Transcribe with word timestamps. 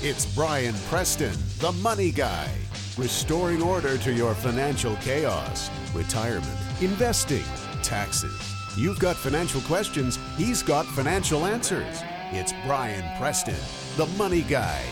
It's 0.00 0.26
Brian 0.26 0.76
Preston, 0.88 1.34
the 1.58 1.72
money 1.72 2.12
guy, 2.12 2.48
restoring 2.96 3.60
order 3.60 3.98
to 3.98 4.12
your 4.12 4.32
financial 4.32 4.94
chaos, 5.02 5.70
retirement, 5.92 6.56
investing, 6.80 7.42
taxes. 7.82 8.54
You've 8.76 9.00
got 9.00 9.16
financial 9.16 9.60
questions, 9.62 10.16
he's 10.36 10.62
got 10.62 10.86
financial 10.86 11.44
answers. 11.46 12.00
It's 12.30 12.52
Brian 12.64 13.02
Preston, 13.18 13.56
the 13.96 14.06
money 14.16 14.42
guy. 14.42 14.84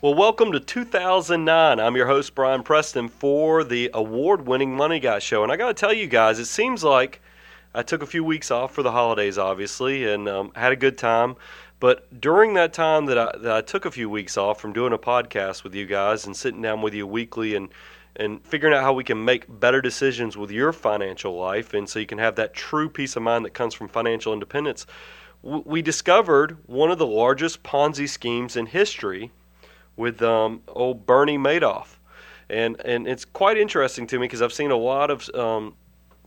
Well, 0.00 0.14
welcome 0.14 0.50
to 0.52 0.60
2009. 0.60 1.78
I'm 1.78 1.94
your 1.94 2.06
host, 2.06 2.34
Brian 2.34 2.62
Preston, 2.62 3.08
for 3.08 3.64
the 3.64 3.90
award 3.92 4.46
winning 4.46 4.74
Money 4.74 4.98
Guy 4.98 5.18
Show. 5.18 5.42
And 5.42 5.52
I 5.52 5.58
got 5.58 5.68
to 5.68 5.74
tell 5.74 5.92
you 5.92 6.06
guys, 6.06 6.38
it 6.38 6.46
seems 6.46 6.82
like 6.82 7.20
I 7.74 7.82
took 7.82 8.02
a 8.02 8.06
few 8.06 8.24
weeks 8.24 8.50
off 8.50 8.74
for 8.74 8.82
the 8.82 8.92
holidays, 8.92 9.36
obviously, 9.36 10.10
and 10.10 10.26
um, 10.26 10.52
had 10.54 10.72
a 10.72 10.76
good 10.76 10.96
time. 10.96 11.36
But 11.80 12.20
during 12.20 12.54
that 12.54 12.72
time 12.72 13.06
that 13.06 13.18
I, 13.18 13.36
that 13.38 13.52
I 13.52 13.60
took 13.60 13.84
a 13.84 13.90
few 13.90 14.10
weeks 14.10 14.36
off 14.36 14.60
from 14.60 14.72
doing 14.72 14.92
a 14.92 14.98
podcast 14.98 15.62
with 15.62 15.74
you 15.74 15.86
guys 15.86 16.26
and 16.26 16.36
sitting 16.36 16.62
down 16.62 16.82
with 16.82 16.94
you 16.94 17.06
weekly 17.06 17.54
and 17.54 17.68
and 18.16 18.44
figuring 18.44 18.74
out 18.74 18.82
how 18.82 18.92
we 18.92 19.04
can 19.04 19.24
make 19.24 19.44
better 19.60 19.80
decisions 19.80 20.36
with 20.36 20.50
your 20.50 20.72
financial 20.72 21.38
life, 21.38 21.72
and 21.72 21.88
so 21.88 22.00
you 22.00 22.06
can 22.06 22.18
have 22.18 22.34
that 22.34 22.52
true 22.52 22.88
peace 22.88 23.14
of 23.14 23.22
mind 23.22 23.44
that 23.44 23.54
comes 23.54 23.74
from 23.74 23.86
financial 23.86 24.32
independence, 24.32 24.86
we 25.42 25.82
discovered 25.82 26.56
one 26.66 26.90
of 26.90 26.98
the 26.98 27.06
largest 27.06 27.62
Ponzi 27.62 28.08
schemes 28.08 28.56
in 28.56 28.66
history 28.66 29.30
with 29.96 30.20
um, 30.20 30.62
old 30.68 31.06
Bernie 31.06 31.38
Madoff, 31.38 31.98
and 32.50 32.80
and 32.84 33.06
it's 33.06 33.24
quite 33.24 33.56
interesting 33.56 34.06
to 34.08 34.18
me 34.18 34.26
because 34.26 34.42
I've 34.42 34.52
seen 34.52 34.70
a 34.70 34.76
lot 34.76 35.10
of 35.10 35.28
um, 35.34 35.76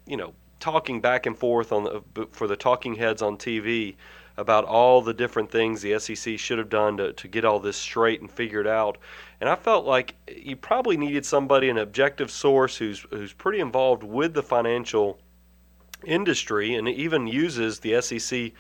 you 0.06 0.16
know 0.16 0.34
talking 0.60 1.02
back 1.02 1.26
and 1.26 1.38
forth 1.38 1.72
on 1.72 1.84
the, 1.84 2.28
for 2.32 2.48
the 2.48 2.56
talking 2.56 2.96
heads 2.96 3.22
on 3.22 3.38
TV 3.38 3.96
about 4.42 4.66
all 4.66 5.02
the 5.02 5.14
different 5.14 5.52
things 5.52 5.82
the 5.82 5.98
SEC 6.00 6.40
should 6.40 6.58
have 6.58 6.70
done 6.70 6.98
to, 6.98 7.14
to 7.14 7.28
get 7.28 7.46
all 7.46 7.60
this 7.60 7.78
straight 7.78 8.22
and 8.22 8.30
figured 8.30 8.66
out. 8.66 8.98
And 9.40 9.48
I 9.48 9.56
felt 9.56 9.86
like 9.86 10.16
you 10.28 10.56
probably 10.56 10.98
needed 10.98 11.26
somebody, 11.26 11.70
an 11.70 11.78
objective 11.78 12.32
source 12.32 12.76
who's 12.76 13.06
who's 13.12 13.34
pretty 13.34 13.60
involved 13.60 14.04
with 14.04 14.34
the 14.34 14.44
financial 14.44 15.20
industry 16.04 16.74
and 16.74 16.90
even 16.90 17.28
uses 17.28 17.80
the 17.80 18.02
SEC 18.02 18.52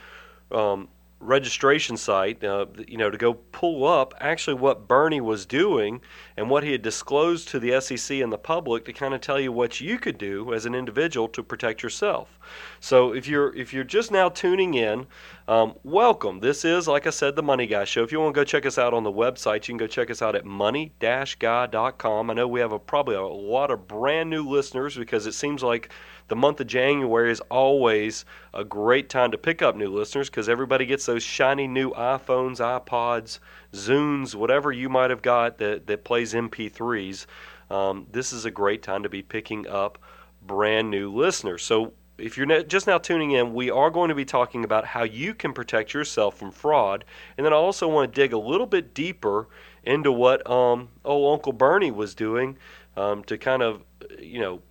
um, 0.51 0.88
registration 1.22 1.95
site, 1.97 2.44
uh, 2.44 2.66
you 2.88 2.97
know, 2.97 3.09
to 3.09 3.17
go 3.17 3.33
pull 3.33 3.86
up 3.86 4.14
actually 4.19 4.55
what 4.55 4.88
Bernie 4.88 5.22
was 5.22 5.45
doing 5.45 6.02
and 6.36 6.50
what 6.50 6.63
he 6.63 6.72
had 6.72 6.81
disclosed 6.81 7.47
to 7.50 7.59
the 7.59 7.80
SEC 7.80 8.19
and 8.19 8.31
the 8.31 8.38
public 8.38 8.86
to 8.86 8.94
kind 8.94 9.13
of 9.13 9.22
tell 9.22 9.39
you 9.39 9.52
what 9.52 9.80
you 9.80 10.00
could 10.00 10.17
do 10.17 10.53
as 10.53 10.66
an 10.66 10.75
individual 10.75 11.28
to 11.30 11.44
protect 11.44 11.83
yourself. 11.83 12.39
So 12.80 13.13
if 13.13 13.28
you're 13.28 13.55
if 13.55 13.73
you're 13.73 13.83
just 13.83 14.11
now 14.11 14.30
tuning 14.30 14.73
in, 14.73 15.08
um, 15.47 15.75
welcome. 15.83 16.39
This 16.39 16.63
is, 16.63 16.88
like 16.88 17.08
I 17.08 17.09
said, 17.09 17.35
the 17.35 17.44
Money 17.44 17.67
Guy 17.67 17.83
Show. 17.83 18.03
If 18.03 18.11
you 18.11 18.19
want 18.19 18.33
to 18.33 18.39
go 18.39 18.45
check 18.45 18.66
us 18.66 18.78
out 18.78 18.94
on 18.94 19.03
the 19.03 19.11
website, 19.11 19.67
you 19.67 19.73
can 19.73 19.78
go 19.78 19.88
check 19.88 20.09
us 20.09 20.22
out 20.22 20.35
at 20.35 20.45
money-guy.com. 20.45 22.30
I 22.30 22.33
know 22.33 22.47
we 22.47 22.59
have 22.61 22.72
a, 22.72 22.80
probably 22.80 23.16
a 23.16 23.22
lot 23.22 23.69
of 23.69 23.88
brand 23.88 24.30
new 24.30 24.47
listeners 24.47 24.95
because 24.95 25.25
it 25.28 25.33
seems 25.33 25.61
like 25.61 25.91
the 26.31 26.35
month 26.37 26.61
of 26.61 26.67
January 26.67 27.29
is 27.29 27.41
always 27.51 28.23
a 28.53 28.63
great 28.63 29.09
time 29.09 29.31
to 29.31 29.37
pick 29.37 29.61
up 29.61 29.75
new 29.75 29.89
listeners 29.89 30.29
because 30.29 30.47
everybody 30.47 30.85
gets 30.85 31.05
those 31.05 31.21
shiny 31.21 31.67
new 31.67 31.91
iPhones, 31.91 32.59
iPods, 32.61 33.39
Zunes, 33.73 34.33
whatever 34.33 34.71
you 34.71 34.88
might 34.88 35.09
have 35.09 35.21
got 35.21 35.57
that, 35.57 35.88
that 35.88 36.05
plays 36.05 36.33
MP3s. 36.33 37.25
Um, 37.69 38.07
this 38.13 38.31
is 38.31 38.45
a 38.45 38.51
great 38.51 38.81
time 38.81 39.03
to 39.03 39.09
be 39.09 39.21
picking 39.21 39.67
up 39.67 39.97
brand 40.41 40.89
new 40.89 41.13
listeners. 41.13 41.63
So 41.63 41.91
if 42.17 42.38
you're 42.38 42.63
just 42.63 42.88
now 42.88 42.97
tuning 42.97 43.31
in, 43.31 43.53
we 43.53 43.69
are 43.69 43.89
going 43.89 44.07
to 44.07 44.16
be 44.16 44.23
talking 44.23 44.63
about 44.63 44.85
how 44.85 45.03
you 45.03 45.33
can 45.33 45.51
protect 45.51 45.93
yourself 45.93 46.38
from 46.38 46.51
fraud. 46.51 47.03
And 47.35 47.45
then 47.45 47.51
I 47.51 47.57
also 47.57 47.89
want 47.89 48.13
to 48.13 48.21
dig 48.21 48.31
a 48.31 48.39
little 48.39 48.67
bit 48.67 48.93
deeper 48.93 49.49
into 49.83 50.13
what 50.13 50.49
um, 50.49 50.88
old 51.03 51.33
Uncle 51.33 51.51
Bernie 51.51 51.91
was 51.91 52.16
doing 52.16 52.57
um, 52.95 53.21
to 53.25 53.38
kind 53.38 53.61
of, 53.61 53.83
you 54.17 54.39
know, 54.39 54.61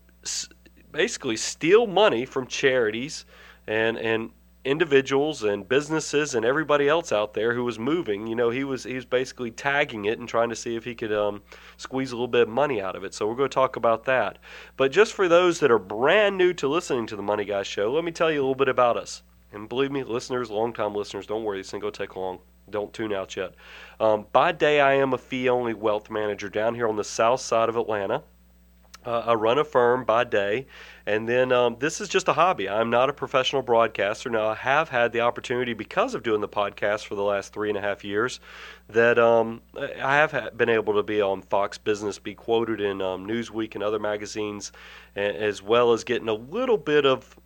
basically 0.92 1.36
steal 1.36 1.86
money 1.86 2.24
from 2.24 2.46
charities 2.46 3.24
and 3.66 3.96
and 3.98 4.30
individuals 4.64 5.42
and 5.42 5.66
businesses 5.66 6.34
and 6.34 6.44
everybody 6.44 6.86
else 6.86 7.12
out 7.12 7.32
there 7.32 7.54
who 7.54 7.64
was 7.64 7.78
moving. 7.78 8.26
You 8.26 8.34
know, 8.34 8.50
he 8.50 8.64
was 8.64 8.84
he 8.84 8.94
was 8.94 9.04
basically 9.04 9.50
tagging 9.50 10.04
it 10.04 10.18
and 10.18 10.28
trying 10.28 10.50
to 10.50 10.56
see 10.56 10.76
if 10.76 10.84
he 10.84 10.94
could 10.94 11.12
um, 11.12 11.42
squeeze 11.76 12.12
a 12.12 12.14
little 12.14 12.28
bit 12.28 12.42
of 12.42 12.48
money 12.48 12.80
out 12.80 12.96
of 12.96 13.04
it. 13.04 13.14
So 13.14 13.26
we're 13.26 13.36
going 13.36 13.48
to 13.48 13.54
talk 13.54 13.76
about 13.76 14.04
that. 14.04 14.38
But 14.76 14.92
just 14.92 15.14
for 15.14 15.28
those 15.28 15.60
that 15.60 15.70
are 15.70 15.78
brand 15.78 16.36
new 16.36 16.52
to 16.54 16.68
listening 16.68 17.06
to 17.06 17.16
the 17.16 17.22
Money 17.22 17.44
Guy 17.44 17.62
Show, 17.62 17.92
let 17.92 18.04
me 18.04 18.12
tell 18.12 18.30
you 18.30 18.40
a 18.40 18.42
little 18.42 18.54
bit 18.54 18.68
about 18.68 18.96
us. 18.96 19.22
And 19.52 19.68
believe 19.68 19.90
me, 19.90 20.04
listeners, 20.04 20.50
long-time 20.50 20.94
listeners, 20.94 21.26
don't 21.26 21.42
worry, 21.42 21.58
this 21.58 21.74
ain't 21.74 21.80
going 21.80 21.92
to 21.92 21.98
take 21.98 22.14
long. 22.14 22.38
Don't 22.68 22.92
tune 22.92 23.12
out 23.12 23.34
yet. 23.34 23.54
Um, 23.98 24.26
by 24.30 24.52
day, 24.52 24.80
I 24.80 24.92
am 24.92 25.12
a 25.12 25.18
fee-only 25.18 25.74
wealth 25.74 26.08
manager 26.08 26.48
down 26.48 26.76
here 26.76 26.86
on 26.86 26.94
the 26.94 27.02
south 27.02 27.40
side 27.40 27.68
of 27.68 27.76
Atlanta. 27.76 28.22
Uh, 29.04 29.20
I 29.26 29.34
run 29.34 29.58
a 29.58 29.64
firm 29.64 30.04
by 30.04 30.24
day, 30.24 30.66
and 31.06 31.26
then 31.26 31.52
um, 31.52 31.76
this 31.78 32.02
is 32.02 32.08
just 32.08 32.28
a 32.28 32.34
hobby. 32.34 32.68
I'm 32.68 32.90
not 32.90 33.08
a 33.08 33.14
professional 33.14 33.62
broadcaster. 33.62 34.28
Now, 34.28 34.48
I 34.48 34.54
have 34.54 34.90
had 34.90 35.12
the 35.12 35.20
opportunity 35.20 35.72
because 35.72 36.14
of 36.14 36.22
doing 36.22 36.42
the 36.42 36.48
podcast 36.48 37.06
for 37.06 37.14
the 37.14 37.22
last 37.22 37.54
three 37.54 37.70
and 37.70 37.78
a 37.78 37.80
half 37.80 38.04
years 38.04 38.40
that 38.90 39.18
um, 39.18 39.62
I 39.76 40.16
have 40.16 40.56
been 40.56 40.68
able 40.68 40.94
to 40.94 41.02
be 41.02 41.22
on 41.22 41.40
Fox 41.40 41.78
Business, 41.78 42.18
be 42.18 42.34
quoted 42.34 42.80
in 42.80 43.00
um, 43.00 43.26
Newsweek 43.26 43.74
and 43.74 43.82
other 43.82 43.98
magazines, 43.98 44.70
as 45.16 45.62
well 45.62 45.92
as 45.92 46.04
getting 46.04 46.28
a 46.28 46.34
little 46.34 46.76
bit 46.76 47.06
of 47.06 47.36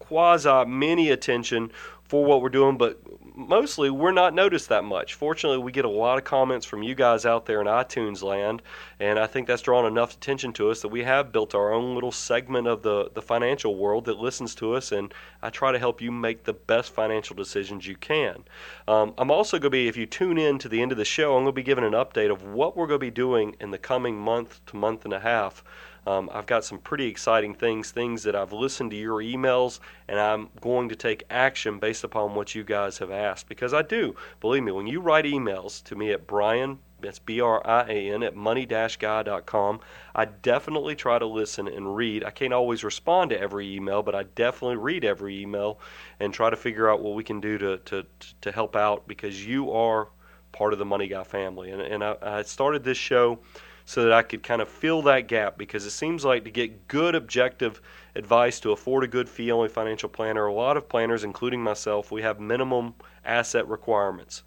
quasi 0.00 0.64
mini 0.66 1.10
attention 1.10 1.70
for 2.08 2.24
what 2.24 2.40
we're 2.40 2.48
doing, 2.48 2.76
but 2.76 3.00
mostly 3.36 3.90
we're 3.90 4.12
not 4.12 4.32
noticed 4.32 4.68
that 4.68 4.84
much. 4.84 5.14
Fortunately, 5.14 5.58
we 5.58 5.72
get 5.72 5.84
a 5.84 5.90
lot 5.90 6.18
of 6.18 6.24
comments 6.24 6.64
from 6.64 6.82
you 6.82 6.94
guys 6.94 7.26
out 7.26 7.46
there 7.46 7.60
in 7.60 7.66
iTunes 7.66 8.22
land, 8.22 8.62
and 9.00 9.18
I 9.18 9.26
think 9.26 9.46
that's 9.46 9.62
drawn 9.62 9.86
enough 9.86 10.14
attention 10.14 10.52
to 10.54 10.70
us 10.70 10.82
that 10.82 10.88
we 10.88 11.02
have 11.02 11.32
built 11.32 11.54
our 11.54 11.72
own 11.72 11.94
little 11.94 12.12
segment 12.12 12.66
of 12.66 12.82
the, 12.82 13.10
the 13.14 13.22
financial 13.22 13.76
world 13.76 14.04
that 14.06 14.18
listens 14.18 14.54
to 14.56 14.74
us, 14.74 14.92
and 14.92 15.12
I 15.42 15.50
try 15.50 15.72
to 15.72 15.78
help 15.78 16.00
you 16.00 16.12
make 16.12 16.44
the 16.44 16.52
best 16.52 16.92
financial 16.92 17.36
decisions 17.36 17.86
you 17.86 17.96
can. 17.96 18.44
Um, 18.88 19.14
I'm 19.18 19.30
also 19.30 19.58
going 19.58 19.66
to 19.66 19.70
be, 19.70 19.88
if 19.88 19.96
you 19.96 20.06
tune 20.06 20.38
in 20.38 20.58
to 20.60 20.68
the 20.68 20.80
end 20.80 20.92
of 20.92 20.98
the 20.98 21.04
show, 21.04 21.36
I'm 21.36 21.44
going 21.44 21.46
to 21.46 21.52
be 21.52 21.62
giving 21.62 21.84
an 21.84 21.92
update 21.92 22.30
of 22.30 22.44
what 22.44 22.76
we're 22.76 22.86
going 22.86 23.00
to 23.00 23.06
be 23.06 23.10
doing 23.10 23.56
in 23.60 23.70
the 23.70 23.78
coming 23.78 24.16
month 24.16 24.64
to 24.66 24.76
month 24.76 25.04
and 25.04 25.12
a 25.12 25.20
half 25.20 25.64
um, 26.06 26.30
I've 26.32 26.46
got 26.46 26.64
some 26.64 26.78
pretty 26.78 27.06
exciting 27.06 27.54
things, 27.54 27.90
things 27.90 28.22
that 28.22 28.36
I've 28.36 28.52
listened 28.52 28.92
to 28.92 28.96
your 28.96 29.20
emails, 29.20 29.80
and 30.08 30.18
I'm 30.18 30.48
going 30.60 30.88
to 30.90 30.96
take 30.96 31.24
action 31.30 31.78
based 31.78 32.04
upon 32.04 32.34
what 32.34 32.54
you 32.54 32.62
guys 32.62 32.98
have 32.98 33.10
asked. 33.10 33.48
Because 33.48 33.74
I 33.74 33.82
do, 33.82 34.14
believe 34.40 34.62
me, 34.62 34.72
when 34.72 34.86
you 34.86 35.00
write 35.00 35.24
emails 35.24 35.82
to 35.84 35.96
me 35.96 36.12
at 36.12 36.26
Brian, 36.26 36.78
that's 37.00 37.18
B 37.18 37.40
R 37.40 37.60
I 37.66 37.82
A 37.88 38.12
N, 38.14 38.22
at 38.22 38.34
money 38.34 38.64
guy.com, 38.66 39.80
I 40.14 40.24
definitely 40.24 40.94
try 40.94 41.18
to 41.18 41.26
listen 41.26 41.68
and 41.68 41.94
read. 41.94 42.24
I 42.24 42.30
can't 42.30 42.54
always 42.54 42.84
respond 42.84 43.30
to 43.30 43.40
every 43.40 43.74
email, 43.74 44.02
but 44.02 44.14
I 44.14 44.22
definitely 44.22 44.76
read 44.76 45.04
every 45.04 45.40
email 45.42 45.78
and 46.20 46.32
try 46.32 46.50
to 46.50 46.56
figure 46.56 46.88
out 46.88 47.02
what 47.02 47.14
we 47.14 47.24
can 47.24 47.40
do 47.40 47.58
to, 47.58 47.78
to, 47.78 48.06
to 48.40 48.52
help 48.52 48.76
out 48.76 49.06
because 49.06 49.44
you 49.44 49.72
are 49.72 50.08
part 50.52 50.72
of 50.72 50.78
the 50.78 50.84
Money 50.84 51.08
Guy 51.08 51.22
family. 51.24 51.70
And, 51.70 51.82
and 51.82 52.02
I, 52.02 52.16
I 52.22 52.42
started 52.42 52.82
this 52.82 52.96
show 52.96 53.40
so 53.86 54.02
that 54.02 54.12
I 54.12 54.22
could 54.22 54.42
kind 54.42 54.60
of 54.60 54.68
fill 54.68 55.00
that 55.02 55.28
gap 55.28 55.56
because 55.56 55.86
it 55.86 55.90
seems 55.90 56.24
like 56.24 56.44
to 56.44 56.50
get 56.50 56.88
good 56.88 57.14
objective 57.14 57.80
advice 58.16 58.58
to 58.60 58.72
afford 58.72 59.04
a 59.04 59.06
good 59.06 59.28
fee 59.28 59.52
only 59.52 59.68
financial 59.68 60.08
planner, 60.08 60.44
a 60.46 60.52
lot 60.52 60.76
of 60.76 60.88
planners, 60.88 61.22
including 61.22 61.62
myself, 61.62 62.10
we 62.10 62.20
have 62.22 62.40
minimum 62.40 62.94
asset 63.24 63.66
requirements. 63.68 64.42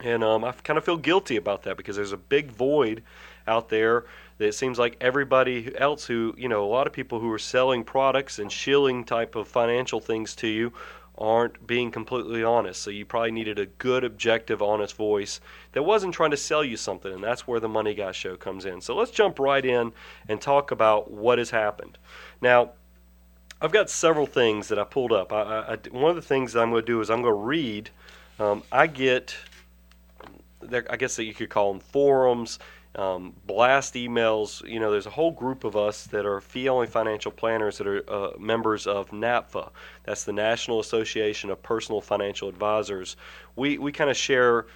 And 0.00 0.22
um, 0.22 0.44
I 0.44 0.52
kind 0.52 0.76
of 0.76 0.84
feel 0.84 0.98
guilty 0.98 1.36
about 1.36 1.62
that 1.62 1.78
because 1.78 1.96
there's 1.96 2.12
a 2.12 2.18
big 2.18 2.52
void 2.52 3.02
out 3.46 3.70
there 3.70 4.04
that 4.36 4.48
it 4.48 4.54
seems 4.54 4.78
like 4.78 4.96
everybody 5.00 5.74
else 5.76 6.04
who, 6.04 6.34
you 6.36 6.48
know, 6.48 6.64
a 6.64 6.68
lot 6.68 6.86
of 6.86 6.92
people 6.92 7.18
who 7.18 7.32
are 7.32 7.38
selling 7.38 7.82
products 7.82 8.38
and 8.38 8.52
shilling 8.52 9.02
type 9.02 9.34
of 9.34 9.48
financial 9.48 9.98
things 9.98 10.36
to 10.36 10.46
you 10.46 10.72
aren't 11.18 11.66
being 11.66 11.90
completely 11.90 12.44
honest. 12.44 12.80
So 12.80 12.90
you 12.90 13.04
probably 13.04 13.32
needed 13.32 13.58
a 13.58 13.66
good, 13.66 14.04
objective, 14.04 14.62
honest 14.62 14.96
voice 14.96 15.40
that 15.72 15.82
wasn't 15.82 16.14
trying 16.14 16.30
to 16.30 16.36
sell 16.36 16.64
you 16.64 16.76
something, 16.76 17.12
and 17.12 17.22
that's 17.22 17.46
where 17.46 17.60
the 17.60 17.68
Money 17.68 17.94
Guy 17.94 18.12
Show 18.12 18.36
comes 18.36 18.64
in. 18.64 18.80
So 18.80 18.94
let's 18.94 19.10
jump 19.10 19.38
right 19.38 19.64
in 19.64 19.92
and 20.28 20.40
talk 20.40 20.70
about 20.70 21.10
what 21.10 21.38
has 21.38 21.50
happened. 21.50 21.98
Now, 22.40 22.70
I've 23.60 23.72
got 23.72 23.90
several 23.90 24.26
things 24.26 24.68
that 24.68 24.78
I 24.78 24.84
pulled 24.84 25.12
up. 25.12 25.32
I, 25.32 25.42
I, 25.42 25.78
one 25.90 26.10
of 26.10 26.16
the 26.16 26.22
things 26.22 26.52
that 26.52 26.60
I'm 26.60 26.70
going 26.70 26.82
to 26.82 26.86
do 26.86 27.00
is 27.00 27.10
I'm 27.10 27.22
going 27.22 27.34
to 27.34 27.40
read. 27.40 27.90
Um, 28.38 28.62
I 28.70 28.86
get, 28.86 29.34
I 30.72 30.96
guess 30.96 31.16
that 31.16 31.24
you 31.24 31.34
could 31.34 31.50
call 31.50 31.72
them 31.72 31.80
forums 31.80 32.60
um, 32.98 33.32
blast 33.46 33.94
emails. 33.94 34.68
You 34.68 34.80
know, 34.80 34.90
there's 34.90 35.06
a 35.06 35.10
whole 35.10 35.30
group 35.30 35.62
of 35.62 35.76
us 35.76 36.04
that 36.08 36.26
are 36.26 36.40
fee 36.40 36.68
only 36.68 36.88
financial 36.88 37.30
planners 37.30 37.78
that 37.78 37.86
are 37.86 38.10
uh, 38.10 38.30
members 38.38 38.88
of 38.88 39.10
NAPFA. 39.10 39.70
That's 40.04 40.24
the 40.24 40.32
National 40.32 40.80
Association 40.80 41.48
of 41.48 41.62
Personal 41.62 42.00
Financial 42.00 42.48
Advisors. 42.48 43.16
We, 43.54 43.78
we 43.78 43.92
kind 43.92 44.10
of 44.10 44.16
share 44.16 44.66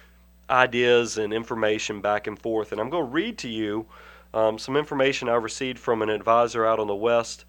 ideas 0.49 1.17
and 1.17 1.33
information 1.33 1.99
back 1.99 2.25
and 2.27 2.39
forth. 2.39 2.71
And 2.71 2.79
I'm 2.79 2.89
going 2.89 3.05
to 3.05 3.11
read 3.11 3.37
to 3.39 3.49
you 3.49 3.85
um, 4.33 4.57
some 4.57 4.77
information 4.77 5.27
I 5.27 5.35
received 5.35 5.77
from 5.77 6.01
an 6.01 6.09
advisor 6.09 6.65
out 6.65 6.79
on 6.79 6.87
the 6.87 6.95
West. 6.95 7.45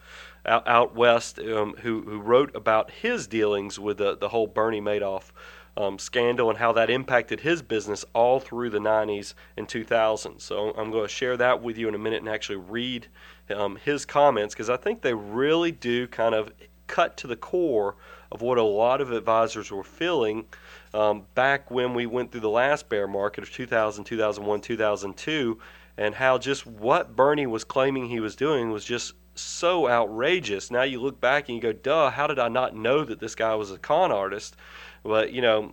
Out, 0.47 0.94
west, 0.94 1.38
um, 1.38 1.73
who 1.81 2.03
who 2.03 2.20
wrote 2.20 2.55
about 2.55 2.91
his 2.91 3.27
dealings 3.27 3.79
with 3.79 3.97
the 3.97 4.15
the 4.15 4.29
whole 4.29 4.47
Bernie 4.47 4.79
Madoff 4.79 5.31
um, 5.76 5.99
scandal 5.99 6.50
and 6.50 6.59
how 6.59 6.73
that 6.73 6.91
impacted 6.91 7.41
his 7.41 7.62
business 7.62 8.05
all 8.15 8.41
through 8.41 8.71
the 8.71 8.79
90s 8.79 9.35
and 9.56 9.67
2000s. 9.67 10.41
So 10.41 10.71
I'm 10.76 10.91
going 10.91 11.05
to 11.05 11.12
share 11.12 11.37
that 11.37 11.62
with 11.62 11.76
you 11.76 11.88
in 11.88 11.94
a 11.94 11.99
minute 11.99 12.21
and 12.21 12.29
actually 12.29 12.56
read 12.56 13.09
um, 13.55 13.76
his 13.76 14.05
comments 14.05 14.55
because 14.55 14.71
I 14.71 14.76
think 14.76 15.03
they 15.03 15.15
really 15.15 15.73
do 15.73 16.06
kind 16.06 16.35
of 16.35 16.53
cut 16.87 17.17
to 17.19 17.26
the 17.26 17.37
core 17.37 17.97
of 18.31 18.43
what 18.43 18.59
a 18.59 18.62
lot 18.62 19.00
of 19.00 19.11
advisors 19.12 19.71
were 19.71 19.85
feeling 19.85 20.44
um, 20.93 21.25
back 21.35 21.71
when 21.71 21.94
we 21.94 22.06
went 22.06 22.31
through 22.31 22.41
the 22.41 22.49
last 22.49 22.88
bear 22.88 23.06
market 23.06 23.43
of 23.43 23.50
2000, 23.50 24.05
2001, 24.05 24.61
2002, 24.61 25.59
and 25.97 26.15
how 26.15 26.38
just 26.38 26.67
what 26.67 27.15
Bernie 27.15 27.47
was 27.47 27.65
claiming 27.65 28.09
he 28.09 28.20
was 28.20 28.37
doing 28.37 28.70
was 28.70 28.85
just 28.85 29.15
so 29.35 29.88
outrageous. 29.88 30.70
Now 30.70 30.82
you 30.82 31.00
look 31.00 31.20
back 31.20 31.49
and 31.49 31.56
you 31.56 31.62
go, 31.62 31.73
duh, 31.73 32.11
how 32.11 32.27
did 32.27 32.38
I 32.38 32.49
not 32.49 32.75
know 32.75 33.05
that 33.05 33.20
this 33.20 33.35
guy 33.35 33.55
was 33.55 33.70
a 33.70 33.79
con 33.79 34.12
artist? 34.12 34.56
But, 35.05 35.33
you 35.33 35.43
know, 35.43 35.73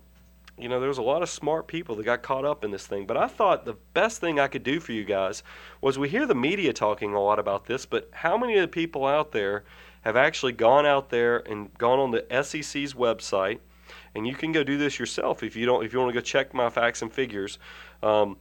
you 0.57 0.67
know, 0.69 0.79
there 0.79 0.89
was 0.89 0.99
a 0.99 1.03
lot 1.03 1.23
of 1.23 1.29
smart 1.29 1.67
people 1.67 1.95
that 1.95 2.03
got 2.03 2.21
caught 2.21 2.45
up 2.45 2.63
in 2.63 2.69
this 2.69 2.85
thing. 2.85 3.07
But 3.07 3.17
I 3.17 3.27
thought 3.27 3.65
the 3.65 3.77
best 3.93 4.21
thing 4.21 4.39
I 4.39 4.47
could 4.47 4.61
do 4.63 4.79
for 4.79 4.91
you 4.91 5.03
guys 5.03 5.41
was 5.81 5.97
we 5.97 6.07
hear 6.07 6.27
the 6.27 6.35
media 6.35 6.71
talking 6.71 7.15
a 7.15 7.21
lot 7.21 7.39
about 7.39 7.65
this, 7.65 7.87
but 7.87 8.07
how 8.11 8.37
many 8.37 8.53
of 8.55 8.61
the 8.61 8.67
people 8.67 9.07
out 9.07 9.31
there 9.31 9.63
have 10.01 10.15
actually 10.15 10.51
gone 10.51 10.85
out 10.85 11.09
there 11.09 11.37
and 11.49 11.75
gone 11.77 11.97
on 11.97 12.11
the 12.11 12.23
SEC's 12.43 12.93
website? 12.93 13.57
And 14.13 14.27
you 14.27 14.35
can 14.35 14.51
go 14.51 14.63
do 14.63 14.77
this 14.77 14.99
yourself 14.99 15.41
if 15.41 15.55
you 15.55 15.65
don't. 15.65 15.83
If 15.83 15.93
you 15.93 15.99
want 15.99 16.13
to 16.13 16.13
go 16.13 16.21
check 16.21 16.53
my 16.53 16.69
facts 16.69 17.01
and 17.01 17.11
figures. 17.11 17.57
Um, 18.03 18.37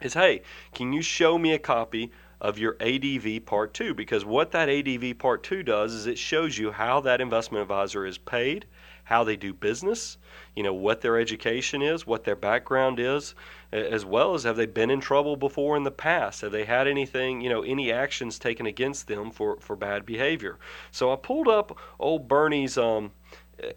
is, 0.00 0.14
hey, 0.14 0.42
can 0.72 0.92
you 0.92 1.02
show 1.02 1.38
me 1.38 1.52
a 1.52 1.58
copy 1.58 2.10
of 2.40 2.58
your 2.58 2.76
ADV 2.80 3.44
Part 3.46 3.74
2 3.74 3.94
because 3.94 4.24
what 4.24 4.50
that 4.52 4.68
ADV 4.68 5.18
Part 5.18 5.42
2 5.42 5.62
does 5.62 5.94
is 5.94 6.06
it 6.06 6.18
shows 6.18 6.58
you 6.58 6.72
how 6.72 7.00
that 7.00 7.20
investment 7.20 7.62
advisor 7.62 8.04
is 8.06 8.18
paid, 8.18 8.66
how 9.04 9.24
they 9.24 9.36
do 9.36 9.52
business, 9.52 10.18
you 10.56 10.62
know, 10.62 10.72
what 10.72 11.00
their 11.00 11.18
education 11.18 11.82
is, 11.82 12.06
what 12.06 12.24
their 12.24 12.36
background 12.36 12.98
is, 12.98 13.34
as 13.72 14.04
well 14.04 14.34
as 14.34 14.44
have 14.44 14.56
they 14.56 14.66
been 14.66 14.90
in 14.90 15.00
trouble 15.00 15.36
before 15.36 15.76
in 15.76 15.82
the 15.82 15.90
past? 15.90 16.40
Have 16.40 16.52
they 16.52 16.64
had 16.64 16.88
anything, 16.88 17.40
you 17.40 17.50
know, 17.50 17.62
any 17.62 17.92
actions 17.92 18.38
taken 18.38 18.66
against 18.66 19.06
them 19.06 19.30
for, 19.30 19.58
for 19.60 19.76
bad 19.76 20.06
behavior? 20.06 20.58
So 20.90 21.12
I 21.12 21.16
pulled 21.16 21.48
up 21.48 21.78
old 21.98 22.28
Bernie's 22.28 22.78
um, 22.78 23.12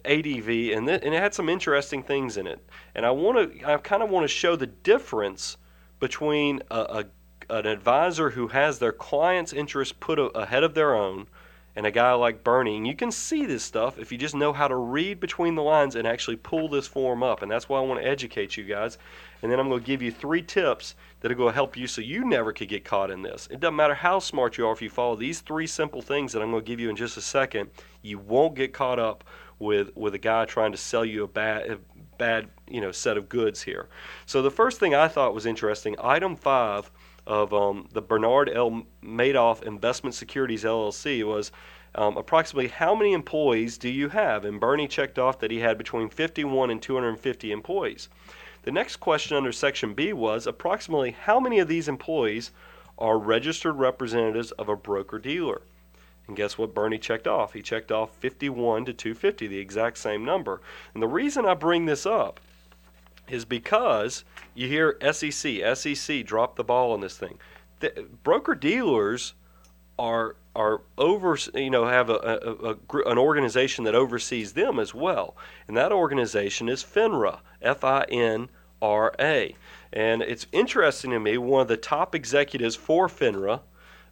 ADV 0.05 0.49
and, 0.75 0.87
th- 0.87 1.01
and 1.03 1.13
it 1.13 1.21
had 1.21 1.33
some 1.33 1.49
interesting 1.49 2.03
things 2.03 2.37
in 2.37 2.47
it. 2.47 2.65
And 2.95 3.05
I 3.05 3.11
want 3.11 3.59
to, 3.59 3.69
I 3.69 3.77
kind 3.77 4.03
of 4.03 4.09
want 4.09 4.23
to 4.23 4.27
show 4.27 4.55
the 4.55 4.67
difference 4.67 5.57
between 5.99 6.61
a, 6.71 6.79
a 6.79 7.05
an 7.49 7.65
advisor 7.65 8.31
who 8.31 8.47
has 8.49 8.79
their 8.79 8.91
client's 8.91 9.53
interests 9.53 9.95
put 9.97 10.19
ahead 10.35 10.63
of 10.63 10.73
their 10.73 10.95
own 10.95 11.27
and 11.77 11.85
a 11.85 11.91
guy 11.91 12.11
like 12.13 12.43
Bernie. 12.43 12.75
And 12.75 12.87
you 12.87 12.95
can 12.95 13.11
see 13.11 13.45
this 13.45 13.63
stuff 13.63 13.99
if 13.99 14.11
you 14.11 14.17
just 14.17 14.33
know 14.33 14.51
how 14.51 14.67
to 14.67 14.75
read 14.75 15.19
between 15.19 15.53
the 15.53 15.61
lines 15.61 15.95
and 15.95 16.07
actually 16.07 16.37
pull 16.37 16.67
this 16.67 16.87
form 16.87 17.21
up. 17.21 17.43
And 17.43 17.51
that's 17.51 17.69
why 17.69 17.77
I 17.77 17.83
want 17.83 18.01
to 18.01 18.07
educate 18.07 18.57
you 18.57 18.63
guys. 18.63 18.97
And 19.43 19.51
then 19.51 19.59
I'm 19.59 19.69
going 19.69 19.81
to 19.81 19.85
give 19.85 20.01
you 20.01 20.11
three 20.11 20.41
tips 20.41 20.95
that 21.19 21.31
are 21.31 21.35
going 21.35 21.51
to 21.51 21.55
help 21.55 21.77
you 21.77 21.85
so 21.85 22.01
you 22.01 22.25
never 22.25 22.51
could 22.51 22.67
get 22.67 22.83
caught 22.83 23.11
in 23.11 23.21
this. 23.21 23.47
It 23.51 23.59
doesn't 23.59 23.75
matter 23.75 23.93
how 23.93 24.17
smart 24.17 24.57
you 24.57 24.65
are 24.65 24.73
if 24.73 24.81
you 24.81 24.89
follow 24.89 25.15
these 25.15 25.41
three 25.41 25.67
simple 25.67 26.01
things 26.01 26.33
that 26.33 26.41
I'm 26.41 26.49
going 26.49 26.63
to 26.63 26.67
give 26.67 26.79
you 26.79 26.89
in 26.89 26.95
just 26.95 27.15
a 27.15 27.21
second, 27.21 27.69
you 28.01 28.17
won't 28.17 28.55
get 28.55 28.73
caught 28.73 28.97
up 28.97 29.23
with 29.59 29.95
with 29.95 30.13
a 30.13 30.19
guy 30.19 30.45
trying 30.45 30.71
to 30.71 30.77
sell 30.77 31.05
you 31.05 31.23
a 31.23 31.27
bad 31.27 31.69
a 31.69 31.79
bad, 32.17 32.47
you 32.67 32.81
know, 32.81 32.91
set 32.91 33.17
of 33.17 33.29
goods 33.29 33.61
here. 33.61 33.87
So 34.25 34.41
the 34.41 34.51
first 34.51 34.79
thing 34.79 34.95
I 34.95 35.07
thought 35.07 35.33
was 35.33 35.45
interesting, 35.45 35.95
item 35.99 36.35
5 36.35 36.91
of 37.27 37.53
um, 37.53 37.89
the 37.91 38.01
Bernard 38.01 38.49
L. 38.49 38.83
Madoff 39.03 39.61
Investment 39.61 40.15
Securities 40.15 40.63
LLC 40.63 41.23
was 41.23 41.51
um, 41.93 42.15
approximately 42.15 42.69
how 42.69 42.95
many 42.95 43.13
employees 43.13 43.77
do 43.77 43.89
you 43.89 44.09
have? 44.09 44.45
And 44.45 44.59
Bernie 44.59 44.87
checked 44.87 45.19
off 45.19 45.39
that 45.39 45.51
he 45.51 45.59
had 45.59 45.77
between 45.77 46.09
51 46.09 46.71
and 46.71 46.81
250 46.81 47.51
employees. 47.51 48.07
The 48.63 48.71
next 48.71 48.97
question 48.97 49.35
under 49.35 49.51
Section 49.51 49.93
B 49.93 50.13
was 50.13 50.47
approximately 50.47 51.11
how 51.11 51.39
many 51.39 51.59
of 51.59 51.67
these 51.67 51.87
employees 51.87 52.51
are 52.97 53.17
registered 53.17 53.75
representatives 53.75 54.51
of 54.51 54.69
a 54.69 54.75
broker 54.75 55.19
dealer? 55.19 55.61
And 56.27 56.35
guess 56.35 56.57
what 56.57 56.73
Bernie 56.73 56.97
checked 56.97 57.27
off? 57.27 57.53
He 57.53 57.61
checked 57.61 57.91
off 57.91 58.15
51 58.17 58.85
to 58.85 58.93
250, 58.93 59.47
the 59.47 59.59
exact 59.59 59.97
same 59.97 60.25
number. 60.25 60.61
And 60.93 61.03
the 61.03 61.07
reason 61.07 61.45
I 61.45 61.53
bring 61.53 61.85
this 61.85 62.05
up 62.05 62.39
is 63.29 63.45
because 63.45 64.23
you 64.57 64.67
hear 64.67 64.97
SEC, 65.11 65.77
SEC 65.77 66.25
drop 66.25 66.55
the 66.55 66.63
ball 66.63 66.91
on 66.91 67.01
this 67.01 67.17
thing. 67.17 67.37
The, 67.79 68.07
broker 68.23 68.55
dealers 68.55 69.33
are 69.99 70.35
are 70.55 70.81
over 70.97 71.37
you 71.53 71.69
know 71.69 71.85
have 71.85 72.09
a, 72.09 72.15
a, 72.15 72.71
a, 72.71 73.09
an 73.09 73.17
organization 73.19 73.83
that 73.83 73.93
oversees 73.93 74.53
them 74.53 74.79
as 74.79 74.93
well, 74.93 75.37
and 75.67 75.77
that 75.77 75.91
organization 75.91 76.69
is 76.69 76.83
FINRA, 76.83 77.39
F 77.61 77.83
I 77.83 78.05
N 78.09 78.49
R 78.81 79.13
A, 79.19 79.55
and 79.93 80.23
it's 80.23 80.47
interesting 80.51 81.11
to 81.11 81.19
me. 81.19 81.37
One 81.37 81.61
of 81.61 81.67
the 81.67 81.77
top 81.77 82.15
executives 82.15 82.75
for 82.75 83.07
FINRA 83.07 83.61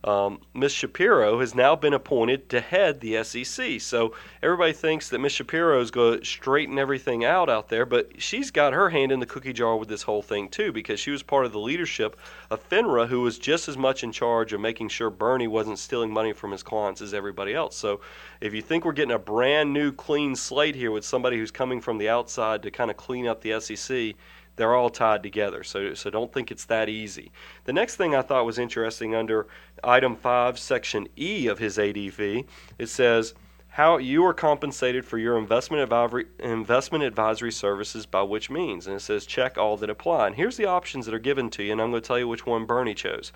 um, 0.05 0.39
Ms. 0.53 0.71
Schapiro 0.71 1.39
has 1.39 1.55
now 1.55 1.75
been 1.75 1.93
appointed 1.93 2.47
to 2.49 2.61
head 2.61 2.99
the 2.99 3.23
SEC. 3.23 3.81
So 3.81 4.13
everybody 4.43 4.71
thinks 4.71 5.09
that 5.09 5.17
Ms. 5.17 5.33
Schapiro 5.33 5.81
is 5.81 5.89
going 5.89 6.19
to 6.19 6.25
straighten 6.25 6.77
everything 6.77 7.25
out 7.25 7.49
out 7.49 7.69
there, 7.69 7.87
but 7.87 8.21
she's 8.21 8.51
got 8.51 8.73
her 8.73 8.89
hand 8.89 9.11
in 9.11 9.19
the 9.19 9.25
cookie 9.25 9.51
jar 9.51 9.75
with 9.75 9.89
this 9.89 10.03
whole 10.03 10.21
thing 10.21 10.47
too, 10.47 10.71
because 10.71 10.99
she 10.99 11.09
was 11.09 11.23
part 11.23 11.47
of 11.47 11.51
the 11.51 11.59
leadership 11.59 12.17
of 12.51 12.69
FINRA, 12.69 13.07
who 13.07 13.21
was 13.21 13.39
just 13.39 13.67
as 13.67 13.77
much 13.77 14.03
in 14.03 14.11
charge 14.11 14.53
of 14.53 14.61
making 14.61 14.89
sure 14.89 15.09
Bernie 15.09 15.47
wasn't 15.47 15.79
stealing 15.79 16.13
money 16.13 16.33
from 16.33 16.51
his 16.51 16.61
clients 16.61 17.01
as 17.01 17.15
everybody 17.15 17.55
else. 17.55 17.75
So 17.75 18.01
if 18.41 18.53
you 18.53 18.61
think 18.61 18.85
we're 18.85 18.93
getting 18.93 19.15
a 19.15 19.19
brand 19.19 19.73
new 19.73 19.91
clean 19.91 20.35
slate 20.35 20.75
here 20.75 20.91
with 20.91 21.03
somebody 21.03 21.37
who's 21.37 21.51
coming 21.51 21.81
from 21.81 21.97
the 21.97 22.09
outside 22.09 22.61
to 22.61 22.69
kind 22.69 22.91
of 22.91 22.97
clean 22.97 23.25
up 23.25 23.41
the 23.41 23.59
SEC, 23.59 24.15
they're 24.55 24.75
all 24.75 24.89
tied 24.89 25.23
together. 25.23 25.63
So, 25.63 25.93
so 25.93 26.09
don't 26.09 26.31
think 26.31 26.51
it's 26.51 26.65
that 26.65 26.89
easy. 26.89 27.31
The 27.65 27.73
next 27.73 27.95
thing 27.95 28.15
I 28.15 28.21
thought 28.21 28.45
was 28.45 28.59
interesting 28.59 29.15
under 29.15 29.47
item 29.83 30.15
5, 30.15 30.57
section 30.57 31.07
E 31.17 31.47
of 31.47 31.59
his 31.59 31.77
ADV, 31.77 32.45
it 32.77 32.87
says, 32.87 33.33
how 33.75 33.97
you 33.97 34.23
are 34.23 34.33
compensated 34.33 35.03
for 35.03 35.17
your 35.17 35.37
investment 35.37 35.83
advisory, 35.83 36.27
investment 36.39 37.03
advisory 37.03 37.51
services 37.51 38.05
by 38.05 38.21
which 38.21 38.49
means. 38.49 38.87
And 38.87 38.95
it 38.95 39.01
says 39.01 39.25
check 39.25 39.57
all 39.57 39.75
that 39.75 39.89
apply. 39.89 40.27
And 40.27 40.35
here's 40.37 40.55
the 40.55 40.63
options 40.63 41.05
that 41.05 41.13
are 41.13 41.19
given 41.19 41.49
to 41.49 41.63
you, 41.63 41.73
and 41.73 41.81
I'm 41.81 41.89
going 41.91 42.01
to 42.01 42.07
tell 42.07 42.17
you 42.17 42.25
which 42.25 42.45
one 42.45 42.65
Bernie 42.65 42.93
chose. 42.93 43.33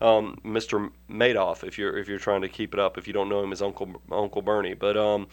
Um, 0.00 0.38
Mr. 0.42 0.90
Madoff, 1.10 1.62
if 1.62 1.76
you're 1.76 1.94
if 1.98 2.08
you're 2.08 2.18
trying 2.18 2.40
to 2.40 2.48
keep 2.48 2.72
it 2.72 2.80
up, 2.80 2.96
if 2.96 3.06
you 3.06 3.12
don't 3.12 3.28
know 3.28 3.44
him 3.44 3.52
as 3.52 3.60
Uncle 3.60 4.00
Uncle 4.10 4.40
Bernie. 4.40 4.72
But 4.72 4.96
um, 4.96 5.26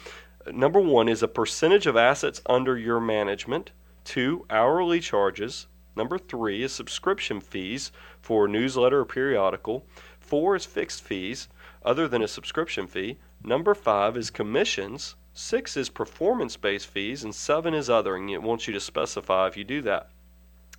number 0.51 0.81
one 0.81 1.07
is 1.07 1.23
a 1.23 1.29
percentage 1.29 1.87
of 1.87 1.95
assets 1.95 2.41
under 2.45 2.77
your 2.77 2.99
management. 2.99 3.71
Two, 4.09 4.47
hourly 4.49 5.01
charges. 5.01 5.67
Number 5.95 6.17
three 6.17 6.63
is 6.63 6.73
subscription 6.73 7.39
fees 7.39 7.91
for 8.19 8.47
newsletter 8.47 9.01
or 9.01 9.05
periodical. 9.05 9.85
Four 10.19 10.55
is 10.55 10.65
fixed 10.65 11.03
fees 11.03 11.47
other 11.85 12.07
than 12.07 12.23
a 12.23 12.27
subscription 12.27 12.87
fee. 12.87 13.19
Number 13.43 13.75
five 13.75 14.17
is 14.17 14.31
commissions. 14.31 15.15
Six 15.35 15.77
is 15.77 15.89
performance 15.89 16.57
based 16.57 16.87
fees. 16.87 17.23
And 17.23 17.35
seven 17.35 17.75
is 17.75 17.87
other. 17.87 18.15
And 18.15 18.31
it 18.31 18.41
wants 18.41 18.65
you 18.65 18.73
to 18.73 18.79
specify 18.79 19.45
if 19.45 19.55
you 19.55 19.63
do 19.63 19.79
that. 19.83 20.09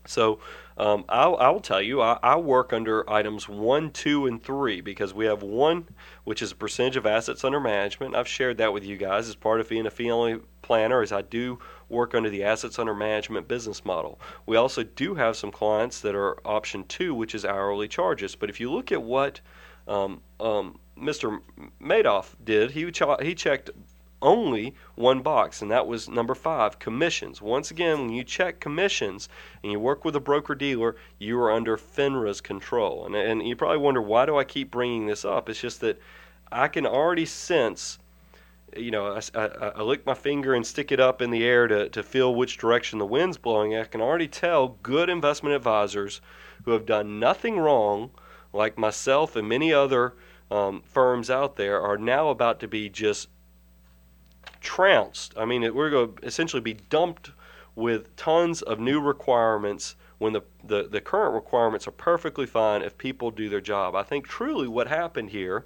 So 0.07 0.41
um, 0.77 1.05
I'll, 1.09 1.37
I'll, 1.37 1.61
tell 1.61 1.83
you, 1.83 2.01
I, 2.01 2.19
I, 2.23 2.37
work 2.37 2.73
under 2.73 3.09
items 3.09 3.49
one, 3.49 3.91
two, 3.91 4.27
and 4.27 4.43
three 4.43 4.81
because 4.81 5.13
we 5.13 5.27
have 5.27 5.43
one, 5.43 5.87
which 6.25 6.43
is 6.43 6.53
a 6.53 6.57
percentage 6.57 6.97
of 6.97 7.07
assets 7.07 7.45
under 7.45 7.61
management. 7.61 8.17
I've 8.17 8.27
shared 8.27 8.57
that 8.59 8.73
with 8.73 8.83
you 8.83 8.97
guys 8.97 9.29
as 9.29 9.35
part 9.35 9.61
of 9.61 9.69
being 9.69 9.87
a 9.87 9.91
fee 9.91 10.11
only 10.11 10.41
planner, 10.63 11.03
as 11.03 11.13
I 11.13 11.23
do 11.23 11.59
work 11.91 12.15
under 12.15 12.31
the 12.31 12.45
assets 12.45 12.79
under 12.79 12.95
management 12.95 13.49
business 13.49 13.85
model. 13.85 14.21
We 14.47 14.57
also 14.57 14.83
do 14.83 15.15
have 15.15 15.37
some 15.37 15.51
clients 15.51 16.01
that 16.01 16.15
are 16.15 16.39
option 16.47 16.85
two, 16.85 17.15
which 17.15 17.35
is 17.35 17.45
hourly 17.45 17.89
charges. 17.89 18.37
But 18.37 18.51
if 18.51 18.61
you 18.61 18.71
look 18.71 18.93
at 18.93 19.03
what 19.03 19.41
um, 19.89 20.21
um, 20.39 20.79
Mr. 20.99 21.41
Madoff 21.83 22.35
did, 22.45 22.71
he, 22.73 22.91
he 23.23 23.35
checked 23.35 23.71
only 24.23 24.75
one 24.95 25.23
box, 25.23 25.63
and 25.63 25.71
that 25.71 25.87
was 25.87 26.09
number 26.09 26.35
five 26.35 26.79
commissions. 26.79 27.41
Once 27.41 27.71
again, 27.71 28.01
when 28.01 28.11
you 28.11 28.23
check 28.23 28.61
commissions 28.61 29.29
and 29.63 29.73
you 29.73 29.81
work 29.81 30.05
with 30.05 30.15
a 30.15 30.21
broker 30.21 30.55
dealer, 30.55 30.97
you 31.19 31.39
are 31.41 31.51
under 31.51 31.77
FINRA's 31.77 32.41
control. 32.41 33.07
And, 33.07 33.15
and 33.15 33.47
you 33.47 33.57
probably 33.57 33.79
wonder, 33.79 34.03
why 34.03 34.27
do 34.27 34.37
I 34.37 34.45
keep 34.45 34.71
bringing 34.71 35.07
this 35.07 35.25
up? 35.25 35.49
It's 35.49 35.61
just 35.61 35.81
that 35.81 36.01
I 36.53 36.69
can 36.69 36.87
already 36.87 37.27
sense. 37.27 37.99
You 38.77 38.91
know, 38.91 39.07
I, 39.15 39.21
I, 39.35 39.47
I 39.77 39.83
lick 39.83 40.07
my 40.07 40.15
finger 40.15 40.55
and 40.55 40.67
stick 40.67 40.93
it 40.93 41.00
up 41.00 41.21
in 41.21 41.31
the 41.31 41.45
air 41.45 41.67
to, 41.67 41.89
to 41.89 42.03
feel 42.03 42.35
which 42.35 42.59
direction 42.59 42.99
the 42.99 43.07
wind's 43.07 43.37
blowing. 43.37 43.77
I 43.77 43.85
can 43.85 44.00
already 44.00 44.29
tell 44.29 44.79
good 44.83 45.09
investment 45.09 45.57
advisors 45.57 46.21
who 46.65 46.73
have 46.73 46.87
done 46.87 47.19
nothing 47.19 47.59
wrong, 47.59 48.11
like 48.53 48.79
myself 48.79 49.35
and 49.37 49.49
many 49.49 49.73
other 49.73 50.15
um, 50.50 50.83
firms 50.83 51.31
out 51.31 51.57
there, 51.57 51.81
are 51.81 51.99
now 51.99 52.29
about 52.29 52.61
to 52.61 52.69
be 52.69 52.89
just 52.89 53.29
trounced. 54.61 55.35
I 55.37 55.45
mean, 55.45 55.62
it, 55.62 55.75
we're 55.75 55.91
going 55.91 56.15
to 56.17 56.27
essentially 56.27 56.62
be 56.62 56.75
dumped 56.75 57.31
with 57.75 58.15
tons 58.17 58.62
of 58.62 58.79
new 58.79 59.00
requirements 59.00 59.97
when 60.19 60.33
the, 60.33 60.43
the, 60.65 60.87
the 60.89 61.00
current 61.00 61.35
requirements 61.35 61.89
are 61.89 61.93
perfectly 61.93 62.47
fine 62.47 62.83
if 62.83 62.99
people 62.99 63.31
do 63.31 63.49
their 63.49 63.61
job. 63.61 63.95
I 63.95 64.03
think 64.03 64.27
truly 64.27 64.69
what 64.69 64.87
happened 64.87 65.31
here 65.31 65.65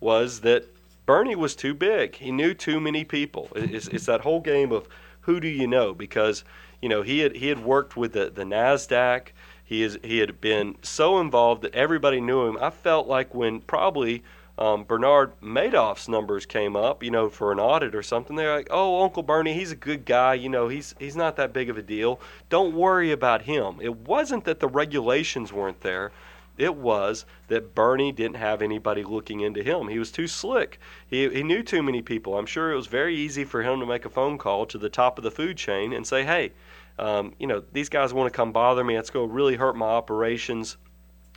was 0.00 0.40
that 0.40 0.75
Bernie 1.06 1.36
was 1.36 1.54
too 1.54 1.72
big. 1.72 2.16
He 2.16 2.32
knew 2.32 2.52
too 2.52 2.80
many 2.80 3.04
people. 3.04 3.48
It's, 3.54 3.86
it's 3.88 4.06
that 4.06 4.22
whole 4.22 4.40
game 4.40 4.72
of 4.72 4.88
who 5.20 5.40
do 5.40 5.48
you 5.48 5.66
know 5.66 5.94
because 5.94 6.44
you 6.82 6.88
know 6.88 7.02
he 7.02 7.20
had 7.20 7.36
he 7.36 7.48
had 7.48 7.64
worked 7.64 7.96
with 7.96 8.12
the, 8.12 8.30
the 8.30 8.44
Nasdaq. 8.44 9.28
He 9.64 9.82
is 9.82 9.98
he 10.02 10.18
had 10.18 10.40
been 10.40 10.76
so 10.82 11.20
involved 11.20 11.62
that 11.62 11.74
everybody 11.74 12.20
knew 12.20 12.46
him. 12.46 12.58
I 12.60 12.70
felt 12.70 13.06
like 13.06 13.34
when 13.34 13.60
probably 13.60 14.22
um, 14.58 14.84
Bernard 14.84 15.38
Madoff's 15.40 16.08
numbers 16.08 16.46
came 16.46 16.76
up, 16.76 17.02
you 17.02 17.10
know, 17.10 17.28
for 17.28 17.52
an 17.52 17.60
audit 17.60 17.94
or 17.94 18.02
something. 18.02 18.36
They're 18.36 18.56
like, 18.56 18.68
"Oh, 18.70 19.02
Uncle 19.02 19.22
Bernie, 19.22 19.52
he's 19.52 19.72
a 19.72 19.76
good 19.76 20.04
guy. 20.04 20.34
You 20.34 20.48
know, 20.48 20.68
he's 20.68 20.94
he's 20.98 21.16
not 21.16 21.36
that 21.36 21.52
big 21.52 21.68
of 21.68 21.76
a 21.76 21.82
deal. 21.82 22.20
Don't 22.48 22.74
worry 22.74 23.12
about 23.12 23.42
him." 23.42 23.78
It 23.80 23.94
wasn't 23.96 24.44
that 24.44 24.60
the 24.60 24.68
regulations 24.68 25.52
weren't 25.52 25.80
there. 25.82 26.10
It 26.58 26.74
was 26.74 27.26
that 27.48 27.74
Bernie 27.74 28.12
didn't 28.12 28.36
have 28.36 28.62
anybody 28.62 29.04
looking 29.04 29.40
into 29.40 29.62
him. 29.62 29.88
He 29.88 29.98
was 29.98 30.10
too 30.10 30.26
slick. 30.26 30.78
He, 31.06 31.28
he 31.28 31.42
knew 31.42 31.62
too 31.62 31.82
many 31.82 32.02
people. 32.02 32.38
I'm 32.38 32.46
sure 32.46 32.72
it 32.72 32.76
was 32.76 32.86
very 32.86 33.14
easy 33.14 33.44
for 33.44 33.62
him 33.62 33.80
to 33.80 33.86
make 33.86 34.04
a 34.04 34.10
phone 34.10 34.38
call 34.38 34.66
to 34.66 34.78
the 34.78 34.88
top 34.88 35.18
of 35.18 35.24
the 35.24 35.30
food 35.30 35.56
chain 35.56 35.92
and 35.92 36.06
say, 36.06 36.24
hey, 36.24 36.52
um, 36.98 37.34
you 37.38 37.46
know, 37.46 37.62
these 37.72 37.88
guys 37.88 38.14
want 38.14 38.32
to 38.32 38.36
come 38.36 38.52
bother 38.52 38.82
me. 38.82 38.96
It's 38.96 39.10
going 39.10 39.28
to 39.28 39.34
really 39.34 39.56
hurt 39.56 39.76
my 39.76 39.86
operations 39.86 40.76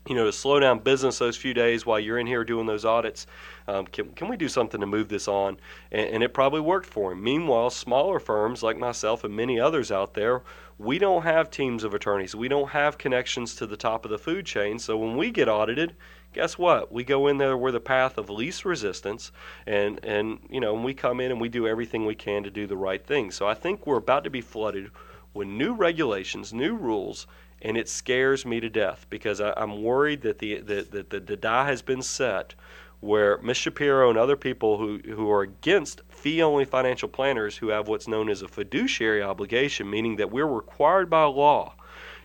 you 0.07 0.15
know, 0.15 0.25
to 0.25 0.31
slow 0.31 0.59
down 0.59 0.79
business 0.79 1.19
those 1.19 1.37
few 1.37 1.53
days 1.53 1.85
while 1.85 1.99
you're 1.99 2.19
in 2.19 2.27
here 2.27 2.43
doing 2.43 2.65
those 2.65 2.85
audits. 2.85 3.27
Um, 3.67 3.85
can, 3.87 4.11
can 4.13 4.27
we 4.27 4.37
do 4.37 4.47
something 4.47 4.79
to 4.79 4.87
move 4.87 5.09
this 5.09 5.27
on? 5.27 5.57
And, 5.91 6.09
and, 6.09 6.23
it 6.23 6.33
probably 6.33 6.61
worked 6.61 6.87
for 6.87 7.11
him. 7.11 7.23
Meanwhile, 7.23 7.69
smaller 7.71 8.19
firms 8.19 8.63
like 8.63 8.77
myself 8.77 9.23
and 9.23 9.35
many 9.35 9.59
others 9.59 9.91
out 9.91 10.13
there, 10.13 10.43
we 10.77 10.97
don't 10.97 11.23
have 11.23 11.51
teams 11.51 11.83
of 11.83 11.93
attorneys. 11.93 12.33
We 12.33 12.47
don't 12.47 12.69
have 12.69 12.97
connections 12.97 13.55
to 13.55 13.67
the 13.67 13.77
top 13.77 14.05
of 14.05 14.11
the 14.11 14.17
food 14.17 14.45
chain. 14.45 14.79
So 14.79 14.97
when 14.97 15.17
we 15.17 15.29
get 15.29 15.49
audited, 15.49 15.95
guess 16.33 16.57
what? 16.57 16.91
We 16.91 17.03
go 17.03 17.27
in 17.27 17.37
there 17.37 17.57
where 17.57 17.71
the 17.71 17.79
path 17.79 18.17
of 18.17 18.29
least 18.29 18.63
resistance, 18.63 19.31
and 19.67 20.03
and 20.05 20.39
you 20.49 20.59
know, 20.59 20.75
and 20.75 20.83
we 20.85 20.93
come 20.93 21.19
in 21.19 21.31
and 21.31 21.41
we 21.41 21.49
do 21.49 21.67
everything 21.67 22.05
we 22.05 22.15
can 22.15 22.43
to 22.43 22.49
do 22.49 22.65
the 22.65 22.77
right 22.77 23.05
thing. 23.05 23.31
So 23.31 23.47
I 23.47 23.53
think 23.53 23.85
we're 23.85 23.97
about 23.97 24.23
to 24.23 24.29
be 24.29 24.41
flooded 24.41 24.91
with 25.33 25.47
new 25.47 25.73
regulations, 25.73 26.53
new 26.53 26.75
rules, 26.75 27.27
and 27.61 27.77
it 27.77 27.89
scares 27.89 28.45
me 28.45 28.59
to 28.59 28.69
death 28.69 29.05
because 29.09 29.41
I, 29.41 29.53
am 29.57 29.83
worried 29.83 30.21
that 30.21 30.39
the, 30.39 30.61
the, 30.61 30.81
the, 30.89 31.05
the, 31.09 31.19
the 31.19 31.37
die 31.37 31.67
has 31.67 31.81
been 31.81 32.01
set 32.01 32.55
where 33.01 33.37
Ms. 33.37 33.57
Schapiro 33.57 34.09
and 34.09 34.17
other 34.17 34.35
people 34.35 34.77
who, 34.77 34.99
who 34.99 35.31
are 35.31 35.41
against 35.41 36.01
fee 36.09 36.41
only 36.41 36.65
financial 36.65 37.07
planners 37.07 37.57
who 37.57 37.69
have 37.69 37.87
what's 37.87 38.07
known 38.07 38.29
as 38.29 38.41
a 38.41 38.47
fiduciary 38.47 39.21
obligation, 39.21 39.89
meaning 39.89 40.17
that 40.17 40.31
we're 40.31 40.47
required 40.47 41.09
by 41.09 41.23
law 41.23 41.75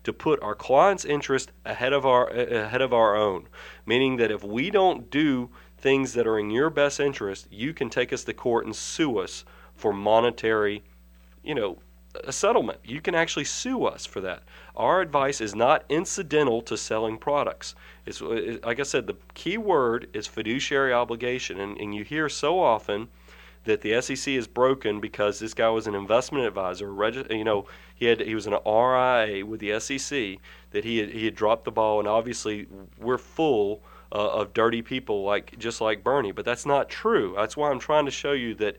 to 0.03 0.13
put 0.13 0.43
our 0.43 0.55
client's 0.55 1.05
interest 1.05 1.51
ahead 1.65 1.93
of 1.93 2.05
our 2.05 2.29
ahead 2.29 2.83
of 2.83 2.93
our 2.93 3.17
own, 3.17 3.49
meaning 3.87 4.17
that 4.17 4.31
if 4.31 4.45
we 4.45 4.71
don't 4.71 5.11
do 5.11 5.49
things 5.79 6.13
that 6.13 6.27
are 6.27 6.39
in 6.39 6.51
your 6.51 6.71
best 6.71 7.01
interest, 7.01 7.47
you 7.51 7.73
can 7.73 7.89
take 7.89 8.13
us 8.13 8.25
to 8.25 8.35
court 8.35 8.67
and 8.67 8.77
sue 8.77 9.19
us 9.19 9.45
for 9.75 9.93
monetary, 9.93 10.83
you 11.43 11.55
know, 11.55 11.79
a 12.23 12.33
settlement. 12.33 12.79
You 12.85 13.01
can 13.01 13.15
actually 13.15 13.45
sue 13.45 13.85
us 13.85 14.07
for 14.07 14.21
that. 14.21 14.43
Our 14.77 15.01
advice 15.01 15.41
is 15.41 15.55
not 15.55 15.85
incidental 15.89 16.63
to 16.63 16.77
selling 16.77 17.19
products. 17.19 17.75
It's, 18.07 18.21
it, 18.21 18.65
like 18.65 18.81
I 18.81 18.85
said, 18.85 19.07
the 19.07 19.17
key 19.35 19.59
word 19.59 20.09
is 20.13 20.27
fiduciary 20.27 20.93
obligation. 20.93 21.61
And, 21.61 21.79
and 21.79 21.95
you 21.95 22.05
hear 22.05 22.29
so 22.29 22.61
often 22.61 23.09
that 23.65 23.81
the 23.81 24.01
SEC 24.01 24.35
is 24.35 24.47
broken 24.47 25.01
because 25.01 25.39
this 25.39 25.55
guy 25.55 25.69
was 25.71 25.87
an 25.87 25.95
investment 25.95 26.47
advisor. 26.47 26.93
Regi- 26.93 27.27
you 27.31 27.45
know, 27.45 27.67
he 27.95 28.07
had 28.07 28.21
he 28.21 28.35
was 28.35 28.47
an 28.47 28.53
RIA 28.67 29.45
with 29.45 29.61
the 29.61 29.79
SEC 29.81 30.39
that 30.71 30.85
he 30.85 30.99
had, 30.99 31.11
he 31.11 31.25
had 31.25 31.35
dropped 31.35 31.65
the 31.65 31.71
ball, 31.71 31.99
and 31.99 32.07
obviously 32.07 32.67
we're 32.99 33.19
full 33.19 33.83
uh, 34.13 34.29
of 34.29 34.53
dirty 34.53 34.83
people 34.83 35.25
like 35.25 35.59
just 35.59 35.81
like 35.81 36.05
Bernie. 36.05 36.33
But 36.33 36.45
that's 36.45 36.67
not 36.67 36.89
true. 36.89 37.35
That's 37.37 37.57
why 37.57 37.71
I'm 37.71 37.79
trying 37.81 38.05
to 38.05 38.11
show 38.11 38.33
you 38.33 38.55
that 38.57 38.77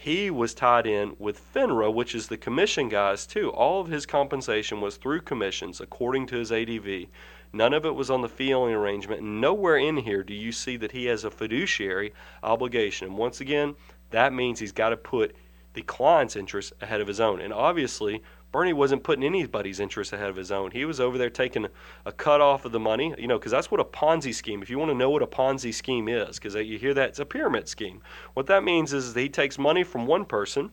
he 0.00 0.30
was 0.30 0.54
tied 0.54 0.86
in 0.86 1.16
with 1.18 1.52
FINRA, 1.52 1.92
which 1.92 2.14
is 2.14 2.28
the 2.28 2.36
commission 2.36 2.88
guys 2.88 3.26
too. 3.26 3.50
All 3.50 3.80
of 3.80 3.88
his 3.88 4.06
compensation 4.06 4.80
was 4.80 4.96
through 4.96 5.22
commissions, 5.22 5.80
according 5.80 6.28
to 6.28 6.36
his 6.36 6.52
ADV. 6.52 7.08
None 7.52 7.74
of 7.74 7.84
it 7.84 7.96
was 7.96 8.08
on 8.08 8.22
the 8.22 8.28
fee 8.28 8.54
only 8.54 8.74
arrangement. 8.74 9.24
Nowhere 9.24 9.76
in 9.76 9.96
here 9.96 10.22
do 10.22 10.34
you 10.34 10.52
see 10.52 10.76
that 10.76 10.92
he 10.92 11.06
has 11.06 11.24
a 11.24 11.32
fiduciary 11.32 12.12
obligation. 12.44 13.08
And 13.08 13.18
once 13.18 13.40
again, 13.40 13.74
that 14.10 14.32
means 14.32 14.60
he's 14.60 14.70
got 14.70 14.90
to 14.90 14.96
put 14.96 15.34
the 15.74 15.82
client's 15.82 16.36
interest 16.36 16.74
ahead 16.80 17.00
of 17.00 17.08
his 17.08 17.18
own. 17.18 17.40
And 17.40 17.52
obviously, 17.52 18.22
Bernie 18.50 18.72
wasn't 18.72 19.02
putting 19.02 19.24
anybody's 19.24 19.78
interest 19.78 20.12
ahead 20.12 20.30
of 20.30 20.36
his 20.36 20.50
own. 20.50 20.70
He 20.70 20.84
was 20.84 21.00
over 21.00 21.18
there 21.18 21.28
taking 21.28 21.66
a 22.06 22.12
cut 22.12 22.40
off 22.40 22.64
of 22.64 22.72
the 22.72 22.80
money, 22.80 23.14
you 23.18 23.26
know, 23.26 23.38
because 23.38 23.52
that's 23.52 23.70
what 23.70 23.80
a 23.80 23.84
Ponzi 23.84 24.34
scheme. 24.34 24.62
If 24.62 24.70
you 24.70 24.78
want 24.78 24.90
to 24.90 24.94
know 24.94 25.10
what 25.10 25.22
a 25.22 25.26
Ponzi 25.26 25.72
scheme 25.72 26.08
is, 26.08 26.38
because 26.38 26.54
you 26.54 26.78
hear 26.78 26.94
that 26.94 27.10
it's 27.10 27.18
a 27.18 27.26
pyramid 27.26 27.68
scheme. 27.68 28.00
What 28.34 28.46
that 28.46 28.64
means 28.64 28.92
is 28.92 29.12
that 29.12 29.20
he 29.20 29.28
takes 29.28 29.58
money 29.58 29.84
from 29.84 30.06
one 30.06 30.24
person, 30.24 30.70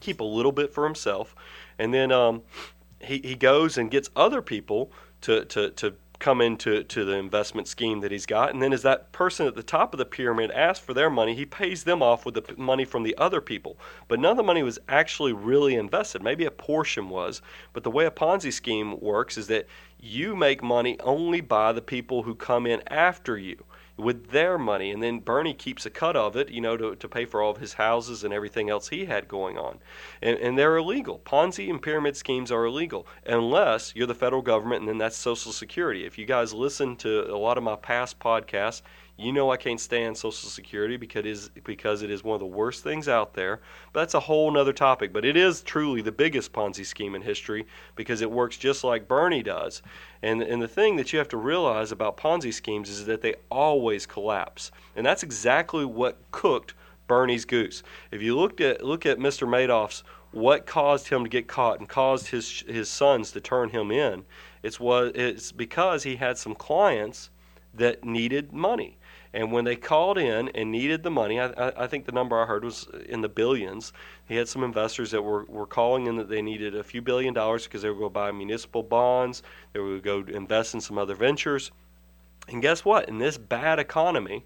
keep 0.00 0.20
a 0.20 0.24
little 0.24 0.52
bit 0.52 0.72
for 0.72 0.84
himself, 0.84 1.34
and 1.78 1.92
then 1.92 2.12
um, 2.12 2.42
he 3.00 3.18
he 3.18 3.34
goes 3.34 3.76
and 3.76 3.90
gets 3.90 4.10
other 4.14 4.40
people 4.40 4.92
to 5.22 5.44
to 5.46 5.70
to 5.70 5.94
come 6.18 6.40
into 6.40 6.82
to 6.82 7.04
the 7.04 7.14
investment 7.14 7.68
scheme 7.68 8.00
that 8.00 8.10
he's 8.10 8.26
got. 8.26 8.52
And 8.52 8.62
then 8.62 8.72
as 8.72 8.82
that 8.82 9.12
person 9.12 9.46
at 9.46 9.54
the 9.54 9.62
top 9.62 9.94
of 9.94 9.98
the 9.98 10.04
pyramid 10.04 10.50
asks 10.50 10.84
for 10.84 10.92
their 10.92 11.10
money, 11.10 11.34
he 11.34 11.46
pays 11.46 11.84
them 11.84 12.02
off 12.02 12.26
with 12.26 12.34
the 12.34 12.54
money 12.56 12.84
from 12.84 13.04
the 13.04 13.16
other 13.16 13.40
people. 13.40 13.78
But 14.08 14.18
none 14.18 14.32
of 14.32 14.36
the 14.36 14.42
money 14.42 14.62
was 14.62 14.78
actually 14.88 15.32
really 15.32 15.76
invested. 15.76 16.22
Maybe 16.22 16.44
a 16.44 16.50
portion 16.50 17.08
was. 17.08 17.40
But 17.72 17.84
the 17.84 17.90
way 17.90 18.06
a 18.06 18.10
Ponzi 18.10 18.52
scheme 18.52 19.00
works 19.00 19.38
is 19.38 19.46
that 19.46 19.66
you 20.00 20.34
make 20.34 20.62
money 20.62 20.98
only 21.00 21.40
by 21.40 21.72
the 21.72 21.82
people 21.82 22.22
who 22.22 22.34
come 22.34 22.66
in 22.66 22.82
after 22.88 23.38
you 23.38 23.64
with 23.98 24.30
their 24.30 24.56
money. 24.56 24.90
And 24.90 25.02
then 25.02 25.18
Bernie 25.18 25.54
keeps 25.54 25.84
a 25.84 25.90
cut 25.90 26.16
of 26.16 26.36
it, 26.36 26.50
you 26.50 26.60
know, 26.60 26.76
to, 26.76 26.94
to 26.94 27.08
pay 27.08 27.24
for 27.24 27.42
all 27.42 27.50
of 27.50 27.58
his 27.58 27.74
houses 27.74 28.24
and 28.24 28.32
everything 28.32 28.70
else 28.70 28.88
he 28.88 29.06
had 29.06 29.28
going 29.28 29.58
on. 29.58 29.78
And, 30.22 30.38
and 30.38 30.56
they're 30.56 30.76
illegal. 30.76 31.20
Ponzi 31.24 31.68
and 31.68 31.82
pyramid 31.82 32.16
schemes 32.16 32.52
are 32.52 32.64
illegal 32.64 33.06
unless 33.26 33.94
you're 33.94 34.06
the 34.06 34.14
federal 34.14 34.42
government 34.42 34.80
and 34.80 34.88
then 34.88 34.98
that's 34.98 35.16
Social 35.16 35.52
Security. 35.52 36.06
If 36.06 36.16
you 36.16 36.26
guys 36.26 36.54
listen 36.54 36.96
to 36.96 37.30
a 37.32 37.36
lot 37.36 37.58
of 37.58 37.64
my 37.64 37.76
past 37.76 38.18
podcasts, 38.18 38.82
you 39.18 39.32
know 39.32 39.50
I 39.50 39.56
can't 39.56 39.80
stand 39.80 40.16
Social 40.16 40.48
Security 40.48 40.96
because 40.96 41.20
it 41.20 41.26
is, 41.26 41.50
because 41.64 42.02
it 42.02 42.10
is 42.10 42.22
one 42.22 42.34
of 42.34 42.40
the 42.40 42.46
worst 42.46 42.84
things 42.84 43.08
out 43.08 43.34
there. 43.34 43.60
But 43.92 44.00
that's 44.00 44.14
a 44.14 44.20
whole 44.20 44.56
other 44.56 44.72
topic. 44.72 45.12
But 45.12 45.24
it 45.24 45.36
is 45.36 45.62
truly 45.62 46.00
the 46.00 46.12
biggest 46.12 46.52
Ponzi 46.52 46.86
scheme 46.86 47.14
in 47.14 47.22
history 47.22 47.66
because 47.96 48.20
it 48.20 48.30
works 48.30 48.56
just 48.56 48.84
like 48.84 49.08
Bernie 49.08 49.42
does. 49.42 49.82
And, 50.22 50.40
and 50.40 50.62
the 50.62 50.68
thing 50.68 50.96
that 50.96 51.12
you 51.12 51.18
have 51.18 51.28
to 51.30 51.36
realize 51.36 51.90
about 51.90 52.16
Ponzi 52.16 52.54
schemes 52.54 52.88
is 52.88 53.06
that 53.06 53.20
they 53.20 53.34
always 53.50 54.06
collapse. 54.06 54.70
And 54.94 55.04
that's 55.04 55.24
exactly 55.24 55.84
what 55.84 56.18
cooked 56.30 56.74
Bernie's 57.08 57.44
goose. 57.44 57.82
If 58.12 58.22
you 58.22 58.38
looked 58.38 58.60
at 58.60 58.84
look 58.84 59.04
at 59.04 59.18
Mr. 59.18 59.48
Madoff's 59.48 60.04
what 60.30 60.66
caused 60.66 61.08
him 61.08 61.24
to 61.24 61.30
get 61.30 61.48
caught 61.48 61.80
and 61.80 61.88
caused 61.88 62.28
his 62.28 62.62
his 62.68 62.88
sons 62.88 63.32
to 63.32 63.40
turn 63.40 63.70
him 63.70 63.90
in. 63.90 64.24
It's 64.62 64.78
was 64.78 65.12
it's 65.14 65.52
because 65.52 66.02
he 66.02 66.16
had 66.16 66.38
some 66.38 66.54
clients 66.54 67.30
that 67.74 68.04
needed 68.04 68.52
money. 68.52 68.97
And 69.32 69.52
when 69.52 69.64
they 69.64 69.76
called 69.76 70.18
in 70.18 70.48
and 70.48 70.72
needed 70.72 71.02
the 71.02 71.10
money, 71.10 71.38
I, 71.40 71.72
I, 71.76 71.86
think 71.86 72.06
the 72.06 72.12
number 72.12 72.40
I 72.40 72.46
heard 72.46 72.64
was 72.64 72.86
in 73.06 73.20
the 73.20 73.28
billions. 73.28 73.92
He 74.26 74.36
had 74.36 74.48
some 74.48 74.64
investors 74.64 75.10
that 75.10 75.22
were, 75.22 75.44
were 75.44 75.66
calling 75.66 76.06
in 76.06 76.16
that 76.16 76.28
they 76.28 76.40
needed 76.40 76.74
a 76.74 76.82
few 76.82 77.02
billion 77.02 77.34
dollars 77.34 77.64
because 77.64 77.82
they 77.82 77.90
were 77.90 77.96
going 77.96 78.10
to 78.10 78.14
buy 78.14 78.32
municipal 78.32 78.82
bonds, 78.82 79.42
they 79.72 79.80
were 79.80 79.98
going 79.98 80.24
to 80.24 80.32
go 80.32 80.36
invest 80.36 80.74
in 80.74 80.80
some 80.80 80.96
other 80.96 81.14
ventures. 81.14 81.70
And 82.48 82.62
guess 82.62 82.84
what? 82.84 83.08
In 83.08 83.18
this 83.18 83.36
bad 83.36 83.78
economy, 83.78 84.44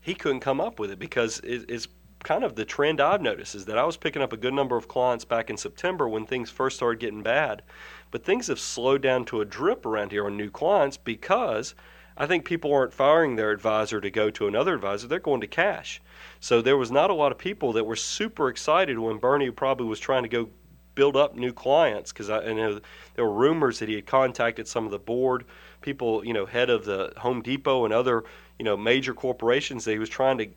he 0.00 0.14
couldn't 0.14 0.40
come 0.40 0.60
up 0.60 0.78
with 0.78 0.90
it 0.90 0.98
because 0.98 1.40
it, 1.40 1.66
it's 1.68 1.88
kind 2.24 2.42
of 2.42 2.56
the 2.56 2.64
trend 2.64 3.00
I've 3.00 3.20
noticed 3.20 3.54
is 3.54 3.66
that 3.66 3.78
I 3.78 3.84
was 3.84 3.98
picking 3.98 4.22
up 4.22 4.32
a 4.32 4.38
good 4.38 4.54
number 4.54 4.76
of 4.76 4.88
clients 4.88 5.26
back 5.26 5.50
in 5.50 5.56
September 5.58 6.08
when 6.08 6.24
things 6.24 6.50
first 6.50 6.76
started 6.76 6.98
getting 6.98 7.22
bad. 7.22 7.62
But 8.10 8.24
things 8.24 8.46
have 8.46 8.58
slowed 8.58 9.02
down 9.02 9.26
to 9.26 9.42
a 9.42 9.44
drip 9.44 9.84
around 9.84 10.10
here 10.10 10.24
on 10.26 10.36
new 10.36 10.50
clients 10.50 10.96
because 10.96 11.74
I 12.16 12.26
think 12.26 12.44
people 12.44 12.72
aren't 12.72 12.94
firing 12.94 13.36
their 13.36 13.50
advisor 13.50 14.00
to 14.00 14.10
go 14.10 14.30
to 14.30 14.46
another 14.46 14.74
advisor, 14.74 15.08
they're 15.08 15.18
going 15.18 15.40
to 15.40 15.46
cash. 15.46 16.00
So 16.40 16.62
there 16.62 16.76
was 16.76 16.90
not 16.90 17.10
a 17.10 17.14
lot 17.14 17.32
of 17.32 17.38
people 17.38 17.72
that 17.72 17.84
were 17.84 17.96
super 17.96 18.48
excited 18.48 18.98
when 18.98 19.18
Bernie 19.18 19.50
probably 19.50 19.86
was 19.86 19.98
trying 19.98 20.22
to 20.22 20.28
go 20.28 20.48
build 20.94 21.16
up 21.16 21.34
new 21.34 21.52
clients 21.52 22.12
because 22.12 22.30
I, 22.30 22.52
know 22.52 22.80
there 23.14 23.24
were 23.24 23.32
rumors 23.32 23.80
that 23.80 23.88
he 23.88 23.96
had 23.96 24.06
contacted 24.06 24.68
some 24.68 24.84
of 24.84 24.92
the 24.92 24.98
board 24.98 25.44
people, 25.80 26.24
you 26.24 26.32
know, 26.32 26.46
head 26.46 26.70
of 26.70 26.84
the 26.84 27.12
Home 27.16 27.42
Depot 27.42 27.84
and 27.84 27.92
other, 27.92 28.24
you 28.58 28.64
know, 28.64 28.76
major 28.76 29.12
corporations 29.12 29.84
that 29.84 29.92
he 29.92 29.98
was 29.98 30.08
trying 30.08 30.38
to 30.38 30.48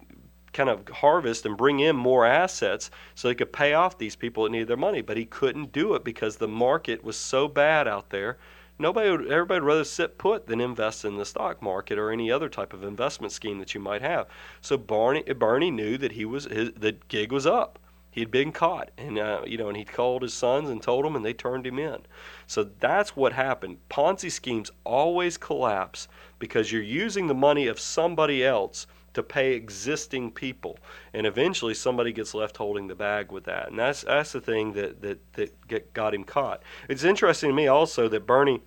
kind 0.54 0.70
of 0.70 0.88
harvest 0.90 1.46
and 1.46 1.58
bring 1.58 1.80
in 1.80 1.96
more 1.96 2.26
assets 2.26 2.90
so 3.16 3.30
he 3.30 3.36
could 3.36 3.52
pay 3.52 3.74
off 3.74 3.98
these 3.98 4.16
people 4.16 4.44
that 4.44 4.52
needed 4.52 4.68
their 4.68 4.78
money. 4.78 5.02
But 5.02 5.18
he 5.18 5.26
couldn't 5.26 5.72
do 5.72 5.96
it 5.96 6.04
because 6.04 6.38
the 6.38 6.48
market 6.48 7.04
was 7.04 7.18
so 7.18 7.48
bad 7.48 7.88
out 7.88 8.10
there 8.10 8.38
nobody 8.79 9.10
would, 9.10 9.31
everybody 9.31 9.60
would 9.62 9.67
rather 9.67 9.84
sit 9.84 10.17
put 10.17 10.48
than 10.48 10.62
invest 10.62 11.05
in 11.05 11.17
the 11.17 11.25
stock 11.25 11.62
market 11.62 11.98
or 11.98 12.12
any 12.12 12.31
other 12.31 12.50
type 12.50 12.74
of 12.74 12.84
investment 12.84 13.31
scheme 13.31 13.60
that 13.60 13.74
you 13.74 13.79
might 13.79 14.01
have. 14.01 14.27
So 14.62 14.77
Barney, 14.77 15.24
Bernie 15.24 15.72
knew 15.72 15.98
that 15.98 16.13
he 16.13 16.25
was 16.25 16.46
his, 16.46 16.72
the 16.74 16.96
gig 17.07 17.31
was 17.31 17.46
up. 17.46 17.79
He 18.12 18.22
had 18.22 18.31
been 18.31 18.51
caught, 18.51 18.89
and 18.98 19.19
uh, 19.19 19.41
you 19.46 19.60
know, 19.60 19.67
and 19.67 19.77
he 19.77 19.84
called 19.86 20.24
his 20.24 20.34
sons 20.34 20.72
and 20.72 20.81
told 20.81 21.05
them, 21.05 21.15
and 21.15 21.24
they 21.24 21.34
turned 21.34 21.67
him 21.67 21.77
in. 21.77 22.00
So 22.48 22.63
that's 22.63 23.15
what 23.15 23.34
happened. 23.34 23.77
Ponzi 23.91 24.31
schemes 24.31 24.72
always 24.84 25.38
collapse 25.38 26.07
because 26.39 26.72
you're 26.72 26.81
using 26.81 27.27
the 27.27 27.36
money 27.36 27.67
of 27.67 27.79
somebody 27.79 28.43
else 28.43 28.88
to 29.17 29.24
pay 29.24 29.53
existing 29.53 30.31
people, 30.31 30.77
and 31.12 31.25
eventually 31.25 31.74
somebody 31.74 32.13
gets 32.13 32.36
left 32.36 32.55
holding 32.57 32.88
the 32.88 32.95
bag 32.95 33.31
with 33.31 33.45
that, 33.45 33.69
and 33.69 33.79
that's 33.79 34.03
that's 34.03 34.31
the 34.31 34.41
thing 34.41 34.74
that 34.74 35.01
that 35.01 35.33
that 35.33 35.67
get, 35.67 35.93
got 35.93 36.13
him 36.13 36.24
caught. 36.24 36.62
It's 36.88 37.03
interesting 37.03 37.50
to 37.50 37.55
me 37.55 37.67
also 37.67 38.07
that 38.09 38.27
Bernie 38.27 38.62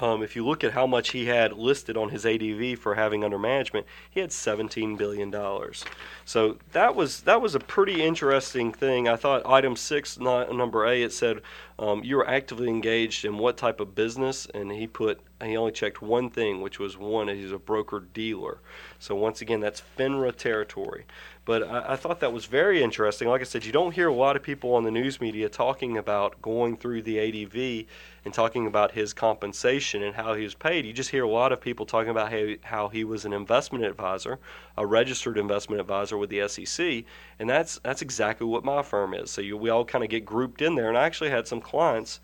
um, 0.00 0.22
if 0.22 0.34
you 0.34 0.46
look 0.46 0.64
at 0.64 0.72
how 0.72 0.86
much 0.86 1.10
he 1.10 1.26
had 1.26 1.52
listed 1.52 1.96
on 1.96 2.08
his 2.08 2.24
ADV 2.24 2.78
for 2.78 2.94
having 2.94 3.24
under 3.24 3.38
management, 3.38 3.86
he 4.10 4.20
had 4.20 4.32
17 4.32 4.96
billion 4.96 5.30
dollars. 5.30 5.84
So 6.24 6.58
that 6.72 6.94
was 6.94 7.20
that 7.22 7.42
was 7.42 7.54
a 7.54 7.60
pretty 7.60 8.02
interesting 8.02 8.72
thing. 8.72 9.06
I 9.06 9.16
thought 9.16 9.46
item 9.46 9.76
six, 9.76 10.18
number 10.18 10.86
A, 10.86 11.02
it 11.02 11.12
said 11.12 11.42
um, 11.78 12.02
you 12.04 12.16
were 12.16 12.26
actively 12.26 12.68
engaged 12.68 13.24
in 13.24 13.36
what 13.36 13.58
type 13.58 13.80
of 13.80 13.94
business, 13.94 14.46
and 14.54 14.72
he 14.72 14.86
put 14.86 15.20
he 15.42 15.56
only 15.56 15.72
checked 15.72 16.00
one 16.00 16.30
thing, 16.30 16.62
which 16.62 16.78
was 16.78 16.96
one 16.96 17.28
he's 17.28 17.52
a 17.52 17.58
broker 17.58 18.00
dealer. 18.00 18.60
So 19.02 19.16
once 19.16 19.40
again, 19.40 19.58
that's 19.58 19.82
FINRA 19.98 20.36
territory. 20.36 21.06
But 21.44 21.64
I, 21.64 21.94
I, 21.94 21.96
thought 21.96 22.20
that 22.20 22.32
was 22.32 22.44
very 22.46 22.84
interesting. 22.84 23.26
Like 23.26 23.40
I 23.40 23.44
said, 23.44 23.64
you 23.64 23.72
don't 23.72 23.92
hear 23.92 24.06
a 24.06 24.14
lot 24.14 24.36
of 24.36 24.44
people 24.44 24.76
on 24.76 24.84
the 24.84 24.92
news 24.92 25.20
media 25.20 25.48
talking 25.48 25.98
about 25.98 26.40
going 26.40 26.76
through 26.76 27.02
the 27.02 27.18
ADV 27.18 27.88
and 28.24 28.32
talking 28.32 28.68
about 28.68 28.92
his 28.92 29.12
compensation 29.12 30.04
and 30.04 30.14
how 30.14 30.34
he 30.34 30.44
was 30.44 30.54
paid. 30.54 30.86
You 30.86 30.92
just 30.92 31.10
hear 31.10 31.24
a 31.24 31.28
lot 31.28 31.50
of 31.50 31.60
people 31.60 31.84
talking 31.84 32.10
about 32.10 32.30
how, 32.30 32.54
how 32.62 32.88
he 32.90 33.02
was 33.02 33.24
an 33.24 33.32
investment 33.32 33.84
advisor, 33.84 34.38
a 34.78 34.86
registered 34.86 35.36
investment 35.36 35.80
advisor 35.80 36.16
with 36.16 36.30
the 36.30 36.46
SEC, 36.46 37.02
and 37.40 37.50
that's 37.50 37.80
that's 37.82 38.02
exactly 38.02 38.46
what 38.46 38.64
my 38.64 38.84
firm 38.84 39.14
is. 39.14 39.32
So 39.32 39.40
you, 39.40 39.56
we 39.56 39.68
all 39.68 39.84
kind 39.84 40.04
of 40.04 40.10
get 40.10 40.24
grouped 40.24 40.62
in 40.62 40.76
there. 40.76 40.88
And 40.88 40.96
I 40.96 41.06
actually 41.06 41.30
had 41.30 41.48
some 41.48 41.60
clients 41.60 42.20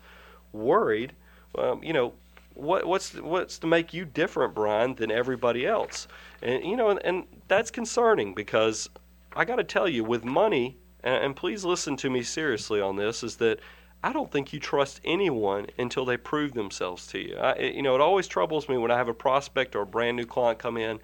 worried, 0.53 1.11
um, 1.57 1.83
you 1.83 1.91
know, 1.91 2.13
what, 2.53 2.85
what's 2.85 3.13
what's 3.15 3.59
to 3.59 3.67
make 3.67 3.93
you 3.93 4.05
different, 4.05 4.53
Brian, 4.53 4.95
than 4.95 5.11
everybody 5.11 5.65
else? 5.65 6.07
And 6.41 6.63
you 6.63 6.75
know, 6.75 6.89
and, 6.89 6.99
and 7.03 7.25
that's 7.47 7.71
concerning 7.71 8.33
because 8.33 8.89
I 9.35 9.45
got 9.45 9.57
to 9.57 9.63
tell 9.63 9.87
you, 9.87 10.03
with 10.03 10.23
money, 10.23 10.77
and, 11.03 11.23
and 11.23 11.35
please 11.35 11.63
listen 11.63 11.95
to 11.97 12.09
me 12.09 12.23
seriously 12.23 12.81
on 12.81 12.95
this, 12.95 13.23
is 13.23 13.37
that 13.37 13.59
I 14.03 14.13
don't 14.13 14.31
think 14.31 14.53
you 14.53 14.59
trust 14.59 15.01
anyone 15.03 15.67
until 15.77 16.05
they 16.05 16.17
prove 16.17 16.53
themselves 16.53 17.07
to 17.07 17.19
you. 17.19 17.35
I, 17.37 17.59
you 17.59 17.81
know, 17.81 17.95
it 17.95 18.01
always 18.01 18.27
troubles 18.27 18.69
me 18.69 18.77
when 18.77 18.91
I 18.91 18.97
have 18.97 19.09
a 19.09 19.13
prospect 19.13 19.75
or 19.75 19.81
a 19.81 19.85
brand 19.85 20.17
new 20.17 20.25
client 20.25 20.59
come 20.59 20.77
in, 20.77 20.99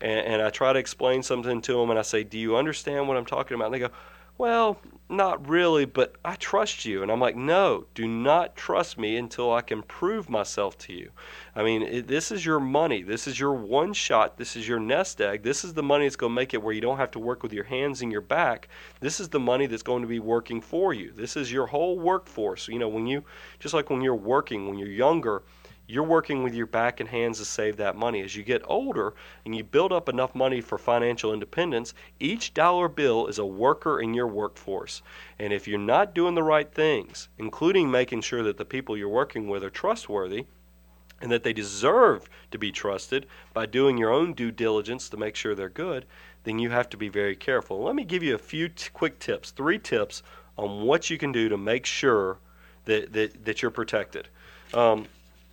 and, 0.00 0.26
and 0.26 0.42
I 0.42 0.50
try 0.50 0.72
to 0.72 0.78
explain 0.78 1.22
something 1.22 1.60
to 1.62 1.72
them, 1.74 1.90
and 1.90 1.98
I 1.98 2.02
say, 2.02 2.24
"Do 2.24 2.38
you 2.38 2.56
understand 2.56 3.08
what 3.08 3.16
I'm 3.16 3.26
talking 3.26 3.54
about?" 3.54 3.66
And 3.66 3.74
they 3.74 3.78
go, 3.80 3.90
well, 4.38 4.80
not 5.08 5.46
really, 5.48 5.84
but 5.84 6.14
I 6.24 6.36
trust 6.36 6.84
you. 6.84 7.02
And 7.02 7.12
I'm 7.12 7.20
like, 7.20 7.36
no, 7.36 7.84
do 7.94 8.08
not 8.08 8.56
trust 8.56 8.98
me 8.98 9.16
until 9.16 9.52
I 9.52 9.60
can 9.60 9.82
prove 9.82 10.30
myself 10.30 10.78
to 10.78 10.92
you. 10.92 11.10
I 11.54 11.62
mean, 11.62 11.82
it, 11.82 12.08
this 12.08 12.32
is 12.32 12.46
your 12.46 12.60
money. 12.60 13.02
This 13.02 13.26
is 13.26 13.38
your 13.38 13.52
one 13.52 13.92
shot. 13.92 14.38
This 14.38 14.56
is 14.56 14.66
your 14.66 14.80
nest 14.80 15.20
egg. 15.20 15.42
This 15.42 15.64
is 15.64 15.74
the 15.74 15.82
money 15.82 16.06
that's 16.06 16.16
going 16.16 16.30
to 16.30 16.34
make 16.34 16.54
it 16.54 16.62
where 16.62 16.72
you 16.72 16.80
don't 16.80 16.96
have 16.96 17.10
to 17.12 17.18
work 17.18 17.42
with 17.42 17.52
your 17.52 17.64
hands 17.64 18.00
and 18.00 18.10
your 18.10 18.22
back. 18.22 18.68
This 19.00 19.20
is 19.20 19.28
the 19.28 19.40
money 19.40 19.66
that's 19.66 19.82
going 19.82 20.02
to 20.02 20.08
be 20.08 20.20
working 20.20 20.60
for 20.60 20.94
you. 20.94 21.12
This 21.12 21.36
is 21.36 21.52
your 21.52 21.66
whole 21.66 21.98
workforce. 21.98 22.68
You 22.68 22.78
know, 22.78 22.88
when 22.88 23.06
you, 23.06 23.24
just 23.58 23.74
like 23.74 23.90
when 23.90 24.00
you're 24.00 24.14
working, 24.14 24.66
when 24.66 24.78
you're 24.78 24.88
younger, 24.88 25.42
you're 25.86 26.02
working 26.02 26.42
with 26.42 26.54
your 26.54 26.66
back 26.66 27.00
and 27.00 27.08
hands 27.08 27.38
to 27.38 27.44
save 27.44 27.76
that 27.76 27.96
money. 27.96 28.22
As 28.22 28.34
you 28.36 28.42
get 28.42 28.62
older 28.66 29.14
and 29.44 29.54
you 29.54 29.64
build 29.64 29.92
up 29.92 30.08
enough 30.08 30.34
money 30.34 30.60
for 30.60 30.78
financial 30.78 31.32
independence, 31.32 31.92
each 32.20 32.54
dollar 32.54 32.88
bill 32.88 33.26
is 33.26 33.38
a 33.38 33.46
worker 33.46 34.00
in 34.00 34.14
your 34.14 34.28
workforce. 34.28 35.02
And 35.38 35.52
if 35.52 35.66
you're 35.68 35.78
not 35.78 36.14
doing 36.14 36.34
the 36.34 36.42
right 36.42 36.72
things, 36.72 37.28
including 37.38 37.90
making 37.90 38.22
sure 38.22 38.42
that 38.42 38.56
the 38.56 38.64
people 38.64 38.96
you're 38.96 39.08
working 39.08 39.48
with 39.48 39.64
are 39.64 39.70
trustworthy, 39.70 40.46
and 41.20 41.30
that 41.30 41.44
they 41.44 41.52
deserve 41.52 42.28
to 42.50 42.58
be 42.58 42.72
trusted 42.72 43.26
by 43.54 43.64
doing 43.64 43.96
your 43.96 44.10
own 44.10 44.32
due 44.34 44.50
diligence 44.50 45.08
to 45.08 45.16
make 45.16 45.36
sure 45.36 45.54
they're 45.54 45.68
good, 45.68 46.04
then 46.44 46.58
you 46.58 46.70
have 46.70 46.88
to 46.90 46.96
be 46.96 47.08
very 47.08 47.36
careful. 47.36 47.82
Let 47.84 47.94
me 47.94 48.04
give 48.04 48.24
you 48.24 48.34
a 48.34 48.38
few 48.38 48.68
t- 48.68 48.90
quick 48.92 49.20
tips, 49.20 49.52
three 49.52 49.78
tips 49.78 50.24
on 50.58 50.82
what 50.82 51.10
you 51.10 51.18
can 51.18 51.30
do 51.30 51.48
to 51.48 51.56
make 51.56 51.86
sure 51.86 52.38
that, 52.86 53.12
that, 53.12 53.44
that 53.44 53.62
you're 53.62 53.70
protected. 53.70 54.28
Um, 54.74 55.06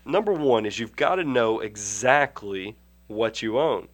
number 0.06 0.34
one 0.34 0.66
is 0.66 0.80
you've 0.80 0.96
got 0.96 1.16
to 1.16 1.24
know 1.24 1.60
exactly 1.60 2.76
what 3.08 3.42
you 3.42 3.60
own. 3.60 3.88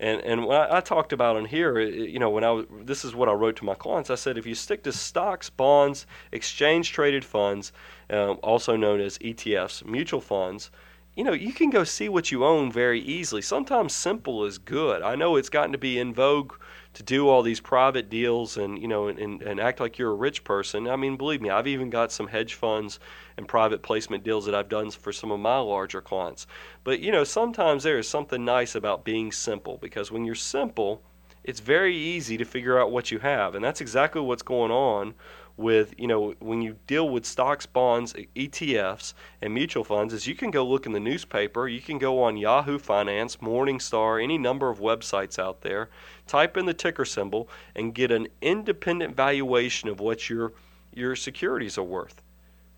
And 0.00 0.20
and 0.22 0.52
I, 0.52 0.80
talked 0.80 1.12
about 1.12 1.36
in 1.36 1.44
here, 1.44 1.78
you 1.78 2.18
know, 2.18 2.30
when 2.30 2.42
I 2.42 2.50
was, 2.50 2.66
this 2.82 3.04
is 3.04 3.14
what 3.14 3.28
I 3.28 3.32
wrote 3.32 3.54
to 3.56 3.64
my 3.64 3.74
clients. 3.74 4.10
I 4.10 4.16
said 4.16 4.36
if 4.36 4.46
you 4.46 4.54
stick 4.56 4.82
to 4.82 4.92
stocks, 4.92 5.48
bonds, 5.48 6.06
exchange 6.32 6.90
traded 6.90 7.24
funds, 7.24 7.72
um, 8.10 8.40
also 8.42 8.74
known 8.74 9.00
as 9.00 9.16
ETFs, 9.18 9.84
mutual 9.84 10.20
funds, 10.20 10.72
you 11.14 11.22
know, 11.22 11.32
you 11.32 11.52
can 11.52 11.70
go 11.70 11.84
see 11.84 12.08
what 12.08 12.32
you 12.32 12.44
own 12.44 12.72
very 12.72 13.00
easily. 13.00 13.42
Sometimes 13.42 13.92
simple 13.92 14.44
is 14.44 14.58
good. 14.58 15.02
I 15.02 15.14
know 15.14 15.36
it's 15.36 15.50
gotten 15.50 15.72
to 15.72 15.78
be 15.78 15.98
in 15.98 16.14
vogue 16.14 16.54
to 16.94 17.02
do 17.02 17.28
all 17.28 17.42
these 17.42 17.60
private 17.60 18.10
deals 18.10 18.56
and 18.56 18.80
you 18.80 18.88
know 18.88 19.08
and, 19.08 19.42
and 19.42 19.60
act 19.60 19.80
like 19.80 19.98
you're 19.98 20.10
a 20.10 20.14
rich 20.14 20.44
person. 20.44 20.86
I 20.88 20.96
mean, 20.96 21.16
believe 21.16 21.40
me, 21.40 21.50
I've 21.50 21.66
even 21.66 21.90
got 21.90 22.12
some 22.12 22.28
hedge 22.28 22.54
funds 22.54 23.00
and 23.36 23.48
private 23.48 23.82
placement 23.82 24.24
deals 24.24 24.44
that 24.46 24.54
I've 24.54 24.68
done 24.68 24.90
for 24.90 25.12
some 25.12 25.30
of 25.30 25.40
my 25.40 25.58
larger 25.58 26.00
clients. 26.00 26.46
But 26.84 27.00
you 27.00 27.12
know, 27.12 27.24
sometimes 27.24 27.82
there 27.82 27.98
is 27.98 28.08
something 28.08 28.44
nice 28.44 28.74
about 28.74 29.04
being 29.04 29.32
simple 29.32 29.78
because 29.80 30.10
when 30.10 30.24
you're 30.24 30.34
simple, 30.34 31.02
it's 31.44 31.60
very 31.60 31.96
easy 31.96 32.36
to 32.36 32.44
figure 32.44 32.78
out 32.78 32.92
what 32.92 33.10
you 33.10 33.18
have, 33.18 33.54
and 33.54 33.64
that's 33.64 33.80
exactly 33.80 34.20
what's 34.20 34.42
going 34.42 34.70
on 34.70 35.14
with 35.56 35.94
you 35.98 36.06
know 36.06 36.34
when 36.40 36.62
you 36.62 36.76
deal 36.86 37.08
with 37.08 37.26
stocks, 37.26 37.66
bonds, 37.66 38.14
ETFs, 38.36 39.14
and 39.40 39.52
mutual 39.52 39.84
funds 39.84 40.14
is 40.14 40.26
you 40.26 40.34
can 40.34 40.50
go 40.50 40.66
look 40.66 40.86
in 40.86 40.92
the 40.92 41.00
newspaper, 41.00 41.68
you 41.68 41.80
can 41.80 41.98
go 41.98 42.22
on 42.22 42.36
Yahoo 42.36 42.78
Finance, 42.78 43.36
Morningstar, 43.36 44.22
any 44.22 44.38
number 44.38 44.70
of 44.70 44.78
websites 44.78 45.38
out 45.38 45.60
there, 45.60 45.90
type 46.26 46.56
in 46.56 46.66
the 46.66 46.74
ticker 46.74 47.04
symbol, 47.04 47.48
and 47.74 47.94
get 47.94 48.10
an 48.10 48.28
independent 48.40 49.14
valuation 49.14 49.88
of 49.88 50.00
what 50.00 50.30
your 50.30 50.52
your 50.94 51.16
securities 51.16 51.76
are 51.76 51.82
worth 51.82 52.21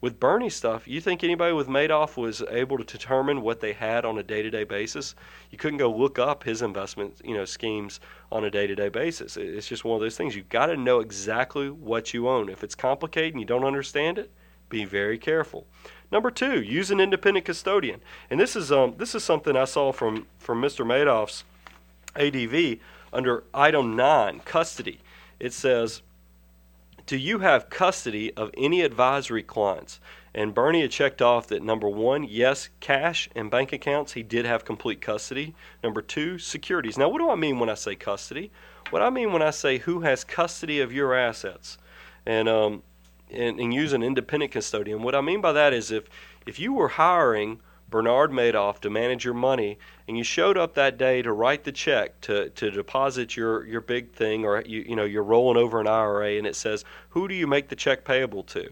with 0.05 0.21
Bernie 0.21 0.51
stuff, 0.51 0.87
you 0.87 1.01
think 1.01 1.25
anybody 1.25 1.55
with 1.55 1.67
Madoff 1.67 2.19
was 2.19 2.43
able 2.51 2.77
to 2.77 2.85
determine 2.85 3.41
what 3.41 3.61
they 3.61 3.73
had 3.73 4.05
on 4.05 4.19
a 4.19 4.23
day-to-day 4.23 4.65
basis? 4.65 5.15
You 5.51 5.57
couldn't 5.57 5.79
go 5.79 5.91
look 5.91 6.19
up 6.19 6.45
his 6.45 6.61
investment, 6.61 7.23
you 7.25 7.33
know, 7.33 7.47
schemes 7.47 8.01
on 8.31 8.45
a 8.45 8.51
day-to-day 8.51 8.91
basis. 8.91 9.39
It's 9.39 9.67
just 9.67 9.83
one 9.83 9.95
of 9.95 10.03
those 10.03 10.15
things. 10.15 10.37
You've 10.37 10.51
got 10.51 10.67
to 10.67 10.77
know 10.77 11.01
exactly 11.01 11.71
what 11.71 12.13
you 12.13 12.29
own. 12.29 12.51
If 12.51 12.63
it's 12.63 12.75
complicated 12.75 13.33
and 13.33 13.41
you 13.41 13.47
don't 13.47 13.65
understand 13.65 14.19
it, 14.19 14.31
be 14.69 14.85
very 14.85 15.17
careful. 15.17 15.67
Number 16.13 16.31
two, 16.31 16.61
use 16.61 16.91
an 16.91 17.01
independent 17.01 17.47
custodian. 17.47 18.03
And 18.29 18.39
this 18.39 18.57
is 18.57 18.71
um, 18.71 18.97
this 18.99 19.15
is 19.15 19.25
something 19.25 19.57
I 19.57 19.65
saw 19.65 19.91
from 19.91 20.27
from 20.39 20.61
Mr. 20.61 20.85
Madoff's 20.85 21.45
ADV 22.15 22.79
under 23.11 23.45
item 23.55 23.97
nine, 23.97 24.41
custody. 24.41 25.01
It 25.41 25.55
says 25.55 26.03
do 27.07 27.17
you 27.17 27.41
have 27.41 27.71
custody 27.71 28.33
of 28.35 28.51
any 28.57 28.81
advisory 28.81 29.43
clients? 29.43 30.01
And 30.35 30.55
Bernie 30.55 30.83
had 30.83 30.91
checked 30.91 31.23
off 31.23 31.47
that 31.49 31.63
number 31.63 31.89
one, 31.89 32.25
yes, 32.25 32.69
cash 32.81 33.29
and 33.37 33.51
bank 33.51 33.73
accounts, 33.73 34.15
he 34.15 34.23
did 34.23 34.47
have 34.47 34.65
complete 34.65 35.01
custody. 35.01 35.55
Number 35.83 36.03
two, 36.03 36.39
securities. 36.39 36.99
Now, 36.99 37.09
what 37.09 37.19
do 37.19 37.31
I 37.31 37.37
mean 37.37 37.59
when 37.59 37.71
I 37.71 37.75
say 37.75 37.95
custody? 37.95 38.51
What 38.91 39.03
I 39.03 39.11
mean 39.11 39.33
when 39.33 39.43
I 39.43 39.51
say 39.51 39.79
who 39.79 40.01
has 40.01 40.25
custody 40.25 40.81
of 40.81 40.93
your 40.93 41.15
assets, 41.15 41.79
and 42.27 42.49
um, 42.49 42.83
and, 43.31 43.59
and 43.59 43.73
use 43.73 43.93
an 43.93 44.03
independent 44.03 44.53
custodian. 44.53 45.03
What 45.03 45.15
I 45.15 45.21
mean 45.21 45.41
by 45.41 45.53
that 45.53 45.73
is 45.73 45.91
if 45.91 46.05
if 46.47 46.59
you 46.59 46.73
were 46.73 46.89
hiring 46.89 47.61
Bernard 47.95 48.33
Madoff 48.33 48.81
to 48.81 48.91
manage 48.91 49.25
your 49.25 49.35
money, 49.35 49.79
and 50.09 50.19
you 50.19 50.25
showed 50.25 50.59
up 50.59 50.75
that 50.75 50.99
day 50.99 51.23
to 51.23 51.31
write 51.31 51.63
the 51.63 51.71
check 51.71 52.21
to, 52.23 52.49
to 52.49 52.73
deposit 52.73 53.37
your, 53.37 53.65
your 53.67 53.81
big 53.81 54.11
thing, 54.11 54.45
or 54.45 54.61
you 54.67 54.81
you 54.81 54.97
know 54.97 55.05
you're 55.05 55.23
rolling 55.23 55.57
over 55.57 55.81
an 55.81 55.87
IRA, 55.87 56.33
and 56.33 56.45
it 56.45 56.57
says 56.57 56.85
who 57.11 57.29
do 57.29 57.37
you 57.37 57.47
make 57.47 57.69
the 57.69 57.77
check 57.77 58.05
payable 58.05 58.43
to? 58.43 58.69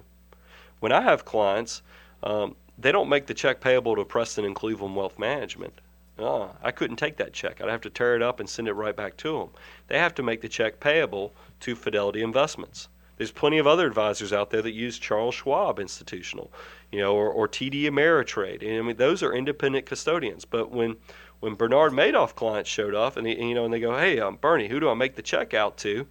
When 0.80 0.90
I 0.90 1.02
have 1.02 1.24
clients, 1.24 1.82
um, 2.24 2.56
they 2.76 2.90
don't 2.90 3.08
make 3.08 3.26
the 3.26 3.34
check 3.34 3.60
payable 3.60 3.94
to 3.94 4.04
Preston 4.04 4.44
and 4.44 4.56
Cleveland 4.56 4.96
Wealth 4.96 5.20
Management. 5.20 5.74
Uh, 6.18 6.48
I 6.60 6.72
couldn't 6.72 6.96
take 6.96 7.16
that 7.18 7.32
check. 7.32 7.60
I'd 7.60 7.68
have 7.68 7.82
to 7.82 7.90
tear 7.90 8.16
it 8.16 8.22
up 8.22 8.40
and 8.40 8.48
send 8.48 8.66
it 8.66 8.72
right 8.72 8.96
back 8.96 9.16
to 9.18 9.38
them. 9.38 9.50
They 9.86 10.00
have 10.00 10.16
to 10.16 10.24
make 10.24 10.40
the 10.40 10.48
check 10.48 10.80
payable 10.80 11.32
to 11.60 11.76
Fidelity 11.76 12.24
Investments. 12.24 12.88
There's 13.18 13.30
plenty 13.30 13.58
of 13.58 13.68
other 13.68 13.86
advisors 13.86 14.32
out 14.32 14.50
there 14.50 14.62
that 14.62 14.72
use 14.72 14.98
Charles 14.98 15.36
Schwab 15.36 15.78
Institutional, 15.78 16.50
you 16.92 17.00
know, 17.00 17.16
or, 17.16 17.28
or 17.28 17.48
TD 17.48 17.84
Ameritrade. 17.84 18.62
And 18.62 18.78
I 18.78 18.82
mean, 18.82 18.96
those 18.96 19.22
are 19.22 19.34
independent 19.34 19.86
custodians. 19.86 20.44
But 20.44 20.70
when 20.70 20.96
when 21.40 21.54
Bernard 21.54 21.92
Madoff 21.92 22.36
clients 22.36 22.70
showed 22.70 22.94
up, 22.94 23.16
and, 23.16 23.26
he, 23.26 23.48
you 23.48 23.54
know, 23.54 23.64
and 23.64 23.74
they 23.74 23.80
go, 23.80 23.98
"Hey, 23.98 24.20
um, 24.20 24.36
Bernie, 24.36 24.68
who 24.68 24.78
do 24.78 24.88
I 24.88 24.94
make 24.94 25.16
the 25.16 25.22
check 25.22 25.54
out 25.54 25.76
to?" 25.78 26.06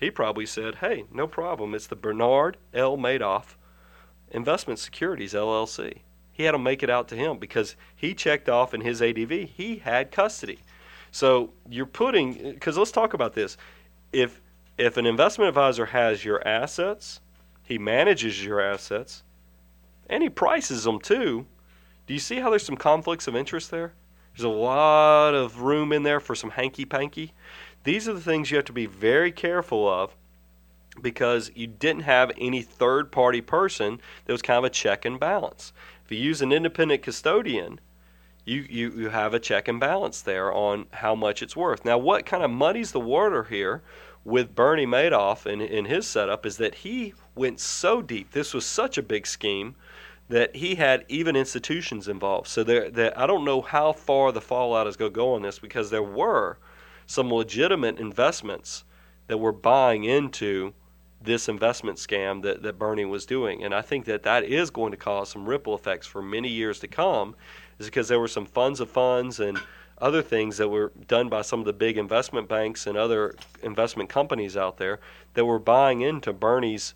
He 0.00 0.10
probably 0.10 0.46
said, 0.46 0.76
"Hey, 0.76 1.04
no 1.12 1.28
problem. 1.28 1.74
It's 1.74 1.86
the 1.86 1.94
Bernard 1.94 2.56
L. 2.74 2.96
Madoff 2.96 3.54
Investment 4.30 4.80
Securities 4.80 5.34
LLC." 5.34 6.00
He 6.32 6.44
had 6.44 6.54
them 6.54 6.62
make 6.62 6.82
it 6.82 6.88
out 6.88 7.06
to 7.08 7.16
him 7.16 7.38
because 7.38 7.76
he 7.94 8.14
checked 8.14 8.48
off 8.48 8.72
in 8.72 8.80
his 8.80 9.02
ADV 9.02 9.30
he 9.30 9.76
had 9.76 10.10
custody. 10.10 10.60
So 11.12 11.52
you're 11.68 11.84
putting 11.84 12.52
because 12.52 12.78
let's 12.78 12.92
talk 12.92 13.12
about 13.12 13.34
this. 13.34 13.58
If 14.10 14.40
if 14.78 14.96
an 14.96 15.04
investment 15.04 15.50
advisor 15.50 15.86
has 15.86 16.24
your 16.24 16.46
assets, 16.48 17.20
he 17.62 17.78
manages 17.78 18.42
your 18.42 18.60
assets, 18.60 19.22
and 20.10 20.22
he 20.22 20.28
prices 20.28 20.84
them 20.84 21.00
too. 21.00 21.46
Do 22.06 22.12
you 22.12 22.20
see 22.20 22.40
how 22.40 22.50
there's 22.50 22.66
some 22.66 22.76
conflicts 22.76 23.28
of 23.28 23.36
interest 23.36 23.70
there? 23.70 23.94
There's 24.36 24.44
a 24.44 24.48
lot 24.48 25.34
of 25.34 25.60
room 25.60 25.92
in 25.92 26.02
there 26.02 26.20
for 26.20 26.34
some 26.34 26.50
hanky 26.50 26.84
panky. 26.84 27.32
These 27.84 28.08
are 28.08 28.12
the 28.12 28.20
things 28.20 28.50
you 28.50 28.56
have 28.56 28.66
to 28.66 28.72
be 28.72 28.86
very 28.86 29.32
careful 29.32 29.88
of 29.88 30.14
because 31.00 31.50
you 31.54 31.66
didn't 31.66 32.02
have 32.02 32.32
any 32.36 32.62
third 32.62 33.12
party 33.12 33.40
person 33.40 34.00
that 34.24 34.32
was 34.32 34.42
kind 34.42 34.58
of 34.58 34.64
a 34.64 34.70
check 34.70 35.04
and 35.04 35.18
balance. 35.18 35.72
If 36.04 36.12
you 36.12 36.18
use 36.18 36.42
an 36.42 36.52
independent 36.52 37.02
custodian, 37.02 37.80
you, 38.44 38.66
you, 38.68 38.90
you 38.90 39.08
have 39.10 39.32
a 39.32 39.40
check 39.40 39.68
and 39.68 39.78
balance 39.78 40.20
there 40.20 40.52
on 40.52 40.86
how 40.90 41.14
much 41.14 41.42
it's 41.42 41.56
worth. 41.56 41.84
Now, 41.84 41.98
what 41.98 42.26
kind 42.26 42.42
of 42.42 42.50
muddies 42.50 42.92
the 42.92 43.00
water 43.00 43.44
here 43.44 43.82
with 44.24 44.54
Bernie 44.54 44.86
Madoff 44.86 45.46
in, 45.46 45.60
in 45.60 45.84
his 45.84 46.06
setup 46.06 46.44
is 46.44 46.56
that 46.56 46.76
he 46.76 47.14
went 47.34 47.60
so 47.60 48.02
deep. 48.02 48.32
This 48.32 48.52
was 48.52 48.66
such 48.66 48.98
a 48.98 49.02
big 49.02 49.26
scheme 49.26 49.76
that 50.30 50.54
he 50.54 50.76
had 50.76 51.04
even 51.08 51.34
institutions 51.34 52.06
involved. 52.06 52.46
So 52.46 52.62
there, 52.62 52.88
there 52.88 53.18
I 53.18 53.26
don't 53.26 53.44
know 53.44 53.60
how 53.60 53.92
far 53.92 54.30
the 54.30 54.40
fallout 54.40 54.86
is 54.86 54.96
going 54.96 55.10
to 55.10 55.14
go 55.14 55.34
on 55.34 55.42
this 55.42 55.58
because 55.58 55.90
there 55.90 56.04
were 56.04 56.56
some 57.06 57.32
legitimate 57.32 57.98
investments 57.98 58.84
that 59.26 59.38
were 59.38 59.52
buying 59.52 60.04
into 60.04 60.72
this 61.20 61.48
investment 61.48 61.98
scam 61.98 62.42
that, 62.42 62.62
that 62.62 62.78
Bernie 62.78 63.04
was 63.04 63.26
doing. 63.26 63.64
And 63.64 63.74
I 63.74 63.82
think 63.82 64.04
that 64.04 64.22
that 64.22 64.44
is 64.44 64.70
going 64.70 64.92
to 64.92 64.96
cause 64.96 65.28
some 65.28 65.48
ripple 65.48 65.74
effects 65.74 66.06
for 66.06 66.22
many 66.22 66.48
years 66.48 66.78
to 66.78 66.88
come, 66.88 67.34
is 67.80 67.86
because 67.86 68.06
there 68.06 68.20
were 68.20 68.28
some 68.28 68.46
funds 68.46 68.78
of 68.78 68.88
funds 68.88 69.40
and 69.40 69.58
other 69.98 70.22
things 70.22 70.58
that 70.58 70.68
were 70.68 70.92
done 71.08 71.28
by 71.28 71.42
some 71.42 71.58
of 71.58 71.66
the 71.66 71.72
big 71.72 71.98
investment 71.98 72.48
banks 72.48 72.86
and 72.86 72.96
other 72.96 73.34
investment 73.64 74.08
companies 74.08 74.56
out 74.56 74.76
there 74.78 75.00
that 75.34 75.44
were 75.44 75.58
buying 75.58 76.02
into 76.02 76.32
Bernie's 76.32 76.94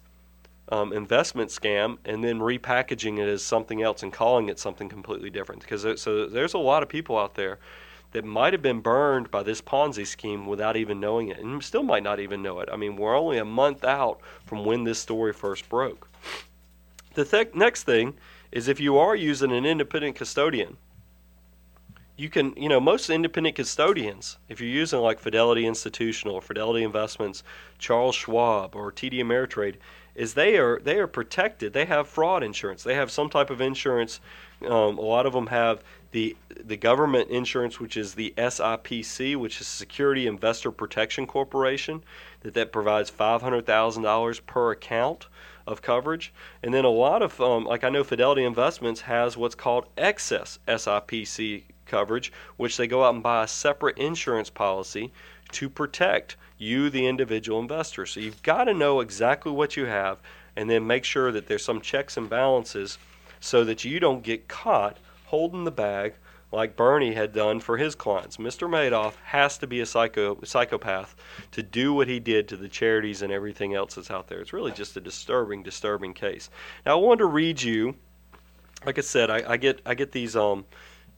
um, 0.69 0.93
investment 0.93 1.51
scam 1.51 1.99
and 2.05 2.25
then 2.25 2.39
repackaging 2.39 3.19
it 3.19 3.29
as 3.29 3.43
something 3.43 3.83
else 3.83 4.03
and 4.03 4.13
calling 4.13 4.49
it 4.49 4.59
something 4.59 4.89
completely 4.89 5.31
different. 5.31 5.63
Because 5.63 6.01
so 6.01 6.27
there's 6.27 6.55
a 6.55 6.59
lot 6.59 6.83
of 6.83 6.89
people 6.89 7.19
out 7.19 7.35
there 7.35 7.59
that 8.13 8.25
might 8.25 8.53
have 8.53 8.63
been 8.63 8.81
burned 8.81 9.31
by 9.31 9.43
this 9.43 9.61
Ponzi 9.61 10.07
scheme 10.07 10.47
without 10.47 10.77
even 10.77 11.01
knowing 11.01 11.29
it, 11.29 11.39
and 11.39 11.63
still 11.63 11.83
might 11.83 12.05
not 12.05 12.21
even 12.21 12.43
know 12.43 12.61
it. 12.61 12.69
I 12.73 12.77
mean, 12.77 12.97
we're 12.97 13.19
only 13.19 13.39
a 13.39 13.45
month 13.45 13.85
out 13.85 14.21
from 14.47 14.65
when 14.65 14.85
this 14.85 15.01
story 15.01 15.33
first 15.33 15.69
broke. 15.69 16.09
The 17.15 17.25
th- 17.25 17.55
next 17.55 17.83
thing 17.83 18.15
is 18.53 18.69
if 18.69 18.79
you 18.79 18.99
are 18.99 19.17
using 19.17 19.51
an 19.51 19.67
independent 19.67 20.15
custodian, 20.15 20.77
you 22.17 22.29
can, 22.29 22.55
you 22.57 22.69
know, 22.69 22.79
most 22.79 23.11
independent 23.11 23.57
custodians, 23.57 24.39
if 24.49 24.61
you're 24.61 24.71
using 24.71 25.01
like 25.01 25.19
Fidelity 25.19 25.67
Institutional 25.67 26.41
Fidelity 26.41 26.85
Investments, 26.85 27.43
Charles 27.79 28.15
Schwab 28.15 28.77
or 28.77 28.93
TD 28.93 29.15
Ameritrade, 29.15 29.77
is 30.15 30.35
they 30.35 30.57
are 30.57 30.79
they 30.81 30.99
are 30.99 31.07
protected. 31.07 31.73
They 31.73 31.87
have 31.87 32.09
fraud 32.09 32.43
insurance. 32.43 32.83
They 32.83 32.95
have 32.95 33.11
some 33.11 33.29
type 33.29 33.51
of 33.51 33.61
insurance. 33.61 34.21
Um, 34.63 34.99
a 34.99 35.03
lot 35.03 35.27
of 35.27 35.33
them 35.33 35.49
have 35.49 35.83
the 36.13 36.37
the 36.63 36.77
government 36.77 37.31
insurance, 37.31 37.81
which 37.81 37.97
is 37.97 38.15
the 38.15 38.33
SIPC, 38.37 39.37
which 39.37 39.61
is 39.61 39.67
Security 39.67 40.27
Investor 40.27 40.71
Protection 40.71 41.27
Corporation, 41.27 42.03
that 42.41 42.55
that 42.55 42.73
provides 42.73 43.11
five 43.11 43.43
hundred 43.43 43.67
thousand 43.67 44.05
dollars 44.05 44.41
per 44.41 44.71
account 44.71 45.27
of 45.67 45.83
coverage. 45.83 46.33
And 46.63 46.73
then 46.73 46.85
a 46.85 46.91
lot 46.91 47.23
of 47.23 47.41
um, 47.41 47.65
like 47.65 47.85
I 47.85 47.89
know 47.89 48.05
Fidelity 48.05 48.45
Investments 48.45 49.03
has 49.03 49.37
what's 49.37 49.55
called 49.55 49.87
excess 49.97 50.59
SIPC 50.69 51.65
coverage, 51.87 52.33
which 52.57 52.77
they 52.77 52.87
go 52.87 53.05
out 53.05 53.15
and 53.15 53.23
buy 53.23 53.45
a 53.45 53.49
separate 53.49 53.99
insurance 53.99 54.51
policy 54.51 55.13
to 55.53 55.69
protect 55.69 56.37
you, 56.59 56.91
the 56.91 57.07
individual 57.07 57.59
investor. 57.61 58.07
So 58.07 58.21
you've 58.21 58.43
got 58.43 58.65
to 58.65 58.75
know 58.75 59.01
exactly 59.01 59.53
what 59.53 59.77
you 59.77 59.87
have 59.87 60.19
and 60.57 60.71
then 60.71 60.87
make 60.87 61.05
sure 61.05 61.33
that 61.33 61.47
there's 61.47 61.65
some 61.65 61.81
checks 61.81 62.17
and 62.17 62.29
balances 62.29 62.99
so 63.41 63.65
that 63.65 63.85
you 63.85 64.01
don't 64.01 64.23
get 64.23 64.49
caught 64.49 64.99
holding 65.27 65.65
the 65.65 65.71
bag 65.71 66.15
like 66.55 66.77
Bernie 66.77 67.13
had 67.13 67.33
done 67.33 67.61
for 67.61 67.77
his 67.77 67.95
clients. 67.95 68.37
Mr. 68.37 68.69
Madoff 68.69 69.15
has 69.25 69.59
to 69.59 69.67
be 69.67 69.81
a 69.81 69.87
psycho 69.87 70.39
psychopath 70.45 71.17
to 71.51 71.63
do 71.63 71.93
what 71.93 72.09
he 72.09 72.21
did 72.21 72.49
to 72.49 72.57
the 72.57 72.69
charities 72.69 73.23
and 73.23 73.33
everything 73.33 73.75
else 73.75 73.97
that's 73.97 74.11
out 74.11 74.29
there. 74.29 74.41
It's 74.41 74.53
really 74.53 74.71
just 74.71 74.97
a 74.97 75.01
disturbing, 75.01 75.63
disturbing 75.63 76.15
case. 76.15 76.51
Now 76.87 76.93
I 76.93 77.03
wanted 77.03 77.19
to 77.19 77.27
read 77.27 77.61
you. 77.61 77.97
Like 78.87 78.99
I 78.99 79.03
said, 79.03 79.31
I, 79.31 79.53
I 79.53 79.57
get 79.57 79.81
I 79.85 79.95
get 79.95 80.13
these 80.13 80.37
um, 80.37 80.65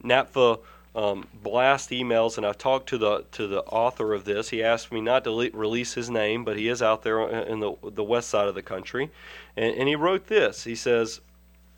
NAPFA 0.02 0.60
um, 0.96 1.28
blast 1.42 1.90
emails, 1.90 2.38
and 2.38 2.46
I've 2.46 2.56
talked 2.56 2.88
to 2.88 2.98
the 2.98 3.24
to 3.32 3.46
the 3.46 3.62
author 3.64 4.14
of 4.14 4.24
this. 4.24 4.48
He 4.48 4.64
asked 4.64 4.90
me 4.90 5.02
not 5.02 5.24
to 5.24 5.30
le- 5.30 5.50
release 5.50 5.92
his 5.92 6.08
name, 6.08 6.42
but 6.42 6.56
he 6.56 6.68
is 6.68 6.80
out 6.80 7.02
there 7.02 7.20
in 7.20 7.60
the 7.60 7.74
the 7.82 8.02
west 8.02 8.30
side 8.30 8.48
of 8.48 8.54
the 8.54 8.62
country, 8.62 9.10
and, 9.56 9.76
and 9.76 9.88
he 9.88 9.94
wrote 9.94 10.28
this. 10.28 10.64
He 10.64 10.74
says, 10.74 11.20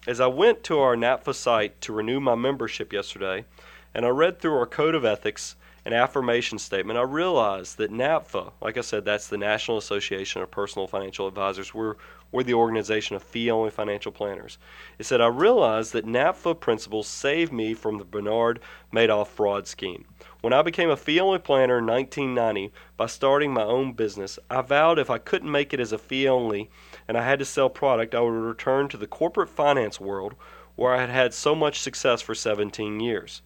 "As 0.06 0.20
I 0.20 0.28
went 0.28 0.62
to 0.64 0.78
our 0.78 0.94
NAPFA 0.94 1.34
site 1.34 1.80
to 1.80 1.92
renew 1.92 2.20
my 2.20 2.36
membership 2.36 2.92
yesterday, 2.92 3.44
and 3.92 4.06
I 4.06 4.10
read 4.10 4.38
through 4.40 4.56
our 4.56 4.66
code 4.66 4.94
of 4.94 5.04
ethics." 5.04 5.56
And 5.88 5.94
affirmation 5.94 6.58
statement, 6.58 6.98
I 6.98 7.02
realized 7.02 7.78
that 7.78 7.90
NAPFA, 7.90 8.52
like 8.60 8.76
I 8.76 8.82
said, 8.82 9.06
that's 9.06 9.28
the 9.28 9.38
National 9.38 9.78
Association 9.78 10.42
of 10.42 10.50
Personal 10.50 10.86
Financial 10.86 11.26
Advisors. 11.26 11.72
We're 11.72 11.96
we're 12.30 12.42
the 12.42 12.52
organization 12.52 13.16
of 13.16 13.22
fee 13.22 13.50
only 13.50 13.70
financial 13.70 14.12
planners. 14.12 14.58
It 14.98 15.06
said, 15.06 15.22
I 15.22 15.28
realized 15.28 15.94
that 15.94 16.04
NAPFA 16.04 16.60
principles 16.60 17.06
saved 17.06 17.54
me 17.54 17.72
from 17.72 17.96
the 17.96 18.04
Bernard 18.04 18.60
Madoff 18.92 19.28
fraud 19.28 19.66
scheme. 19.66 20.04
When 20.42 20.52
I 20.52 20.60
became 20.60 20.90
a 20.90 20.96
fee 20.98 21.20
only 21.20 21.38
planner 21.38 21.78
in 21.78 21.86
1990 21.86 22.70
by 22.98 23.06
starting 23.06 23.54
my 23.54 23.64
own 23.64 23.94
business, 23.94 24.38
I 24.50 24.60
vowed 24.60 24.98
if 24.98 25.08
I 25.08 25.16
couldn't 25.16 25.50
make 25.50 25.72
it 25.72 25.80
as 25.80 25.92
a 25.92 25.96
fee 25.96 26.28
only 26.28 26.68
and 27.08 27.16
I 27.16 27.24
had 27.24 27.38
to 27.38 27.46
sell 27.46 27.70
product, 27.70 28.14
I 28.14 28.20
would 28.20 28.28
return 28.28 28.90
to 28.90 28.98
the 28.98 29.06
corporate 29.06 29.48
finance 29.48 29.98
world 29.98 30.34
where 30.76 30.94
I 30.94 31.00
had 31.00 31.08
had 31.08 31.32
so 31.32 31.54
much 31.54 31.80
success 31.80 32.20
for 32.20 32.34
17 32.34 33.00
years. 33.00 33.40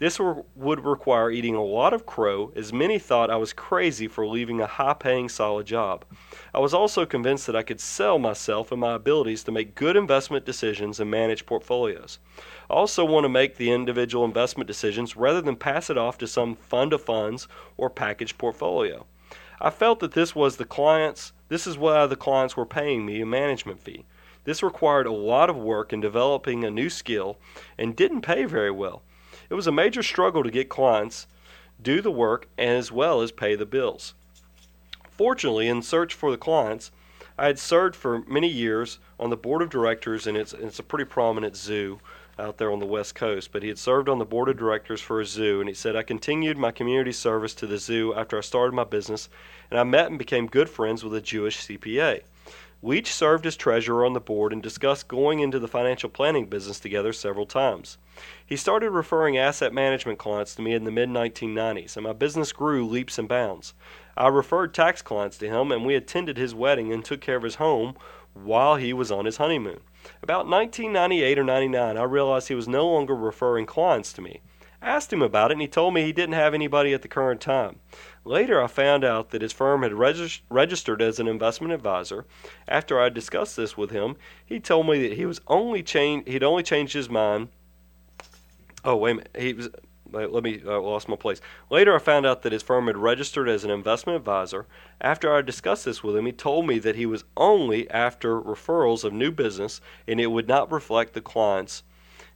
This 0.00 0.18
would 0.18 0.82
require 0.82 1.30
eating 1.30 1.54
a 1.54 1.62
lot 1.62 1.92
of 1.92 2.06
crow, 2.06 2.52
as 2.56 2.72
many 2.72 2.98
thought 2.98 3.28
I 3.28 3.36
was 3.36 3.52
crazy 3.52 4.08
for 4.08 4.26
leaving 4.26 4.58
a 4.58 4.66
high 4.66 4.94
paying 4.94 5.28
solid 5.28 5.66
job. 5.66 6.06
I 6.54 6.58
was 6.58 6.72
also 6.72 7.04
convinced 7.04 7.46
that 7.46 7.54
I 7.54 7.62
could 7.62 7.82
sell 7.82 8.18
myself 8.18 8.72
and 8.72 8.80
my 8.80 8.94
abilities 8.94 9.44
to 9.44 9.52
make 9.52 9.74
good 9.74 9.96
investment 9.96 10.46
decisions 10.46 11.00
and 11.00 11.10
manage 11.10 11.44
portfolios. 11.44 12.18
I 12.70 12.72
also 12.72 13.04
want 13.04 13.24
to 13.24 13.28
make 13.28 13.56
the 13.56 13.72
individual 13.72 14.24
investment 14.24 14.66
decisions 14.66 15.18
rather 15.18 15.42
than 15.42 15.56
pass 15.56 15.90
it 15.90 15.98
off 15.98 16.16
to 16.18 16.26
some 16.26 16.56
fund 16.56 16.94
of 16.94 17.02
funds 17.02 17.46
or 17.76 17.90
packaged 17.90 18.38
portfolio. 18.38 19.04
I 19.60 19.68
felt 19.68 20.00
that 20.00 20.12
this 20.12 20.34
was 20.34 20.56
the 20.56 20.64
clients 20.64 21.34
this 21.50 21.66
is 21.66 21.76
why 21.76 22.06
the 22.06 22.16
clients 22.16 22.56
were 22.56 22.64
paying 22.64 23.04
me 23.04 23.20
a 23.20 23.26
management 23.26 23.82
fee. 23.82 24.06
This 24.44 24.62
required 24.62 25.06
a 25.06 25.12
lot 25.12 25.50
of 25.50 25.56
work 25.58 25.92
in 25.92 26.00
developing 26.00 26.64
a 26.64 26.70
new 26.70 26.88
skill 26.88 27.36
and 27.76 27.94
didn't 27.94 28.22
pay 28.22 28.46
very 28.46 28.70
well. 28.70 29.02
It 29.50 29.54
was 29.54 29.66
a 29.66 29.72
major 29.72 30.02
struggle 30.02 30.44
to 30.44 30.50
get 30.50 30.68
clients, 30.68 31.26
do 31.82 32.00
the 32.00 32.10
work, 32.12 32.48
and 32.56 32.70
as 32.78 32.92
well 32.92 33.20
as 33.20 33.32
pay 33.32 33.56
the 33.56 33.66
bills. 33.66 34.14
Fortunately, 35.10 35.66
in 35.68 35.82
search 35.82 36.14
for 36.14 36.30
the 36.30 36.38
clients, 36.38 36.92
I 37.36 37.46
had 37.46 37.58
served 37.58 37.96
for 37.96 38.20
many 38.26 38.48
years 38.48 38.98
on 39.18 39.30
the 39.30 39.36
board 39.36 39.60
of 39.60 39.68
directors, 39.68 40.26
and 40.26 40.36
it's, 40.36 40.52
it's 40.52 40.78
a 40.78 40.84
pretty 40.84 41.04
prominent 41.04 41.56
zoo 41.56 41.98
out 42.38 42.58
there 42.58 42.70
on 42.70 42.78
the 42.78 42.86
West 42.86 43.14
Coast. 43.14 43.50
But 43.50 43.62
he 43.62 43.68
had 43.68 43.78
served 43.78 44.08
on 44.08 44.18
the 44.18 44.24
board 44.24 44.48
of 44.48 44.56
directors 44.56 45.00
for 45.00 45.20
a 45.20 45.26
zoo, 45.26 45.60
and 45.60 45.68
he 45.68 45.74
said, 45.74 45.96
I 45.96 46.02
continued 46.02 46.56
my 46.56 46.70
community 46.70 47.12
service 47.12 47.54
to 47.54 47.66
the 47.66 47.78
zoo 47.78 48.14
after 48.14 48.38
I 48.38 48.42
started 48.42 48.72
my 48.72 48.84
business, 48.84 49.28
and 49.70 49.80
I 49.80 49.84
met 49.84 50.06
and 50.06 50.18
became 50.18 50.46
good 50.46 50.70
friends 50.70 51.02
with 51.02 51.14
a 51.14 51.20
Jewish 51.20 51.66
CPA. 51.66 52.22
We 52.82 52.96
each 52.98 53.12
served 53.12 53.44
as 53.44 53.56
treasurer 53.56 54.06
on 54.06 54.14
the 54.14 54.20
board 54.20 54.54
and 54.54 54.62
discussed 54.62 55.06
going 55.06 55.40
into 55.40 55.58
the 55.58 55.68
financial 55.68 56.08
planning 56.08 56.46
business 56.46 56.80
together 56.80 57.12
several 57.12 57.44
times. 57.44 57.98
He 58.44 58.56
started 58.56 58.90
referring 58.90 59.36
asset 59.36 59.74
management 59.74 60.18
clients 60.18 60.54
to 60.54 60.62
me 60.62 60.72
in 60.72 60.84
the 60.84 60.90
mid 60.90 61.10
1990s, 61.10 61.96
and 61.96 62.04
my 62.04 62.14
business 62.14 62.52
grew 62.52 62.86
leaps 62.86 63.18
and 63.18 63.28
bounds. 63.28 63.74
I 64.16 64.28
referred 64.28 64.72
tax 64.72 65.02
clients 65.02 65.36
to 65.38 65.48
him, 65.48 65.70
and 65.70 65.84
we 65.84 65.94
attended 65.94 66.38
his 66.38 66.54
wedding 66.54 66.90
and 66.90 67.04
took 67.04 67.20
care 67.20 67.36
of 67.36 67.42
his 67.42 67.56
home 67.56 67.96
while 68.32 68.76
he 68.76 68.94
was 68.94 69.10
on 69.10 69.26
his 69.26 69.36
honeymoon. 69.36 69.80
About 70.22 70.46
1998 70.46 71.38
or 71.38 71.44
99, 71.44 71.96
I 71.98 72.02
realized 72.04 72.48
he 72.48 72.54
was 72.54 72.68
no 72.68 72.88
longer 72.88 73.14
referring 73.14 73.66
clients 73.66 74.12
to 74.14 74.22
me. 74.22 74.40
Asked 74.82 75.12
him 75.12 75.20
about 75.20 75.50
it, 75.50 75.54
and 75.54 75.60
he 75.60 75.68
told 75.68 75.92
me 75.92 76.02
he 76.02 76.12
didn't 76.12 76.34
have 76.34 76.54
anybody 76.54 76.94
at 76.94 77.02
the 77.02 77.08
current 77.08 77.40
time. 77.40 77.80
Later, 78.24 78.62
I 78.62 78.66
found 78.66 79.04
out 79.04 79.30
that 79.30 79.42
his 79.42 79.52
firm 79.52 79.82
had 79.82 79.92
regis- 79.92 80.40
registered 80.48 81.02
as 81.02 81.20
an 81.20 81.28
investment 81.28 81.74
advisor. 81.74 82.24
After 82.66 82.98
I 82.98 83.10
discussed 83.10 83.56
this 83.56 83.76
with 83.76 83.90
him, 83.90 84.16
he 84.44 84.58
told 84.58 84.88
me 84.88 85.06
that 85.06 85.18
he 85.18 85.26
was 85.26 85.42
only 85.48 85.82
changed. 85.82 86.28
He'd 86.28 86.42
only 86.42 86.62
changed 86.62 86.94
his 86.94 87.10
mind. 87.10 87.48
Oh 88.82 88.96
wait 88.96 89.10
a 89.10 89.14
minute. 89.16 89.36
He 89.38 89.52
was. 89.52 89.68
Let 90.12 90.42
me. 90.42 90.60
I 90.66 90.76
lost 90.76 91.08
my 91.08 91.14
place. 91.14 91.40
Later, 91.70 91.94
I 91.94 91.98
found 91.98 92.26
out 92.26 92.42
that 92.42 92.52
his 92.52 92.62
firm 92.62 92.88
had 92.88 92.96
registered 92.96 93.48
as 93.48 93.64
an 93.64 93.70
investment 93.70 94.16
advisor. 94.16 94.66
After 95.00 95.32
I 95.32 95.42
discussed 95.42 95.84
this 95.84 96.02
with 96.02 96.16
him, 96.16 96.26
he 96.26 96.32
told 96.32 96.66
me 96.66 96.78
that 96.80 96.96
he 96.96 97.06
was 97.06 97.24
only 97.36 97.88
after 97.90 98.40
referrals 98.40 99.04
of 99.04 99.12
new 99.12 99.30
business, 99.30 99.80
and 100.08 100.20
it 100.20 100.28
would 100.28 100.48
not 100.48 100.72
reflect 100.72 101.12
the 101.12 101.20
clients 101.20 101.84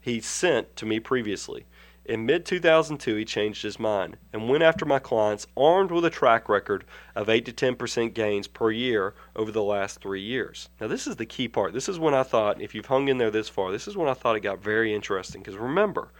he 0.00 0.20
sent 0.20 0.76
to 0.76 0.86
me 0.86 1.00
previously. 1.00 1.64
In 2.06 2.26
mid 2.26 2.44
2002, 2.44 3.16
he 3.16 3.24
changed 3.24 3.62
his 3.62 3.78
mind 3.78 4.18
and 4.30 4.46
went 4.46 4.62
after 4.62 4.84
my 4.84 4.98
clients 4.98 5.46
armed 5.56 5.90
with 5.90 6.04
a 6.04 6.10
track 6.10 6.50
record 6.50 6.84
of 7.14 7.30
8 7.30 7.46
to 7.46 7.52
10% 7.52 8.12
gains 8.12 8.46
per 8.46 8.70
year 8.70 9.14
over 9.34 9.50
the 9.50 9.62
last 9.62 10.02
three 10.02 10.20
years. 10.20 10.68
Now, 10.78 10.86
this 10.86 11.06
is 11.06 11.16
the 11.16 11.24
key 11.24 11.48
part. 11.48 11.72
This 11.72 11.88
is 11.88 11.98
when 11.98 12.12
I 12.12 12.22
thought, 12.22 12.60
if 12.60 12.74
you've 12.74 12.86
hung 12.86 13.08
in 13.08 13.16
there 13.16 13.30
this 13.30 13.48
far, 13.48 13.72
this 13.72 13.88
is 13.88 13.96
when 13.96 14.10
I 14.10 14.12
thought 14.12 14.36
it 14.36 14.40
got 14.40 14.62
very 14.62 14.94
interesting. 14.94 15.40
Because 15.40 15.56
remember, 15.56 16.10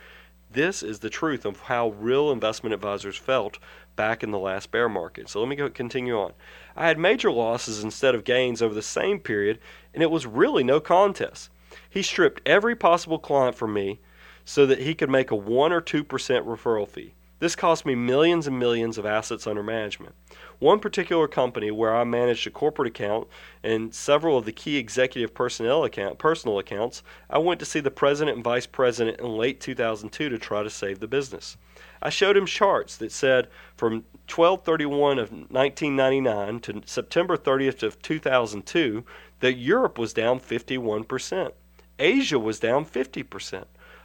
this 0.51 0.83
is 0.83 1.01
the 1.01 1.11
truth 1.11 1.45
of 1.45 1.61
how 1.61 1.91
real 1.91 2.33
investment 2.33 2.73
advisors 2.73 3.19
felt 3.19 3.59
back 3.95 4.23
in 4.23 4.31
the 4.31 4.39
last 4.39 4.71
bear 4.71 4.89
market. 4.89 5.29
So 5.29 5.39
let 5.41 5.51
me 5.51 5.57
go 5.57 5.69
continue 5.69 6.19
on. 6.19 6.33
I 6.77 6.87
had 6.87 6.99
major 6.99 7.31
losses 7.31 7.85
instead 7.85 8.15
of 8.15 8.25
gains 8.25 8.63
over 8.63 8.75
the 8.75 8.81
same 8.81 9.21
period, 9.21 9.59
and 9.93 10.03
it 10.03 10.11
was 10.11 10.25
really 10.25 10.65
no 10.65 10.81
contest. 10.81 11.51
He 11.91 12.01
stripped 12.01 12.41
every 12.47 12.75
possible 12.75 13.19
client 13.19 13.55
from 13.55 13.75
me 13.75 14.01
so 14.45 14.67
that 14.67 14.81
he 14.81 14.95
could 14.95 15.11
make 15.11 15.31
a 15.31 15.37
1 15.37 15.73
or 15.73 15.81
2% 15.81 16.05
referral 16.07 16.89
fee. 16.89 17.15
This 17.41 17.57
cost 17.57 17.85
me 17.85 17.95
millions 17.95 18.47
and 18.47 18.59
millions 18.59 18.97
of 18.97 19.05
assets 19.05 19.47
under 19.47 19.63
management. 19.63 20.15
One 20.61 20.79
particular 20.79 21.29
company 21.29 21.71
where 21.71 21.95
I 21.95 22.05
managed 22.05 22.47
a 22.47 22.51
corporate 22.51 22.89
account 22.89 23.27
and 23.63 23.95
several 23.95 24.39
of 24.39 24.45
the 24.45 24.53
key 24.53 24.77
executive 24.77 25.35
personnel 25.35 25.85
account, 25.85 26.19
personal 26.19 26.59
accounts, 26.59 27.03
I 27.29 27.39
went 27.39 27.61
to 27.61 27.67
see 27.67 27.81
the 27.81 27.91
president 27.91 28.37
and 28.37 28.45
vice 28.45 28.67
president 28.67 29.21
in 29.21 29.37
late 29.37 29.61
2002 29.61 30.29
to 30.29 30.39
try 30.39 30.63
to 30.63 30.71
save 30.71 31.01
the 31.01 31.09
business. 31.09 31.57
I 32.01 32.09
showed 32.09 32.37
him 32.37 32.47
charts 32.47 32.97
that 32.99 33.13
said 33.13 33.49
from 33.77 34.05
1231 34.27 35.19
of 35.19 35.33
1999 35.33 36.61
to 36.61 36.83
September 36.87 37.37
30th 37.37 37.83
of 37.83 38.01
2002 38.01 39.05
that 39.41 39.55
Europe 39.55 39.99
was 39.99 40.13
down 40.15 40.39
51%. 40.41 41.53
Asia 41.99 42.39
was 42.39 42.59
down 42.59 42.87
50%. 42.87 43.65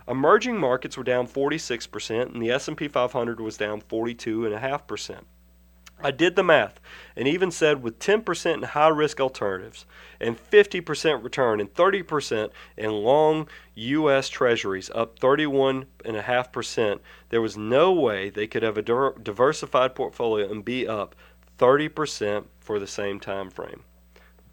Emerging 0.10 0.58
markets 0.58 0.98
were 0.98 1.04
down 1.04 1.28
46% 1.28 2.34
and 2.34 2.42
the 2.42 2.50
S&P 2.50 2.88
500 2.88 3.40
was 3.40 3.58
down 3.58 3.80
42.5%. 3.82 5.20
I 6.02 6.12
did 6.12 6.36
the 6.36 6.44
math 6.44 6.80
and 7.16 7.28
even 7.28 7.52
said 7.52 7.84
with 7.84 8.00
10% 8.00 8.54
in 8.54 8.64
high 8.64 8.88
risk 8.88 9.20
alternatives 9.20 9.86
and 10.20 10.38
50% 10.38 11.24
return 11.24 11.60
and 11.60 11.72
30% 11.74 12.50
in 12.78 12.92
long 12.92 13.48
U.S. 13.76 14.30
Treasuries 14.30 14.90
up 14.96 15.20
31.5%, 15.20 17.00
there 17.30 17.42
was 17.42 17.58
no 17.58 17.92
way 17.92 18.30
they 18.30 18.48
could 18.48 18.64
have 18.64 18.78
a 18.78 18.82
diversified 19.22 19.94
portfolio 19.94 20.50
and 20.50 20.66
be 20.66 20.88
up 20.88 21.16
30% 21.60 22.46
for 22.60 22.80
the 22.80 22.88
same 22.88 23.20
time 23.20 23.50
frame. 23.50 23.84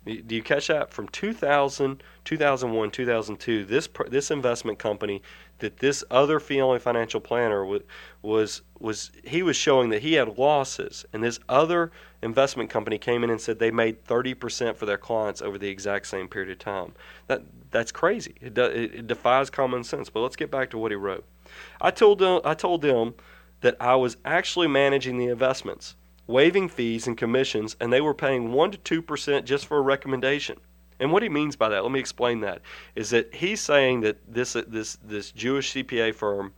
Do 0.06 0.36
you 0.36 0.42
catch 0.42 0.68
that? 0.68 0.92
From 0.92 1.08
2000, 1.08 2.00
2001, 2.24 2.90
2002, 2.92 3.64
this 3.64 3.88
this 4.08 4.30
investment 4.30 4.78
company 4.78 5.20
that 5.58 5.78
this 5.78 6.04
other 6.10 6.38
fee-only 6.38 6.78
financial 6.78 7.20
planner 7.20 7.64
was, 7.64 7.82
was 8.22 8.62
was 8.78 9.10
he 9.24 9.42
was 9.42 9.56
showing 9.56 9.90
that 9.90 10.02
he 10.02 10.14
had 10.14 10.36
losses, 10.38 11.04
and 11.12 11.22
this 11.22 11.38
other 11.48 11.90
investment 12.22 12.68
company 12.68 12.98
came 12.98 13.24
in 13.24 13.30
and 13.30 13.40
said 13.40 13.58
they 13.58 13.70
made 13.70 14.04
30% 14.04 14.76
for 14.76 14.84
their 14.84 14.98
clients 14.98 15.40
over 15.40 15.56
the 15.56 15.68
exact 15.68 16.06
same 16.06 16.28
period 16.28 16.50
of 16.50 16.58
time. 16.58 16.92
That 17.26 17.42
that's 17.70 17.92
crazy. 17.92 18.34
It, 18.40 18.54
do, 18.54 18.64
it 18.64 19.06
defies 19.06 19.50
common 19.50 19.84
sense. 19.84 20.10
But 20.10 20.20
let's 20.20 20.36
get 20.36 20.50
back 20.50 20.70
to 20.70 20.78
what 20.78 20.90
he 20.90 20.96
wrote. 20.96 21.24
I 21.80 21.90
told 21.90 22.18
them 22.18 22.40
I 22.44 22.54
told 22.54 22.82
them 22.82 23.14
that 23.60 23.76
I 23.80 23.96
was 23.96 24.16
actually 24.24 24.68
managing 24.68 25.18
the 25.18 25.28
investments, 25.28 25.94
waiving 26.26 26.68
fees 26.68 27.06
and 27.06 27.16
commissions, 27.16 27.76
and 27.80 27.92
they 27.92 28.00
were 28.00 28.14
paying 28.14 28.52
one 28.52 28.70
to 28.72 28.78
two 28.78 29.00
percent 29.00 29.46
just 29.46 29.66
for 29.66 29.78
a 29.78 29.82
recommendation. 29.82 30.58
And 30.98 31.12
what 31.12 31.22
he 31.22 31.28
means 31.28 31.56
by 31.56 31.68
that, 31.68 31.82
let 31.82 31.92
me 31.92 32.00
explain 32.00 32.40
that, 32.40 32.62
is 32.94 33.10
that 33.10 33.34
he's 33.34 33.60
saying 33.60 34.00
that 34.00 34.16
this 34.26 34.54
this 34.66 34.96
this 35.04 35.30
Jewish 35.32 35.74
CPA 35.74 36.14
firm 36.14 36.52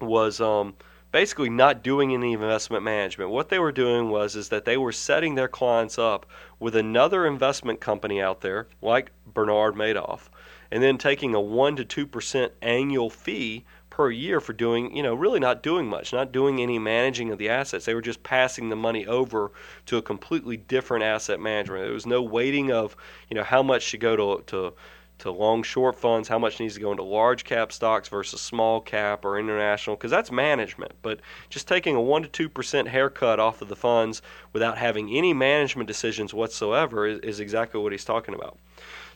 was 0.00 0.40
um, 0.40 0.74
basically 1.12 1.50
not 1.50 1.82
doing 1.82 2.14
any 2.14 2.32
investment 2.32 2.82
management. 2.82 3.30
What 3.30 3.48
they 3.48 3.58
were 3.58 3.72
doing 3.72 4.10
was 4.10 4.34
is 4.36 4.48
that 4.48 4.64
they 4.64 4.76
were 4.76 4.92
setting 4.92 5.34
their 5.34 5.48
clients 5.48 5.98
up 5.98 6.26
with 6.58 6.74
another 6.76 7.26
investment 7.26 7.80
company 7.80 8.20
out 8.20 8.40
there, 8.40 8.68
like 8.80 9.10
Bernard 9.26 9.74
Madoff, 9.74 10.28
and 10.70 10.82
then 10.82 10.96
taking 10.96 11.34
a 11.34 11.40
one 11.40 11.76
to 11.76 11.84
two 11.84 12.06
percent 12.06 12.52
annual 12.62 13.10
fee 13.10 13.64
per 13.92 14.10
year 14.10 14.40
for 14.40 14.54
doing, 14.54 14.96
you 14.96 15.02
know, 15.02 15.12
really 15.12 15.38
not 15.38 15.62
doing 15.62 15.86
much, 15.86 16.14
not 16.14 16.32
doing 16.32 16.62
any 16.62 16.78
managing 16.78 17.30
of 17.30 17.36
the 17.36 17.50
assets. 17.50 17.84
They 17.84 17.94
were 17.94 18.00
just 18.00 18.22
passing 18.22 18.70
the 18.70 18.76
money 18.76 19.06
over 19.06 19.52
to 19.84 19.98
a 19.98 20.02
completely 20.02 20.56
different 20.56 21.04
asset 21.04 21.38
management. 21.38 21.84
There 21.84 21.92
was 21.92 22.06
no 22.06 22.22
weighting 22.22 22.72
of, 22.72 22.96
you 23.28 23.34
know, 23.34 23.44
how 23.44 23.62
much 23.62 23.82
should 23.82 24.00
go 24.00 24.16
to 24.16 24.42
to 24.46 24.72
to 25.18 25.30
long 25.30 25.62
short 25.62 25.94
funds, 25.94 26.26
how 26.26 26.38
much 26.38 26.58
needs 26.58 26.74
to 26.74 26.80
go 26.80 26.90
into 26.90 27.02
large 27.02 27.44
cap 27.44 27.70
stocks 27.70 28.08
versus 28.08 28.40
small 28.40 28.80
cap 28.80 29.26
or 29.26 29.38
international, 29.38 29.94
because 29.94 30.10
that's 30.10 30.32
management. 30.32 30.92
But 31.02 31.20
just 31.50 31.68
taking 31.68 31.94
a 31.94 32.00
1% 32.00 32.32
to 32.32 32.48
2% 32.48 32.88
haircut 32.88 33.38
off 33.38 33.60
of 33.60 33.68
the 33.68 33.76
funds 33.76 34.22
without 34.54 34.78
having 34.78 35.14
any 35.14 35.34
management 35.34 35.86
decisions 35.86 36.32
whatsoever 36.32 37.06
is, 37.06 37.18
is 37.20 37.40
exactly 37.40 37.78
what 37.78 37.92
he's 37.92 38.06
talking 38.06 38.34
about. 38.34 38.58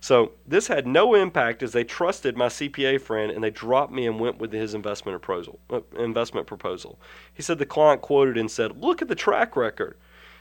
So 0.06 0.30
this 0.46 0.68
had 0.68 0.86
no 0.86 1.16
impact 1.16 1.64
as 1.64 1.72
they 1.72 1.82
trusted 1.82 2.36
my 2.36 2.46
CPA 2.46 3.00
friend 3.00 3.28
and 3.28 3.42
they 3.42 3.50
dropped 3.50 3.92
me 3.92 4.06
and 4.06 4.20
went 4.20 4.38
with 4.38 4.52
his 4.52 4.72
investment 4.72 5.20
proposal. 5.20 5.58
Uh, 5.68 5.80
investment 5.98 6.46
proposal. 6.46 7.00
He 7.34 7.42
said 7.42 7.58
the 7.58 7.66
client 7.66 8.02
quoted 8.02 8.36
and 8.36 8.48
said, 8.48 8.80
"Look 8.80 9.02
at 9.02 9.08
the 9.08 9.16
track 9.16 9.56
record." 9.56 9.96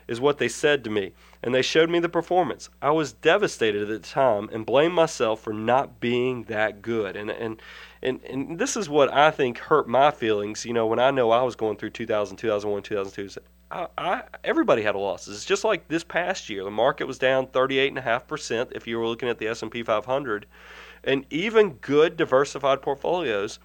Is 0.07 0.21
what 0.21 0.37
they 0.37 0.49
said 0.49 0.83
to 0.83 0.91
me, 0.91 1.13
and 1.41 1.55
they 1.55 1.63
showed 1.63 1.89
me 1.89 1.97
the 1.97 2.07
performance. 2.07 2.69
I 2.79 2.91
was 2.91 3.13
devastated 3.13 3.81
at 3.81 3.87
the 3.87 4.07
time 4.07 4.49
and 4.53 4.63
blamed 4.63 4.93
myself 4.93 5.41
for 5.41 5.51
not 5.51 5.99
being 5.99 6.43
that 6.43 6.83
good. 6.83 7.15
And 7.15 7.31
and 7.31 7.59
and, 8.03 8.23
and 8.23 8.59
this 8.59 8.77
is 8.77 8.87
what 8.87 9.11
I 9.11 9.31
think 9.31 9.57
hurt 9.57 9.87
my 9.87 10.11
feelings. 10.11 10.63
You 10.63 10.73
know, 10.73 10.85
when 10.85 10.99
I 10.99 11.09
know 11.09 11.31
I 11.31 11.41
was 11.41 11.55
going 11.55 11.77
through 11.77 11.89
2000, 11.89 12.37
2001, 12.37 12.83
2002, 12.83 13.41
I, 13.75 13.87
I, 13.97 14.23
everybody 14.45 14.83
had 14.83 14.95
losses. 14.95 15.35
It's 15.35 15.45
just 15.45 15.65
like 15.65 15.89
this 15.89 16.05
past 16.05 16.49
year. 16.49 16.63
The 16.63 16.71
market 16.71 17.07
was 17.07 17.17
down 17.17 17.47
38.5% 17.47 18.71
if 18.71 18.87
you 18.87 18.97
were 18.97 19.05
looking 19.05 19.27
at 19.27 19.37
the 19.37 19.49
S&P 19.49 19.83
500. 19.83 20.45
And 21.03 21.25
even 21.29 21.71
good 21.73 22.15
diversified 22.15 22.81
portfolios 22.81 23.59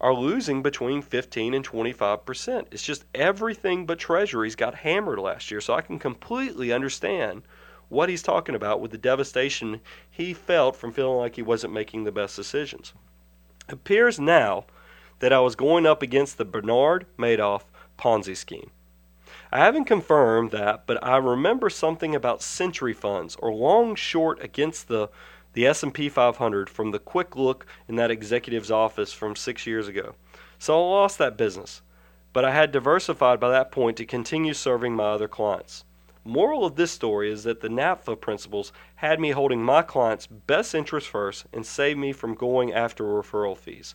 are 0.00 0.14
losing 0.14 0.62
between 0.62 1.02
15 1.02 1.52
and 1.52 1.66
25%. 1.66 2.66
It's 2.70 2.84
just 2.84 3.06
everything 3.12 3.86
but 3.86 3.98
treasuries 3.98 4.54
got 4.54 4.76
hammered 4.76 5.18
last 5.18 5.50
year. 5.50 5.60
So 5.60 5.74
I 5.74 5.80
can 5.80 5.98
completely 5.98 6.72
understand 6.72 7.42
what 7.88 8.08
he's 8.08 8.22
talking 8.22 8.54
about 8.54 8.80
with 8.80 8.92
the 8.92 8.98
devastation 8.98 9.80
he 10.08 10.32
felt 10.32 10.76
from 10.76 10.92
feeling 10.92 11.18
like 11.18 11.34
he 11.34 11.42
wasn't 11.42 11.72
making 11.72 12.04
the 12.04 12.12
best 12.12 12.36
decisions. 12.36 12.92
It 13.68 13.74
appears 13.74 14.20
now 14.20 14.66
that 15.18 15.32
I 15.32 15.40
was 15.40 15.56
going 15.56 15.86
up 15.86 16.02
against 16.02 16.38
the 16.38 16.44
Bernard 16.44 17.06
Madoff 17.18 17.62
Ponzi 17.98 18.36
scheme. 18.36 18.70
I 19.52 19.58
haven't 19.58 19.84
confirmed 19.84 20.50
that, 20.50 20.86
but 20.86 21.02
I 21.04 21.16
remember 21.18 21.70
something 21.70 22.14
about 22.14 22.42
century 22.42 22.92
funds 22.92 23.36
or 23.36 23.52
long 23.52 23.94
short 23.94 24.42
against 24.42 24.88
the 24.88 25.08
the 25.56 25.66
S&P 25.66 26.10
500 26.10 26.68
from 26.68 26.90
the 26.90 26.98
quick 26.98 27.34
look 27.34 27.66
in 27.88 27.96
that 27.96 28.10
executive's 28.10 28.70
office 28.70 29.14
from 29.14 29.34
6 29.34 29.66
years 29.66 29.88
ago. 29.88 30.14
So 30.58 30.74
I 30.74 30.78
lost 30.78 31.16
that 31.16 31.38
business, 31.38 31.80
but 32.34 32.44
I 32.44 32.50
had 32.52 32.72
diversified 32.72 33.40
by 33.40 33.48
that 33.48 33.72
point 33.72 33.96
to 33.96 34.04
continue 34.04 34.52
serving 34.52 34.94
my 34.94 35.04
other 35.04 35.28
clients. 35.28 35.84
moral 36.24 36.66
of 36.66 36.76
this 36.76 36.90
story 36.90 37.30
is 37.30 37.44
that 37.44 37.60
the 37.60 37.68
NAPFA 37.68 38.20
principles 38.20 38.70
had 38.96 39.18
me 39.18 39.30
holding 39.30 39.62
my 39.62 39.80
clients' 39.80 40.26
best 40.26 40.74
interest 40.74 41.08
first 41.08 41.46
and 41.54 41.64
saved 41.64 41.98
me 41.98 42.12
from 42.12 42.34
going 42.34 42.72
after 42.74 43.04
referral 43.04 43.56
fees. 43.56 43.94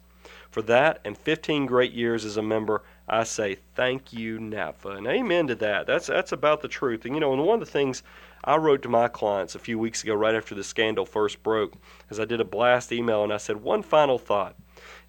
For 0.50 0.62
that 0.64 1.00
and 1.06 1.18
15 1.18 1.66
great 1.66 1.92
years 1.92 2.26
as 2.26 2.38
a 2.38 2.42
member, 2.42 2.84
I 3.14 3.26
say 3.26 3.58
thank 3.76 4.14
you, 4.14 4.40
NAPFA. 4.40 4.98
And 4.98 5.06
amen 5.06 5.48
to 5.48 5.56
that. 5.56 5.86
That's, 5.86 6.08
that's 6.08 6.32
about 6.32 6.62
the 6.62 6.70
truth. 6.70 7.04
And, 7.04 7.14
you 7.14 7.20
know, 7.20 7.34
and 7.34 7.44
one 7.44 7.62
of 7.62 7.68
the 7.68 7.72
things 7.72 8.04
I 8.46 8.56
wrote 8.56 8.82
to 8.84 8.90
my 8.90 9.10
clients 9.10 9.54
a 9.54 9.60
few 9.60 9.78
weeks 9.78 10.02
ago, 10.02 10.16
right 10.16 10.34
after 10.34 10.56
the 10.56 10.64
scandal 10.64 11.06
first 11.06 11.44
broke, 11.44 11.74
is 12.10 12.22
I 12.22 12.26
did 12.26 12.40
a 12.40 12.46
blast 12.46 12.90
email 12.94 13.22
and 13.22 13.34
I 13.34 13.38
said, 13.38 13.58
one 13.58 13.84
final 13.84 14.18
thought. 14.18 14.56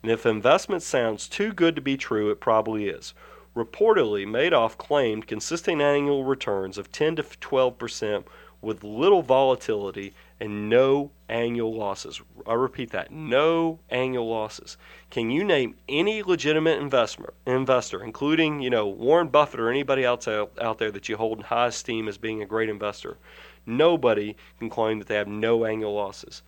And 0.03 0.11
if 0.11 0.27
investment 0.27 0.83
sounds 0.83 1.29
too 1.29 1.53
good 1.53 1.77
to 1.77 1.81
be 1.81 1.97
true, 1.97 2.31
it 2.31 2.41
probably 2.41 2.89
is. 2.89 3.15
Reportedly, 3.55 4.27
Madoff 4.27 4.77
claimed 4.77 5.29
consistent 5.29 5.81
annual 5.81 6.25
returns 6.25 6.79
of 6.79 6.91
10 6.91 7.17
to 7.17 7.23
12 7.23 7.79
percent 7.79 8.27
with 8.61 8.83
little 8.83 9.23
volatility 9.23 10.13
and 10.43 10.69
no 10.69 11.13
annual 11.29 11.73
losses. 11.73 12.21
I 12.49 12.55
repeat 12.55 12.91
that, 12.91 13.13
no 13.13 13.79
annual 13.91 14.29
losses. 14.29 14.77
Can 15.09 15.31
you 15.31 15.45
name 15.45 15.77
any 15.89 16.21
legitimate 16.21 16.81
investor, 16.81 17.33
investor, 17.47 18.03
including 18.03 18.61
you 18.61 18.69
know 18.69 18.89
Warren 18.89 19.29
Buffett 19.29 19.61
or 19.61 19.71
anybody 19.71 20.05
else 20.05 20.27
out, 20.27 20.51
out 20.61 20.79
there 20.79 20.91
that 20.91 21.09
you 21.09 21.17
hold 21.17 21.39
in 21.39 21.45
high 21.45 21.69
esteem 21.69 22.09
as 22.09 22.19
being 22.19 22.43
a 22.43 22.47
great 22.47 22.69
investor? 22.69 23.19
Nobody 23.65 24.35
can 24.59 24.69
claim 24.69 24.99
that 24.99 25.07
they 25.07 25.15
have 25.15 25.29
no 25.29 25.65
annual 25.65 25.95
losses. 25.95 26.43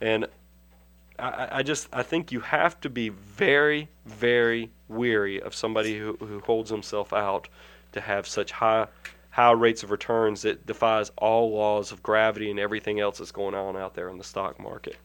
And 0.00 0.24
I, 1.18 1.58
I 1.58 1.62
just 1.62 1.88
I 1.92 2.02
think 2.02 2.32
you 2.32 2.40
have 2.40 2.80
to 2.80 2.88
be 2.88 3.10
very 3.10 3.90
very 4.06 4.70
weary 4.88 5.38
of 5.38 5.54
somebody 5.54 5.98
who, 5.98 6.16
who 6.18 6.40
holds 6.40 6.70
himself 6.70 7.12
out 7.12 7.48
to 7.92 8.00
have 8.00 8.26
such 8.26 8.52
high 8.52 8.86
high 9.34 9.50
rates 9.50 9.82
of 9.82 9.90
returns 9.90 10.42
that 10.42 10.64
defies 10.64 11.10
all 11.18 11.52
laws 11.52 11.90
of 11.90 12.00
gravity 12.04 12.52
and 12.52 12.60
everything 12.60 13.00
else 13.00 13.18
that's 13.18 13.32
going 13.32 13.52
on 13.52 13.76
out 13.76 13.92
there 13.92 14.08
in 14.08 14.16
the 14.16 14.22
stock 14.22 14.60
market. 14.60 14.96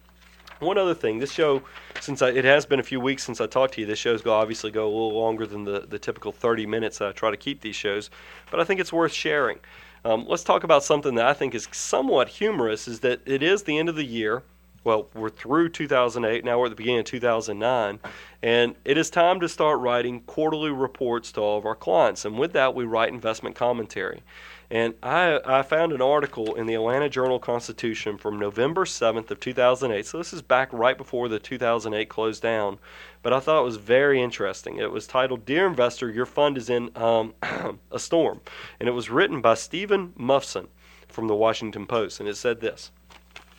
One 0.59 0.77
other 0.77 0.93
thing, 0.93 1.17
this 1.17 1.31
show, 1.31 1.63
since 1.99 2.21
I, 2.21 2.29
it 2.29 2.45
has 2.45 2.63
been 2.63 2.79
a 2.79 2.83
few 2.83 2.99
weeks 2.99 3.23
since 3.23 3.41
I 3.41 3.47
talked 3.47 3.73
to 3.73 3.81
you, 3.81 3.87
this 3.87 3.97
show's 3.97 4.21
go 4.21 4.33
obviously 4.33 4.69
go 4.69 4.83
a 4.83 4.91
little 4.91 5.19
longer 5.19 5.47
than 5.47 5.63
the, 5.63 5.79
the 5.79 5.97
typical 5.97 6.31
30 6.31 6.67
minutes 6.67 6.99
that 6.99 7.07
I 7.07 7.11
try 7.11 7.31
to 7.31 7.37
keep 7.37 7.61
these 7.61 7.75
shows, 7.75 8.11
but 8.51 8.59
I 8.59 8.65
think 8.65 8.79
it's 8.79 8.93
worth 8.93 9.13
sharing. 9.13 9.57
Um, 10.05 10.27
let's 10.27 10.43
talk 10.43 10.63
about 10.63 10.83
something 10.83 11.15
that 11.15 11.25
I 11.25 11.33
think 11.33 11.55
is 11.55 11.67
somewhat 11.71 12.29
humorous, 12.29 12.87
is 12.87 12.99
that 12.99 13.21
it 13.25 13.41
is 13.41 13.63
the 13.63 13.79
end 13.79 13.89
of 13.89 13.95
the 13.95 14.05
year 14.05 14.43
well, 14.83 15.09
we're 15.13 15.29
through 15.29 15.69
2008. 15.69 16.45
Now 16.45 16.59
we're 16.59 16.65
at 16.65 16.69
the 16.69 16.75
beginning 16.75 16.99
of 16.99 17.05
2009. 17.05 17.99
And 18.41 18.75
it 18.85 18.97
is 18.97 19.09
time 19.09 19.39
to 19.41 19.49
start 19.49 19.79
writing 19.79 20.21
quarterly 20.21 20.71
reports 20.71 21.31
to 21.33 21.41
all 21.41 21.57
of 21.57 21.65
our 21.65 21.75
clients. 21.75 22.25
And 22.25 22.39
with 22.39 22.53
that, 22.53 22.73
we 22.73 22.85
write 22.85 23.09
investment 23.09 23.55
commentary. 23.55 24.23
And 24.71 24.93
I, 25.01 25.39
I 25.45 25.63
found 25.63 25.93
an 25.93 26.01
article 26.01 26.53
in 26.53 26.67
the 26.67 26.75
Atlanta 26.75 27.09
Journal 27.09 27.39
Constitution 27.39 28.17
from 28.17 28.37
November 28.37 28.85
7th 28.85 29.31
of 29.31 29.39
2008. 29.39 30.05
So 30.05 30.19
this 30.19 30.31
is 30.31 30.43
back 30.43 30.71
right 30.71 30.97
before 30.97 31.27
the 31.27 31.39
2008 31.39 32.07
closed 32.07 32.43
down. 32.43 32.77
But 33.23 33.33
I 33.33 33.39
thought 33.39 33.61
it 33.61 33.65
was 33.65 33.77
very 33.77 34.21
interesting. 34.21 34.77
It 34.77 34.91
was 34.91 35.07
titled 35.07 35.45
"Dear 35.45 35.65
Investor, 35.67 36.09
Your 36.09 36.27
Fund 36.27 36.55
is 36.55 36.69
in 36.69 36.91
um, 36.95 37.33
a 37.91 37.99
Storm," 37.99 38.39
and 38.79 38.87
it 38.87 38.93
was 38.93 39.09
written 39.09 39.41
by 39.41 39.55
Steven 39.55 40.13
Mufson 40.17 40.67
from 41.07 41.27
the 41.27 41.35
Washington 41.35 41.85
Post. 41.85 42.19
And 42.19 42.29
it 42.29 42.37
said 42.37 42.61
this 42.61 42.91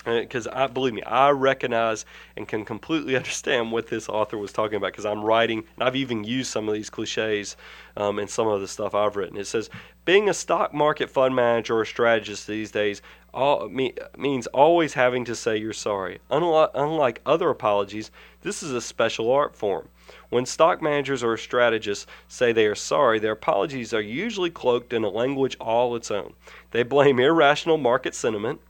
because 0.04 0.46
I 0.46 0.66
believe 0.66 0.94
me, 0.94 1.02
I 1.02 1.30
recognize 1.30 2.04
and 2.36 2.48
can 2.48 2.64
completely 2.64 3.16
understand 3.20 3.72
what 3.72 3.88
this 3.88 4.08
author 4.08 4.38
was 4.38 4.52
talking 4.52 4.76
about 4.76 4.92
because 4.92 5.06
I'm 5.06 5.22
writing 5.22 5.64
and 5.76 5.82
I've 5.86 5.96
even 5.96 6.24
used 6.24 6.50
some 6.50 6.68
of 6.68 6.74
these 6.74 6.90
cliches 6.90 7.56
um, 7.96 8.18
in 8.18 8.28
some 8.28 8.46
of 8.46 8.60
the 8.60 8.68
stuff 8.68 8.94
I've 8.94 9.16
written. 9.16 9.36
It 9.36 9.46
says 9.46 9.70
being 10.04 10.28
a 10.28 10.34
stock 10.34 10.72
market 10.72 11.10
fund 11.10 11.34
manager 11.34 11.78
or 11.78 11.84
strategist 11.84 12.46
these 12.46 12.70
days 12.70 13.02
all, 13.32 13.68
me, 13.68 13.94
means 14.16 14.46
always 14.48 14.94
having 14.94 15.24
to 15.26 15.36
say 15.36 15.56
you're 15.56 15.72
sorry. 15.72 16.18
Unlike, 16.30 16.70
unlike 16.74 17.20
other 17.24 17.50
apologies, 17.50 18.10
this 18.42 18.62
is 18.62 18.72
a 18.72 18.80
special 18.80 19.30
art 19.30 19.54
form. 19.54 19.88
When 20.30 20.46
stock 20.46 20.82
managers 20.82 21.22
or 21.22 21.36
strategists 21.36 22.06
say 22.26 22.52
they 22.52 22.66
are 22.66 22.74
sorry, 22.74 23.20
their 23.20 23.32
apologies 23.32 23.94
are 23.94 24.00
usually 24.00 24.50
cloaked 24.50 24.92
in 24.92 25.04
a 25.04 25.08
language 25.08 25.56
all 25.60 25.94
its 25.94 26.10
own. 26.10 26.32
They 26.72 26.82
blame 26.82 27.20
irrational 27.20 27.78
market 27.78 28.14
sentiment 28.14 28.60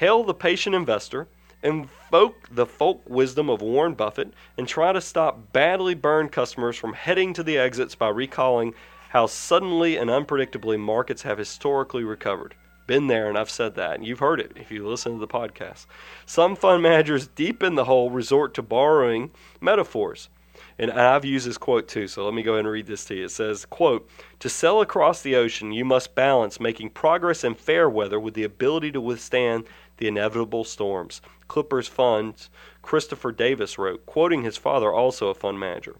hail 0.00 0.24
the 0.24 0.32
patient 0.32 0.74
investor, 0.74 1.28
invoke 1.62 2.48
the 2.50 2.64
folk 2.64 3.02
wisdom 3.06 3.50
of 3.50 3.60
Warren 3.60 3.92
Buffett, 3.92 4.32
and 4.56 4.66
try 4.66 4.94
to 4.94 5.00
stop 5.00 5.52
badly 5.52 5.94
burned 5.94 6.32
customers 6.32 6.74
from 6.74 6.94
heading 6.94 7.34
to 7.34 7.42
the 7.42 7.58
exits 7.58 7.94
by 7.94 8.08
recalling 8.08 8.72
how 9.10 9.26
suddenly 9.26 9.98
and 9.98 10.08
unpredictably 10.08 10.80
markets 10.80 11.20
have 11.20 11.36
historically 11.36 12.02
recovered. 12.02 12.54
Been 12.86 13.08
there, 13.08 13.28
and 13.28 13.36
I've 13.36 13.50
said 13.50 13.74
that, 13.74 13.96
and 13.96 14.06
you've 14.06 14.20
heard 14.20 14.40
it 14.40 14.52
if 14.56 14.70
you 14.70 14.88
listen 14.88 15.12
to 15.12 15.18
the 15.18 15.28
podcast. 15.28 15.84
Some 16.24 16.56
fund 16.56 16.82
managers 16.82 17.26
deep 17.26 17.62
in 17.62 17.74
the 17.74 17.84
hole 17.84 18.08
resort 18.08 18.54
to 18.54 18.62
borrowing 18.62 19.32
metaphors. 19.60 20.30
And 20.78 20.90
I've 20.90 21.26
used 21.26 21.46
this 21.46 21.58
quote 21.58 21.88
too, 21.88 22.08
so 22.08 22.24
let 22.24 22.32
me 22.32 22.42
go 22.42 22.52
ahead 22.52 22.64
and 22.64 22.72
read 22.72 22.86
this 22.86 23.04
to 23.06 23.14
you. 23.14 23.24
It 23.26 23.30
says, 23.30 23.66
quote, 23.66 24.08
To 24.38 24.48
sail 24.48 24.80
across 24.80 25.20
the 25.20 25.36
ocean, 25.36 25.72
you 25.72 25.84
must 25.84 26.14
balance 26.14 26.58
making 26.58 26.90
progress 26.90 27.44
in 27.44 27.54
fair 27.54 27.90
weather 27.90 28.18
with 28.18 28.32
the 28.32 28.44
ability 28.44 28.92
to 28.92 29.00
withstand 29.00 29.64
the 30.00 30.08
inevitable 30.08 30.64
storms. 30.64 31.20
Clippers 31.46 31.86
Funds, 31.86 32.50
Christopher 32.82 33.30
Davis 33.30 33.78
wrote, 33.78 34.04
quoting 34.06 34.42
his 34.42 34.56
father, 34.56 34.92
also 34.92 35.28
a 35.28 35.34
fund 35.34 35.60
manager. 35.60 35.96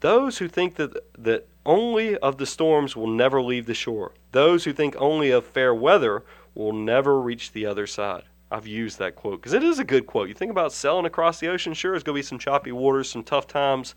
Those 0.00 0.38
who 0.38 0.48
think 0.48 0.74
that, 0.74 0.94
that 1.18 1.48
only 1.64 2.16
of 2.18 2.36
the 2.36 2.46
storms 2.46 2.94
will 2.94 3.06
never 3.06 3.40
leave 3.40 3.64
the 3.64 3.74
shore. 3.74 4.12
Those 4.32 4.64
who 4.64 4.72
think 4.72 4.94
only 4.98 5.30
of 5.30 5.46
fair 5.46 5.74
weather 5.74 6.24
will 6.54 6.72
never 6.72 7.20
reach 7.20 7.52
the 7.52 7.64
other 7.64 7.86
side. 7.86 8.24
I've 8.50 8.66
used 8.66 8.98
that 8.98 9.16
quote 9.16 9.40
because 9.40 9.54
it 9.54 9.64
is 9.64 9.78
a 9.78 9.84
good 9.84 10.06
quote. 10.06 10.28
You 10.28 10.34
think 10.34 10.50
about 10.50 10.72
sailing 10.72 11.06
across 11.06 11.40
the 11.40 11.48
ocean, 11.48 11.74
sure, 11.74 11.94
it's 11.94 12.04
going 12.04 12.14
to 12.14 12.18
be 12.18 12.26
some 12.26 12.38
choppy 12.38 12.72
waters, 12.72 13.10
some 13.10 13.24
tough 13.24 13.46
times, 13.46 13.94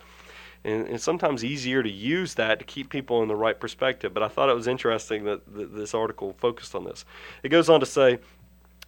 and 0.63 0.99
sometimes 0.99 1.45
easier 1.45 1.81
to 1.81 1.89
use 1.89 2.33
that 2.33 2.59
to 2.59 2.65
keep 2.65 2.89
people 2.89 3.21
in 3.21 3.29
the 3.29 3.35
right 3.35 3.57
perspective. 3.59 4.13
But 4.13 4.23
I 4.23 4.27
thought 4.27 4.49
it 4.49 4.55
was 4.55 4.67
interesting 4.67 5.23
that, 5.23 5.53
that 5.53 5.73
this 5.73 5.93
article 5.93 6.33
focused 6.38 6.75
on 6.75 6.83
this. 6.83 7.05
It 7.43 7.49
goes 7.49 7.69
on 7.69 7.79
to 7.79 7.85
say, 7.85 8.19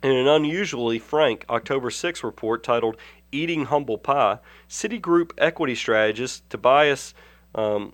in 0.03 0.11
an 0.11 0.27
unusually 0.27 0.99
frank 0.99 1.45
October 1.49 1.89
6 1.89 2.23
report 2.23 2.63
titled 2.63 2.97
Eating 3.31 3.65
Humble 3.65 3.97
Pie, 3.97 4.39
Citigroup 4.67 5.31
equity 5.37 5.75
strategist 5.75 6.49
Tobias 6.49 7.13
um, 7.55 7.93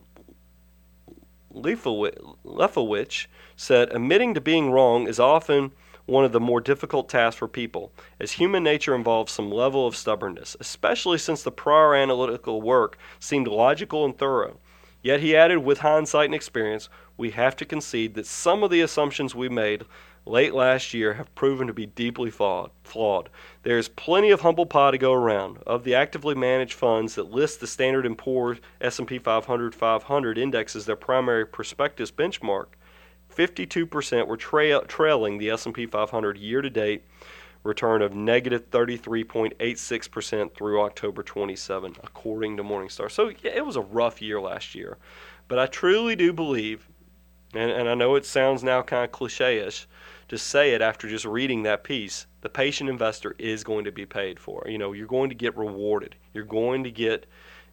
Levkovich 1.54 3.28
said, 3.56 3.91
Admitting 3.91 4.34
to 4.34 4.41
being 4.41 4.72
wrong 4.72 5.08
is 5.08 5.20
often 5.20 5.72
one 6.06 6.24
of 6.24 6.32
the 6.32 6.39
more 6.39 6.62
difficult 6.62 7.10
tasks 7.10 7.38
for 7.38 7.48
people, 7.50 7.91
as 8.20 8.34
human 8.34 8.63
nature 8.63 8.96
involves 8.96 9.34
some 9.34 9.52
level 9.52 9.86
of 9.86 9.96
stubbornness, 9.96 10.56
especially 10.60 11.17
since 11.17 11.43
the 11.43 11.52
prior 11.52 11.93
analytical 11.93 12.62
work 12.62 12.98
seemed 13.20 13.48
logical 13.48 14.06
and 14.06 14.17
thorough. 14.17 14.58
Yet 15.02 15.20
he 15.20 15.36
added, 15.36 15.60
with 15.60 15.80
hindsight 15.80 16.26
and 16.26 16.36
experience, 16.36 16.88
we 17.17 17.32
have 17.32 17.56
to 17.58 17.65
concede 17.65 18.13
that 18.15 18.26
some 18.26 18.63
of 18.63 18.72
the 18.72 18.82
assumptions 18.82 19.36
we 19.36 19.50
made 19.50 19.84
late 20.30 20.54
last 20.54 20.94
year 20.94 21.13
have 21.13 21.34
proven 21.36 21.68
to 21.68 21.74
be 21.74 21.86
deeply 21.86 22.30
flawed. 22.30 23.30
There 23.63 23.78
is 23.78 23.90
plenty 23.90 24.32
of 24.32 24.42
humble 24.42 24.66
pie 24.66 24.92
to 24.92 24.98
go 24.98 25.13
around. 25.13 25.58
Of 25.66 25.84
the 25.84 25.96
actively 25.96 26.36
managed 26.36 26.74
funds 26.74 27.16
that 27.16 27.32
list 27.32 27.60
the 27.60 27.68
Standard 27.68 28.18
& 28.18 28.20
Poor's 28.20 28.60
S&P 28.82 29.20
500 29.20 29.76
500 29.76 30.38
index 30.38 30.76
as 30.76 30.86
their 30.86 30.96
primary 30.96 31.46
prospectus 31.46 32.12
benchmark, 32.12 32.68
52% 33.36 34.28
were 34.28 34.38
tra- 34.38 34.86
trailing 34.88 35.38
the 35.38 35.50
S&P 35.50 35.86
500 35.86 36.38
year-to-date 36.38 37.04
return 37.63 38.02
of 38.02 38.13
negative 38.13 38.70
33.86% 38.72 40.54
through 40.56 40.82
October 40.82 41.22
27, 41.22 41.96
according 42.04 42.58
to 42.58 42.63
Morningstar. 42.63 43.12
So 43.12 43.30
yeah, 43.42 43.52
it 43.52 43.66
was 43.66 43.76
a 43.76 43.82
rough 43.82 44.22
year 44.22 44.40
last 44.40 44.74
year, 44.74 44.98
but 45.48 45.60
I 45.60 45.68
truly 45.68 46.16
do 46.16 46.34
believe, 46.34 46.88
and, 47.54 47.70
and 47.70 47.90
I 47.90 47.94
know 47.94 48.16
it 48.16 48.26
sounds 48.26 48.63
now 48.63 48.82
kind 48.82 49.04
of 49.04 49.12
cliche-ish, 49.12 49.88
to 50.28 50.38
say 50.38 50.72
it 50.72 50.82
after 50.82 51.08
just 51.08 51.26
reading 51.26 51.63
that 51.63 51.84
piece, 51.84 52.28
the 52.42 52.50
patient 52.50 52.90
investor 52.90 53.36
is 53.38 53.63
going 53.63 53.86
to 53.86 53.92
be 53.92 54.06
paid 54.06 54.40
for. 54.40 54.66
You 54.68 54.78
know, 54.78 54.94
you're 54.94 55.08
going 55.08 55.30
to 55.30 55.36
get 55.36 55.58
rewarded. 55.58 56.15
You're 56.34 56.44
going 56.44 56.84
to 56.84 56.92
get 56.92 57.25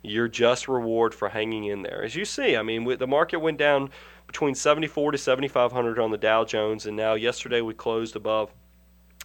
your 0.03 0.29
just 0.29 0.69
reward 0.69 1.15
for 1.15 1.29
hanging 1.29 1.65
in 1.65 1.83
there. 1.83 2.03
As 2.03 2.15
you 2.15 2.25
see, 2.25 2.57
I 2.57 2.63
mean, 2.63 2.85
the 2.99 3.07
market 3.07 3.39
went 3.39 3.59
down 3.59 3.91
between 4.27 4.55
74 4.55 5.13
to 5.13 5.19
7500 5.19 5.99
on 5.99 6.11
the 6.11 6.19
Dow 6.19 6.45
Jones 6.45 6.87
and 6.87 6.97
now 6.97 7.15
yesterday 7.15 7.61
we 7.61 7.75
closed 7.75 8.17
above 8.17 8.53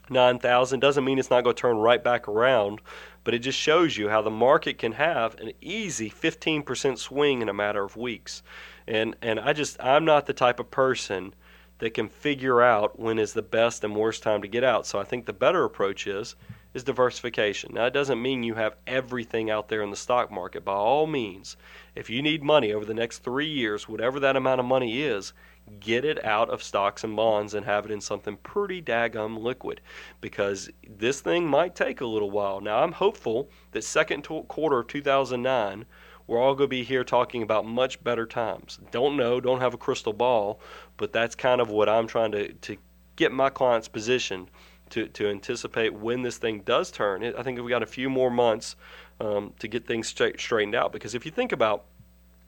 9,000 0.10 0.80
doesn't 0.80 1.04
mean 1.04 1.20
it's 1.20 1.30
not 1.30 1.44
going 1.44 1.56
to 1.56 1.62
turn 1.62 1.78
right 1.78 2.04
back 2.04 2.28
around, 2.28 2.82
but 3.24 3.34
it 3.34 3.40
just 3.40 3.60
shows 3.60 3.98
you 3.98 4.10
how 4.10 4.22
the 4.22 4.30
market 4.30 4.78
can 4.78 4.94
have 4.94 5.40
an 5.40 5.52
easy 5.62 6.10
15% 6.10 6.98
swing 6.98 7.42
in 7.42 7.50
a 7.50 7.54
matter 7.54 7.84
of 7.84 7.96
weeks. 7.96 8.42
And 8.88 9.16
and 9.22 9.40
I 9.40 9.54
just 9.54 9.82
I'm 9.82 10.06
not 10.06 10.26
the 10.26 10.34
type 10.34 10.60
of 10.60 10.72
person 10.72 11.34
that 11.80 11.94
can 11.94 12.08
figure 12.08 12.62
out 12.62 13.00
when 13.00 13.18
is 13.18 13.34
the 13.34 13.42
best 13.42 13.84
and 13.84 13.96
worst 13.96 14.22
time 14.22 14.42
to 14.42 14.48
get 14.48 14.64
out. 14.64 14.86
So 14.86 15.00
I 15.00 15.04
think 15.04 15.26
the 15.26 15.34
better 15.34 15.64
approach 15.64 16.08
is 16.08 16.36
is 16.74 16.84
diversification. 16.84 17.74
Now, 17.74 17.86
it 17.86 17.94
doesn't 17.94 18.22
mean 18.22 18.44
you 18.44 18.54
have 18.54 18.76
everything 18.86 19.50
out 19.50 19.70
there 19.70 19.82
in 19.82 19.90
the 19.90 19.96
stock 19.96 20.32
market. 20.32 20.64
By 20.64 20.74
all 20.74 21.08
means, 21.08 21.58
if 21.96 22.10
you 22.10 22.22
need 22.22 22.44
money 22.44 22.74
over 22.74 22.86
the 22.86 22.94
next 22.94 23.20
three 23.20 23.48
years, 23.48 23.90
whatever 23.90 24.20
that 24.20 24.36
amount 24.36 24.60
of 24.60 24.68
money 24.68 25.02
is, 25.02 25.34
get 25.80 26.06
it 26.06 26.24
out 26.24 26.50
of 26.50 26.64
stocks 26.64 27.04
and 27.04 27.16
bonds 27.16 27.54
and 27.54 27.66
have 27.66 27.86
it 27.86 27.92
in 27.92 28.02
something 28.02 28.38
pretty 28.38 28.82
daggum 28.82 29.38
liquid 29.38 29.82
because 30.22 30.70
this 30.88 31.22
thing 31.22 31.48
might 31.48 31.76
take 31.76 32.02
a 32.02 32.06
little 32.06 32.32
while. 32.32 32.62
Now, 32.62 32.84
I'm 32.84 32.92
hopeful 32.92 33.50
that 33.72 33.84
second 33.84 34.24
quarter 34.24 34.80
of 34.80 34.88
2009, 34.88 35.86
we're 36.30 36.40
all 36.40 36.54
going 36.54 36.68
to 36.70 36.76
be 36.76 36.84
here 36.84 37.04
talking 37.04 37.42
about 37.42 37.66
much 37.66 38.04
better 38.04 38.28
times. 38.28 38.78
Don't 38.92 39.18
know, 39.18 39.42
don't 39.42 39.62
have 39.62 39.74
a 39.74 39.78
crystal 39.78 40.14
ball, 40.14 40.60
but 40.96 41.12
that's 41.12 41.34
kind 41.34 41.60
of 41.60 41.72
what 41.72 41.90
I'm 41.90 42.06
trying 42.06 42.32
to, 42.34 42.54
to 42.54 42.78
get 43.16 43.32
my 43.32 43.50
clients 43.50 43.88
positioned 43.88 44.52
to, 44.92 45.08
to 45.08 45.28
anticipate 45.28 45.92
when 45.92 46.22
this 46.22 46.38
thing 46.38 46.60
does 46.62 46.92
turn. 46.92 47.24
I 47.24 47.42
think 47.42 47.60
we've 47.60 47.68
got 47.68 47.82
a 47.82 47.88
few 47.88 48.12
more 48.12 48.30
months 48.30 48.76
um, 49.20 49.54
to 49.58 49.68
get 49.68 49.88
things 49.88 50.08
straight, 50.08 50.40
straightened 50.40 50.76
out 50.76 50.92
because 50.92 51.16
if 51.16 51.26
you 51.26 51.32
think 51.32 51.52
about 51.52 51.86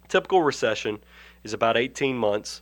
typical 0.07 0.43
recession 0.43 0.99
is 1.43 1.53
about 1.53 1.75
18 1.75 2.15
months 2.15 2.61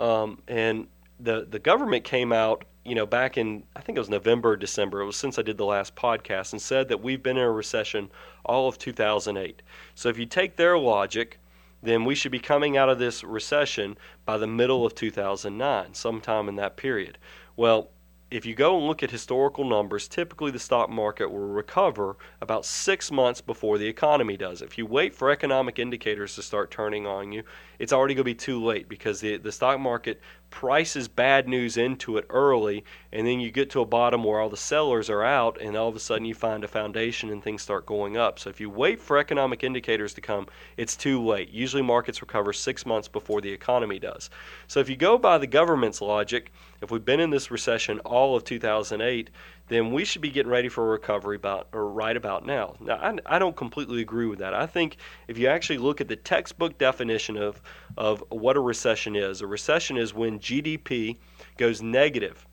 um, 0.00 0.42
and 0.48 0.88
the 1.20 1.46
the 1.48 1.60
government 1.60 2.02
came 2.04 2.32
out, 2.32 2.64
you 2.86 2.94
know, 2.94 3.06
back 3.06 3.36
in 3.36 3.64
I 3.74 3.80
think 3.80 3.96
it 3.96 4.00
was 4.00 4.08
November 4.08 4.50
or 4.50 4.56
December. 4.56 5.00
It 5.00 5.06
was 5.06 5.16
since 5.16 5.38
I 5.38 5.42
did 5.42 5.58
the 5.58 5.64
last 5.64 5.96
podcast 5.96 6.52
and 6.52 6.62
said 6.62 6.88
that 6.88 7.02
we've 7.02 7.22
been 7.22 7.36
in 7.36 7.42
a 7.42 7.50
recession 7.50 8.10
all 8.44 8.68
of 8.68 8.78
2008. 8.78 9.62
So 9.94 10.08
if 10.08 10.18
you 10.18 10.26
take 10.26 10.56
their 10.56 10.78
logic, 10.78 11.38
then 11.82 12.04
we 12.04 12.14
should 12.14 12.32
be 12.32 12.38
coming 12.38 12.76
out 12.76 12.88
of 12.88 12.98
this 12.98 13.22
recession 13.22 13.96
by 14.24 14.38
the 14.38 14.46
middle 14.46 14.86
of 14.86 14.94
2009, 14.94 15.94
sometime 15.94 16.48
in 16.48 16.56
that 16.56 16.76
period. 16.76 17.18
Well, 17.56 17.90
if 18.28 18.44
you 18.44 18.56
go 18.56 18.76
and 18.76 18.86
look 18.86 19.04
at 19.04 19.10
historical 19.10 19.64
numbers, 19.64 20.08
typically 20.08 20.50
the 20.50 20.58
stock 20.58 20.90
market 20.90 21.30
will 21.30 21.46
recover 21.46 22.16
about 22.40 22.64
six 22.64 23.12
months 23.12 23.40
before 23.40 23.78
the 23.78 23.86
economy 23.86 24.36
does. 24.36 24.62
If 24.62 24.76
you 24.76 24.84
wait 24.84 25.14
for 25.14 25.30
economic 25.30 25.78
indicators 25.78 26.34
to 26.34 26.42
start 26.42 26.72
turning 26.72 27.06
on 27.06 27.30
you, 27.30 27.44
it's 27.78 27.92
already 27.92 28.14
going 28.14 28.24
to 28.24 28.24
be 28.24 28.34
too 28.34 28.62
late 28.64 28.88
because 28.88 29.20
the, 29.20 29.36
the 29.36 29.52
stock 29.52 29.78
market 29.78 30.20
prices 30.50 31.08
bad 31.08 31.48
news 31.48 31.76
into 31.76 32.16
it 32.16 32.26
early, 32.30 32.84
and 33.12 33.26
then 33.26 33.40
you 33.40 33.50
get 33.50 33.70
to 33.70 33.80
a 33.80 33.84
bottom 33.84 34.24
where 34.24 34.40
all 34.40 34.48
the 34.48 34.56
sellers 34.56 35.10
are 35.10 35.22
out, 35.22 35.60
and 35.60 35.76
all 35.76 35.88
of 35.88 35.96
a 35.96 36.00
sudden 36.00 36.24
you 36.24 36.34
find 36.34 36.64
a 36.64 36.68
foundation 36.68 37.30
and 37.30 37.42
things 37.42 37.62
start 37.62 37.86
going 37.86 38.16
up. 38.16 38.38
So 38.38 38.50
if 38.50 38.60
you 38.60 38.70
wait 38.70 39.00
for 39.00 39.18
economic 39.18 39.64
indicators 39.64 40.14
to 40.14 40.20
come, 40.20 40.46
it's 40.76 40.96
too 40.96 41.22
late. 41.24 41.50
Usually 41.50 41.82
markets 41.82 42.22
recover 42.22 42.52
six 42.52 42.86
months 42.86 43.08
before 43.08 43.40
the 43.40 43.52
economy 43.52 43.98
does. 43.98 44.30
So 44.66 44.80
if 44.80 44.88
you 44.88 44.96
go 44.96 45.18
by 45.18 45.38
the 45.38 45.46
government's 45.46 46.00
logic, 46.00 46.52
if 46.80 46.90
we've 46.90 47.04
been 47.04 47.20
in 47.20 47.30
this 47.30 47.50
recession 47.50 48.00
all 48.00 48.36
of 48.36 48.44
2008, 48.44 49.30
then 49.68 49.92
we 49.92 50.04
should 50.04 50.22
be 50.22 50.30
getting 50.30 50.50
ready 50.50 50.68
for 50.68 50.84
a 50.84 50.90
recovery 50.90 51.36
about 51.36 51.68
or 51.72 51.88
right 51.88 52.16
about 52.16 52.46
now. 52.46 52.74
Now, 52.80 52.96
I, 52.96 53.36
I 53.36 53.38
don't 53.38 53.56
completely 53.56 54.00
agree 54.00 54.26
with 54.26 54.38
that. 54.38 54.54
I 54.54 54.66
think 54.66 54.96
if 55.28 55.38
you 55.38 55.48
actually 55.48 55.78
look 55.78 56.00
at 56.00 56.08
the 56.08 56.16
textbook 56.16 56.78
definition 56.78 57.36
of 57.36 57.60
of 57.96 58.22
what 58.28 58.56
a 58.56 58.60
recession 58.60 59.16
is, 59.16 59.40
a 59.40 59.46
recession 59.46 59.96
is 59.96 60.14
when 60.14 60.38
GDP 60.38 61.16
goes 61.56 61.82
negative. 61.82 62.46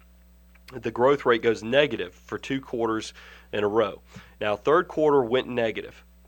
The 0.72 0.92
growth 0.92 1.26
rate 1.26 1.44
goes 1.44 1.62
negative 1.62 2.16
for 2.16 2.38
two 2.38 2.60
quarters 2.60 3.14
in 3.52 3.64
a 3.64 3.68
row. 3.68 4.02
Now, 4.42 4.56
third 4.56 4.88
quarter 4.88 5.24
went. 5.24 5.48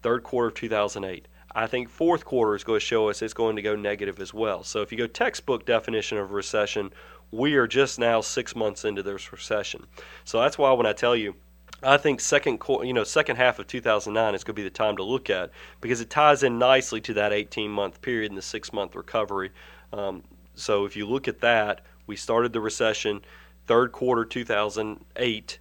Third 0.01 0.23
quarter 0.23 0.49
of 0.49 0.53
2008. 0.53 1.27
I 1.57 1.67
think 1.67 1.89
fourth 1.89 2.25
quarter 2.25 2.53
is 2.53 2.65
going 2.65 2.81
to 2.81 2.85
show 2.85 3.09
us 3.09 3.21
it's 3.21 3.33
going 3.33 3.55
to 3.55 3.61
go 3.61 3.77
negative 3.77 4.19
as 4.19 4.33
well. 4.33 4.61
So 4.63 4.81
if 4.81 4.91
you 4.91 4.97
go 4.97 5.07
textbook 5.07 5.65
definition 5.65 6.17
of 6.17 6.33
recession, 6.33 6.91
we 7.31 7.55
are 7.55 7.67
just 7.67 7.99
now 7.99 8.21
six 8.21 8.55
months 8.55 8.85
into 8.85 9.03
this 9.03 9.31
recession. 9.31 9.85
So 10.23 10.39
that's 10.39 10.57
why 10.57 10.71
when 10.73 10.85
I 10.85 10.93
tell 10.93 11.15
you, 11.15 11.35
I 11.83 11.97
think 11.97 12.19
second 12.21 12.61
you 12.83 12.93
know 12.93 13.03
second 13.03 13.35
half 13.35 13.59
of 13.59 13.67
2009 13.67 14.33
is 14.35 14.43
going 14.43 14.55
to 14.55 14.59
be 14.59 14.63
the 14.63 14.69
time 14.69 14.97
to 14.97 15.03
look 15.03 15.29
at 15.29 15.51
because 15.81 16.01
it 16.01 16.09
ties 16.09 16.43
in 16.43 16.57
nicely 16.57 17.01
to 17.01 17.13
that 17.15 17.33
18 17.33 17.69
month 17.69 18.01
period 18.01 18.31
and 18.31 18.37
the 18.37 18.41
six 18.41 18.71
month 18.71 18.95
recovery. 18.95 19.51
Um, 19.91 20.23
so 20.55 20.85
if 20.85 20.95
you 20.95 21.05
look 21.05 21.27
at 21.27 21.41
that, 21.41 21.81
we 22.07 22.15
started 22.15 22.53
the 22.53 22.61
recession 22.61 23.21
third 23.67 23.91
quarter 23.91 24.23
2008 24.25 25.59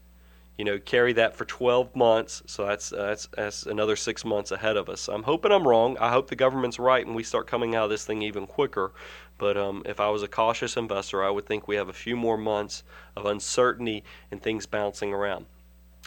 you 0.57 0.65
know, 0.65 0.79
carry 0.79 1.13
that 1.15 1.35
for 1.35 1.45
12 1.45 1.97
months. 1.97 2.43
So 2.47 2.67
that's, 2.67 2.93
uh, 2.93 3.07
that's, 3.07 3.29
that's 3.35 3.67
another 3.67 3.97
six 3.97 4.25
months 4.25 4.53
ahead 4.53 4.77
of 4.77 4.89
us. 4.89 5.09
I'm 5.09 5.25
hoping 5.25 5.51
I'm 5.51 5.67
wrong. 5.67 5.97
I 5.99 6.11
hope 6.11 6.29
the 6.29 6.37
government's 6.37 6.79
right 6.79 7.05
and 7.05 7.17
we 7.17 7.25
start 7.25 7.47
coming 7.47 7.75
out 7.75 7.85
of 7.85 7.91
this 7.91 8.05
thing 8.05 8.23
even 8.23 8.47
quicker. 8.47 8.93
But 9.39 9.57
um, 9.57 9.83
if 9.85 10.01
I 10.01 10.09
was 10.11 10.23
a 10.23 10.29
cautious 10.29 10.77
investor, 10.77 11.25
I 11.25 11.31
would 11.31 11.47
think 11.47 11.67
we 11.67 11.77
have 11.77 11.89
a 11.89 11.93
few 11.93 12.17
more 12.17 12.37
months 12.37 12.85
of 13.17 13.27
uncertainty 13.27 14.05
and 14.31 14.43
things 14.43 14.67
bouncing 14.67 15.13
around. 15.13 15.47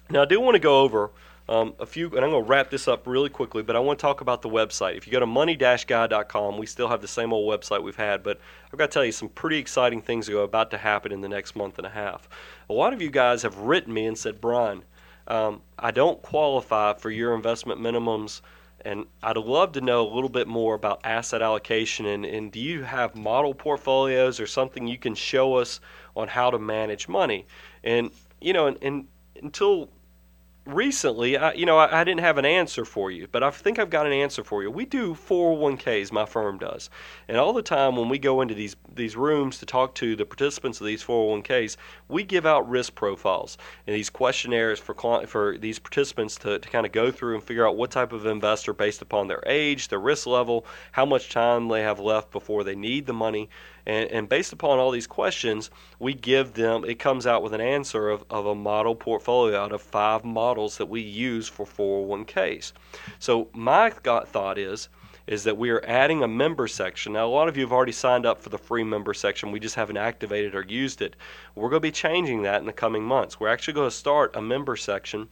Now, 0.10 0.22
I 0.22 0.26
do 0.26 0.40
want 0.40 0.56
to 0.56 0.60
go 0.60 0.82
over 0.82 1.12
um, 1.50 1.74
a 1.80 1.86
few, 1.86 2.08
and 2.08 2.20
I'm 2.20 2.32
going 2.32 2.44
to 2.44 2.50
wrap 2.50 2.70
this 2.70 2.88
up 2.88 3.08
really 3.08 3.30
quickly, 3.30 3.64
but 3.64 3.76
I 3.76 3.80
want 3.80 4.00
to 4.00 4.02
talk 4.02 4.22
about 4.22 4.42
the 4.42 4.50
website. 4.50 4.98
If 4.98 5.08
you 5.08 5.14
go 5.14 5.20
to 5.20 5.26
money-guy.com, 5.26 6.58
we 6.58 6.66
still 6.66 6.88
have 6.88 7.02
the 7.02 7.08
same 7.08 7.32
old 7.32 7.50
website 7.50 7.84
we've 7.84 7.96
had, 7.96 8.24
but 8.24 8.40
I've 8.72 8.80
got 8.80 8.92
to 8.92 8.94
tell 8.94 9.06
you 9.06 9.12
some 9.12 9.30
pretty 9.30 9.58
exciting 9.58 10.02
things 10.02 10.30
are 10.30 10.40
about 10.40 10.72
to 10.72 10.78
happen 10.78 11.12
in 11.12 11.22
the 11.22 11.30
next 11.30 11.56
month 11.56 11.78
and 11.78 11.88
a 11.88 11.92
half. 11.92 12.28
A 12.70 12.74
lot 12.74 12.94
of 12.94 13.02
you 13.02 13.10
guys 13.10 13.44
have 13.44 13.58
written 13.58 13.94
me 13.94 14.06
and 14.06 14.18
said, 14.18 14.42
Brian, 14.42 14.84
um, 15.28 15.62
I 15.80 15.92
don't 15.92 16.22
qualify 16.22 16.94
for 16.94 17.10
your 17.10 17.34
investment 17.34 17.80
minimums, 17.80 18.42
and 18.82 19.06
I'd 19.24 19.38
love 19.38 19.74
to 19.74 19.82
know 19.82 20.08
a 20.08 20.14
little 20.14 20.30
bit 20.30 20.48
more 20.48 20.76
about 20.76 21.02
asset 21.04 21.42
allocation. 21.42 22.06
And, 22.06 22.26
and 22.26 22.52
do 22.52 22.60
you 22.60 22.84
have 22.84 23.16
model 23.16 23.54
portfolios 23.54 24.40
or 24.40 24.48
something 24.48 24.88
you 24.88 24.98
can 24.98 25.16
show 25.16 25.56
us 25.56 25.80
on 26.16 26.28
how 26.28 26.52
to 26.52 26.60
manage 26.60 27.08
money? 27.08 27.46
And 27.84 28.12
you 28.40 28.54
know, 28.54 28.68
and, 28.68 28.78
and 28.82 29.08
until 29.42 29.90
recently, 30.68 31.38
I, 31.38 31.54
you 31.54 31.66
know, 31.66 31.78
I, 31.78 32.02
I, 32.02 32.04
didn't 32.04 32.20
have 32.20 32.38
an 32.38 32.46
answer 32.46 32.86
for 32.86 33.10
you, 33.10 33.28
but 33.32 33.44
I 33.44 33.50
think 33.50 33.80
I've 33.80 33.90
got 33.90 34.06
an 34.06 34.14
answer 34.14 34.44
for 34.44 34.62
you. 34.62 34.70
We 34.70 34.86
do 34.86 35.14
401ks, 35.14 36.12
my 36.12 36.26
firm 36.26 36.58
does, 36.58 36.90
and 37.28 37.38
all 37.38 37.54
the 37.54 37.62
time 37.62 37.96
when 37.96 38.10
we 38.10 38.20
go 38.20 38.42
into 38.42 38.54
these 38.54 38.76
these 38.94 39.16
rooms 39.16 39.60
to 39.60 39.66
talk 39.66 39.96
to 39.96 40.16
the 40.16 40.26
participants 40.26 40.82
of 40.82 40.88
these 40.88 41.04
401ks, 41.04 41.78
we 42.08 42.24
give 42.24 42.46
out 42.46 42.70
risk 42.70 42.96
profiles 42.96 43.58
and 43.86 43.96
these 43.96 44.10
questionnaires 44.10 44.80
for 44.80 44.96
for 45.26 45.58
these 45.58 45.80
participants 45.80 46.36
to, 46.38 46.60
to 46.60 46.70
kind 46.70 46.86
of 46.86 46.92
go 46.92 47.12
through 47.12 47.36
and 47.36 47.44
figure 47.44 47.68
out 47.68 47.78
what 47.78 47.92
type 47.92 48.12
of 48.12 48.26
investor 48.26 48.74
based 48.74 49.02
upon 49.02 49.28
their 49.28 49.44
age, 49.46 49.88
their 49.88 50.00
risk 50.00 50.28
level, 50.28 50.66
how 50.92 51.06
much 51.06 51.30
time 51.30 51.68
they 51.68 51.82
have 51.82 52.00
left 52.00 52.32
before 52.32 52.64
they 52.64 52.76
need 52.76 53.06
the 53.06 53.14
money. 53.14 53.50
And, 53.88 54.12
and, 54.12 54.28
based 54.28 54.52
upon 54.52 54.80
all 54.80 54.92
these 54.92 55.08
questions, 55.08 55.72
we 55.98 56.14
give 56.14 56.54
them, 56.54 56.84
it 56.84 57.00
comes 57.00 57.26
out 57.26 57.42
with 57.42 57.54
an 57.54 57.62
answer 57.62 58.10
of, 58.10 58.26
of 58.30 58.46
a 58.46 58.54
model 58.54 58.94
portfolio 58.94 59.58
out 59.58 59.72
of 59.72 59.82
five 59.82 60.26
models 60.26 60.78
that 60.78 60.88
we 60.88 61.00
use 61.00 61.48
for 61.48 61.66
401ks. 61.66 62.74
So 63.20 63.48
my 63.54 63.90
thought 63.90 64.58
is, 64.58 64.90
is 65.26 65.46
that 65.46 65.58
we 65.58 65.70
are 65.70 65.84
adding 65.86 66.22
a 66.22 66.28
member 66.28 66.68
section. 66.68 67.14
Now, 67.14 67.28
a 67.28 67.30
lot 67.30 67.48
of 67.48 67.56
you 67.56 67.64
have 67.64 67.72
already 67.72 67.94
signed 67.94 68.26
up 68.26 68.42
for 68.42 68.50
the 68.50 68.58
free 68.58 68.84
member 68.84 69.14
section. 69.14 69.54
We 69.54 69.60
just 69.62 69.76
haven't 69.76 69.98
activated 69.98 70.54
or 70.54 70.66
used 70.68 71.02
it. 71.02 71.16
We're 71.56 71.70
going 71.70 71.82
to 71.82 71.88
be 71.88 71.92
changing 71.92 72.42
that 72.42 72.60
in 72.60 72.68
the 72.68 72.74
coming 72.74 73.04
months. 73.04 73.40
We're 73.40 73.48
actually 73.48 73.76
going 73.76 73.90
to 73.90 73.96
start 73.96 74.36
a 74.36 74.42
member 74.42 74.76
section 74.76 75.30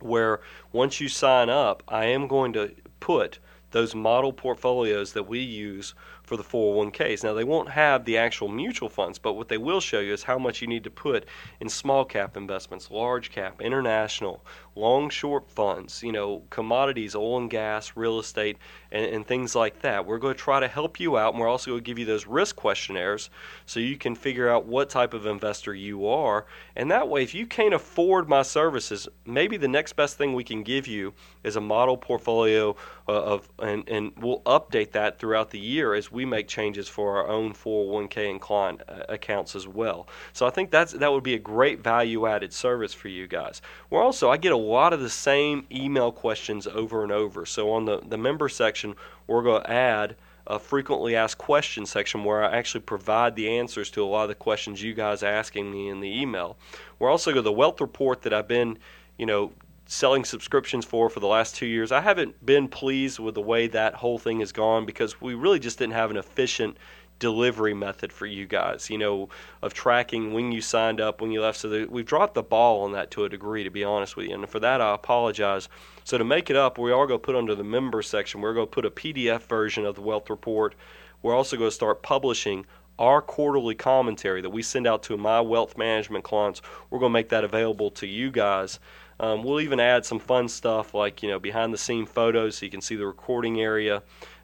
where 0.00 0.40
once 0.72 0.98
you 0.98 1.08
sign 1.08 1.50
up, 1.50 1.82
I 1.88 2.06
am 2.06 2.26
going 2.26 2.54
to 2.54 2.74
put 3.00 3.38
those 3.72 3.94
model 3.94 4.32
portfolios 4.32 5.12
that 5.12 5.28
we 5.28 5.40
use 5.40 5.94
for 6.32 6.38
the 6.38 6.42
401ks. 6.42 7.22
Now, 7.22 7.34
they 7.34 7.44
won't 7.44 7.68
have 7.68 8.06
the 8.06 8.16
actual 8.16 8.48
mutual 8.48 8.88
funds, 8.88 9.18
but 9.18 9.34
what 9.34 9.48
they 9.48 9.58
will 9.58 9.80
show 9.80 10.00
you 10.00 10.14
is 10.14 10.22
how 10.22 10.38
much 10.38 10.62
you 10.62 10.66
need 10.66 10.82
to 10.84 10.90
put 10.90 11.26
in 11.60 11.68
small 11.68 12.06
cap 12.06 12.38
investments, 12.38 12.90
large 12.90 13.30
cap, 13.30 13.60
international, 13.60 14.42
long 14.74 15.10
short 15.10 15.50
funds, 15.50 16.02
you 16.02 16.12
know, 16.12 16.42
commodities, 16.50 17.14
oil 17.14 17.38
and 17.38 17.50
gas, 17.50 17.92
real 17.94 18.18
estate, 18.18 18.56
and, 18.90 19.06
and 19.06 19.26
things 19.26 19.54
like 19.54 19.80
that. 19.80 20.06
We're 20.06 20.18
going 20.18 20.34
to 20.34 20.40
try 20.40 20.60
to 20.60 20.68
help 20.68 20.98
you 20.98 21.18
out, 21.18 21.34
and 21.34 21.40
we're 21.40 21.48
also 21.48 21.72
going 21.72 21.82
to 21.82 21.84
give 21.84 21.98
you 21.98 22.04
those 22.04 22.26
risk 22.26 22.56
questionnaires 22.56 23.30
so 23.66 23.80
you 23.80 23.96
can 23.96 24.14
figure 24.14 24.48
out 24.48 24.66
what 24.66 24.90
type 24.90 25.14
of 25.14 25.26
investor 25.26 25.74
you 25.74 26.06
are. 26.06 26.46
And 26.76 26.90
that 26.90 27.08
way, 27.08 27.22
if 27.22 27.34
you 27.34 27.46
can't 27.46 27.74
afford 27.74 28.28
my 28.28 28.42
services, 28.42 29.08
maybe 29.26 29.56
the 29.56 29.68
next 29.68 29.94
best 29.94 30.16
thing 30.16 30.34
we 30.34 30.44
can 30.44 30.62
give 30.62 30.86
you 30.86 31.12
is 31.44 31.56
a 31.56 31.60
model 31.60 31.96
portfolio 31.96 32.76
uh, 33.08 33.12
of, 33.12 33.48
and, 33.58 33.88
and 33.88 34.12
we'll 34.20 34.40
update 34.40 34.92
that 34.92 35.18
throughout 35.18 35.50
the 35.50 35.58
year 35.58 35.94
as 35.94 36.10
we 36.10 36.24
make 36.24 36.48
changes 36.48 36.88
for 36.88 37.16
our 37.16 37.28
own 37.28 37.52
401k 37.52 38.30
and 38.30 38.40
client 38.40 38.82
uh, 38.88 39.02
accounts 39.08 39.54
as 39.54 39.66
well. 39.68 40.08
So 40.32 40.46
I 40.46 40.50
think 40.50 40.70
that's 40.70 40.92
that 40.92 41.12
would 41.12 41.24
be 41.24 41.34
a 41.34 41.38
great 41.38 41.82
value 41.82 42.26
added 42.26 42.52
service 42.52 42.94
for 42.94 43.08
you 43.08 43.26
guys. 43.26 43.60
We're 43.90 44.02
also 44.02 44.30
I 44.30 44.36
get 44.36 44.52
a 44.52 44.61
lot 44.62 44.92
of 44.92 45.00
the 45.00 45.10
same 45.10 45.66
email 45.70 46.12
questions 46.12 46.66
over 46.66 47.02
and 47.02 47.12
over. 47.12 47.44
So 47.46 47.72
on 47.72 47.84
the 47.84 48.00
the 48.00 48.18
member 48.18 48.48
section, 48.48 48.94
we're 49.26 49.42
going 49.42 49.62
to 49.62 49.70
add 49.70 50.16
a 50.46 50.58
frequently 50.58 51.14
asked 51.14 51.38
questions 51.38 51.90
section 51.90 52.24
where 52.24 52.42
I 52.42 52.56
actually 52.56 52.80
provide 52.80 53.36
the 53.36 53.48
answers 53.48 53.90
to 53.92 54.02
a 54.02 54.06
lot 54.06 54.24
of 54.24 54.28
the 54.28 54.34
questions 54.34 54.82
you 54.82 54.94
guys 54.94 55.22
asking 55.22 55.70
me 55.70 55.88
in 55.88 56.00
the 56.00 56.20
email. 56.20 56.56
We're 56.98 57.10
also 57.10 57.30
going 57.30 57.42
to 57.44 57.48
the 57.48 57.52
wealth 57.52 57.80
report 57.80 58.22
that 58.22 58.32
I've 58.32 58.48
been, 58.48 58.78
you 59.16 59.26
know, 59.26 59.52
selling 59.86 60.24
subscriptions 60.24 60.84
for 60.84 61.10
for 61.10 61.20
the 61.20 61.26
last 61.26 61.54
two 61.54 61.66
years. 61.66 61.92
I 61.92 62.00
haven't 62.00 62.44
been 62.44 62.66
pleased 62.66 63.18
with 63.18 63.34
the 63.34 63.42
way 63.42 63.66
that 63.68 63.94
whole 63.94 64.18
thing 64.18 64.40
has 64.40 64.50
gone 64.50 64.86
because 64.86 65.20
we 65.20 65.34
really 65.34 65.58
just 65.58 65.78
didn't 65.78 65.94
have 65.94 66.10
an 66.10 66.16
efficient 66.16 66.76
delivery 67.22 67.72
method 67.72 68.12
for 68.12 68.26
you 68.26 68.48
guys, 68.48 68.90
you 68.90 68.98
know, 68.98 69.28
of 69.62 69.72
tracking 69.72 70.32
when 70.32 70.50
you 70.50 70.60
signed 70.60 71.00
up, 71.00 71.20
when 71.20 71.30
you 71.30 71.40
left. 71.40 71.58
So 71.58 71.68
the, 71.68 71.86
we've 71.88 72.04
dropped 72.04 72.34
the 72.34 72.42
ball 72.42 72.82
on 72.82 72.90
that 72.92 73.12
to 73.12 73.24
a 73.24 73.28
degree, 73.28 73.62
to 73.62 73.70
be 73.70 73.84
honest 73.84 74.16
with 74.16 74.26
you. 74.26 74.34
And 74.34 74.48
for 74.48 74.58
that, 74.58 74.80
I 74.80 74.92
apologize. 74.92 75.68
So 76.02 76.18
to 76.18 76.24
make 76.24 76.50
it 76.50 76.56
up, 76.56 76.78
we 76.78 76.90
are 76.90 77.06
going 77.06 77.20
to 77.20 77.24
put 77.24 77.36
under 77.36 77.54
the 77.54 77.62
member 77.62 78.02
section, 78.02 78.40
we're 78.40 78.54
going 78.54 78.66
to 78.66 78.70
put 78.70 78.84
a 78.84 78.90
PDF 78.90 79.42
version 79.42 79.86
of 79.86 79.94
the 79.94 80.00
wealth 80.00 80.28
report. 80.28 80.74
We're 81.22 81.36
also 81.36 81.56
going 81.56 81.70
to 81.70 81.74
start 81.74 82.02
publishing 82.02 82.66
our 82.98 83.22
quarterly 83.22 83.76
commentary 83.76 84.42
that 84.42 84.50
we 84.50 84.62
send 84.62 84.88
out 84.88 85.04
to 85.04 85.16
my 85.16 85.40
wealth 85.40 85.78
management 85.78 86.24
clients. 86.24 86.60
We're 86.90 86.98
going 86.98 87.10
to 87.10 87.14
make 87.14 87.28
that 87.28 87.44
available 87.44 87.92
to 87.92 88.06
you 88.08 88.32
guys. 88.32 88.80
Um, 89.20 89.44
we'll 89.44 89.60
even 89.60 89.78
add 89.78 90.04
some 90.04 90.18
fun 90.18 90.48
stuff 90.48 90.94
like 90.94 91.22
you 91.22 91.28
know 91.28 91.38
behind 91.38 91.72
the 91.72 91.78
scene 91.78 92.06
photos 92.06 92.56
so 92.56 92.66
you 92.66 92.70
can 92.72 92.80
see 92.80 92.96
the 92.96 93.06
recording 93.06 93.60
area. 93.60 94.02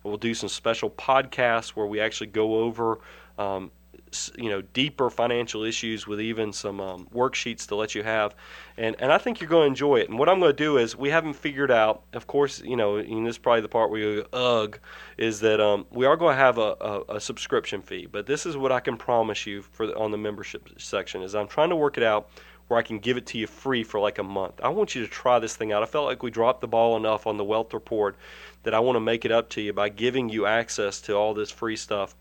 We'll 0.09 0.17
do 0.17 0.35
some 0.35 0.49
special 0.49 0.91
podcasts 0.91 1.71
where 1.71 1.87
we 1.87 2.01
actually 2.01 2.29
go 2.29 2.57
over 2.61 2.99
um, 3.39 3.71
you 4.37 4.49
know 4.49 4.63
deeper 4.63 5.11
financial 5.11 5.65
issues 5.65 6.07
with 6.07 6.21
even 6.21 6.53
some 6.53 6.81
um, 6.81 7.07
worksheets 7.13 7.67
to 7.67 7.75
let 7.75 7.95
you 7.95 8.03
have 8.03 8.35
and 8.77 8.97
and 8.99 9.13
I 9.13 9.19
think 9.19 9.41
you're 9.41 9.51
going 9.51 9.65
to 9.65 9.69
enjoy 9.69 9.97
it 9.97 10.09
and 10.09 10.19
what 10.19 10.29
I'm 10.29 10.41
going 10.41 10.51
to 10.51 10.57
do 10.57 10.79
is 10.79 10.97
we 10.97 11.11
haven't 11.11 11.35
figured 11.35 11.71
out 11.71 12.03
of 12.13 12.27
course 12.27 12.61
you 12.61 12.77
know 12.77 12.97
and 12.97 13.27
this 13.27 13.35
is 13.35 13.39
probably 13.39 13.61
the 13.61 13.69
part 13.69 13.91
where 13.91 14.01
you 14.01 14.23
go, 14.23 14.63
ugh 14.63 14.79
is 15.17 15.41
that 15.41 15.61
um, 15.61 15.87
we 15.91 16.07
are 16.07 16.17
going 16.17 16.35
to 16.35 16.43
have 16.43 16.59
a, 16.59 16.77
a, 16.81 17.17
a, 17.17 17.21
subscription 17.21 17.83
fee 17.83 18.07
but 18.07 18.27
this 18.27 18.47
is 18.47 18.57
what 18.57 18.73
I 18.73 18.81
can 18.81 18.97
promise 18.97 19.47
you 19.47 19.63
for 19.63 19.87
the, 19.87 19.97
on 19.97 20.11
the 20.11 20.19
membership 20.19 20.69
section 20.81 21.23
is 21.23 21.35
I'm 21.35 21.49
trying 21.49 21.71
to 21.71 21.77
work 21.77 21.97
it 21.97 22.03
out 22.03 22.31
where 22.69 22.79
I 22.79 22.83
can 22.83 22.99
give 22.99 23.17
it 23.17 23.27
to 23.27 23.39
you 23.39 23.47
free 23.47 23.83
for 23.83 23.99
like 23.99 24.19
a 24.19 24.23
month. 24.23 24.61
I 24.63 24.69
want 24.69 24.95
you 24.95 25.03
to 25.03 25.09
try 25.09 25.39
this 25.39 25.57
thing 25.57 25.73
out. 25.73 25.83
I 25.83 25.87
felt 25.87 26.05
like 26.05 26.23
we 26.23 26.31
dropped 26.31 26.61
the 26.61 26.69
ball 26.69 26.97
enough 26.97 27.27
on 27.27 27.39
the 27.39 27.45
wealth 27.45 27.73
report 27.73 28.17
that 28.69 28.75
I 28.75 28.81
want 28.81 28.97
to 28.97 29.01
make 29.01 29.25
it 29.25 29.33
up 29.33 29.49
to 29.51 29.63
you 29.63 29.73
by 29.73 29.89
giving 29.89 30.29
you 30.29 30.45
access 30.45 31.01
to 31.01 31.15
all 31.15 31.33
this 31.33 31.51
free 31.51 31.75
stuff 31.75 32.15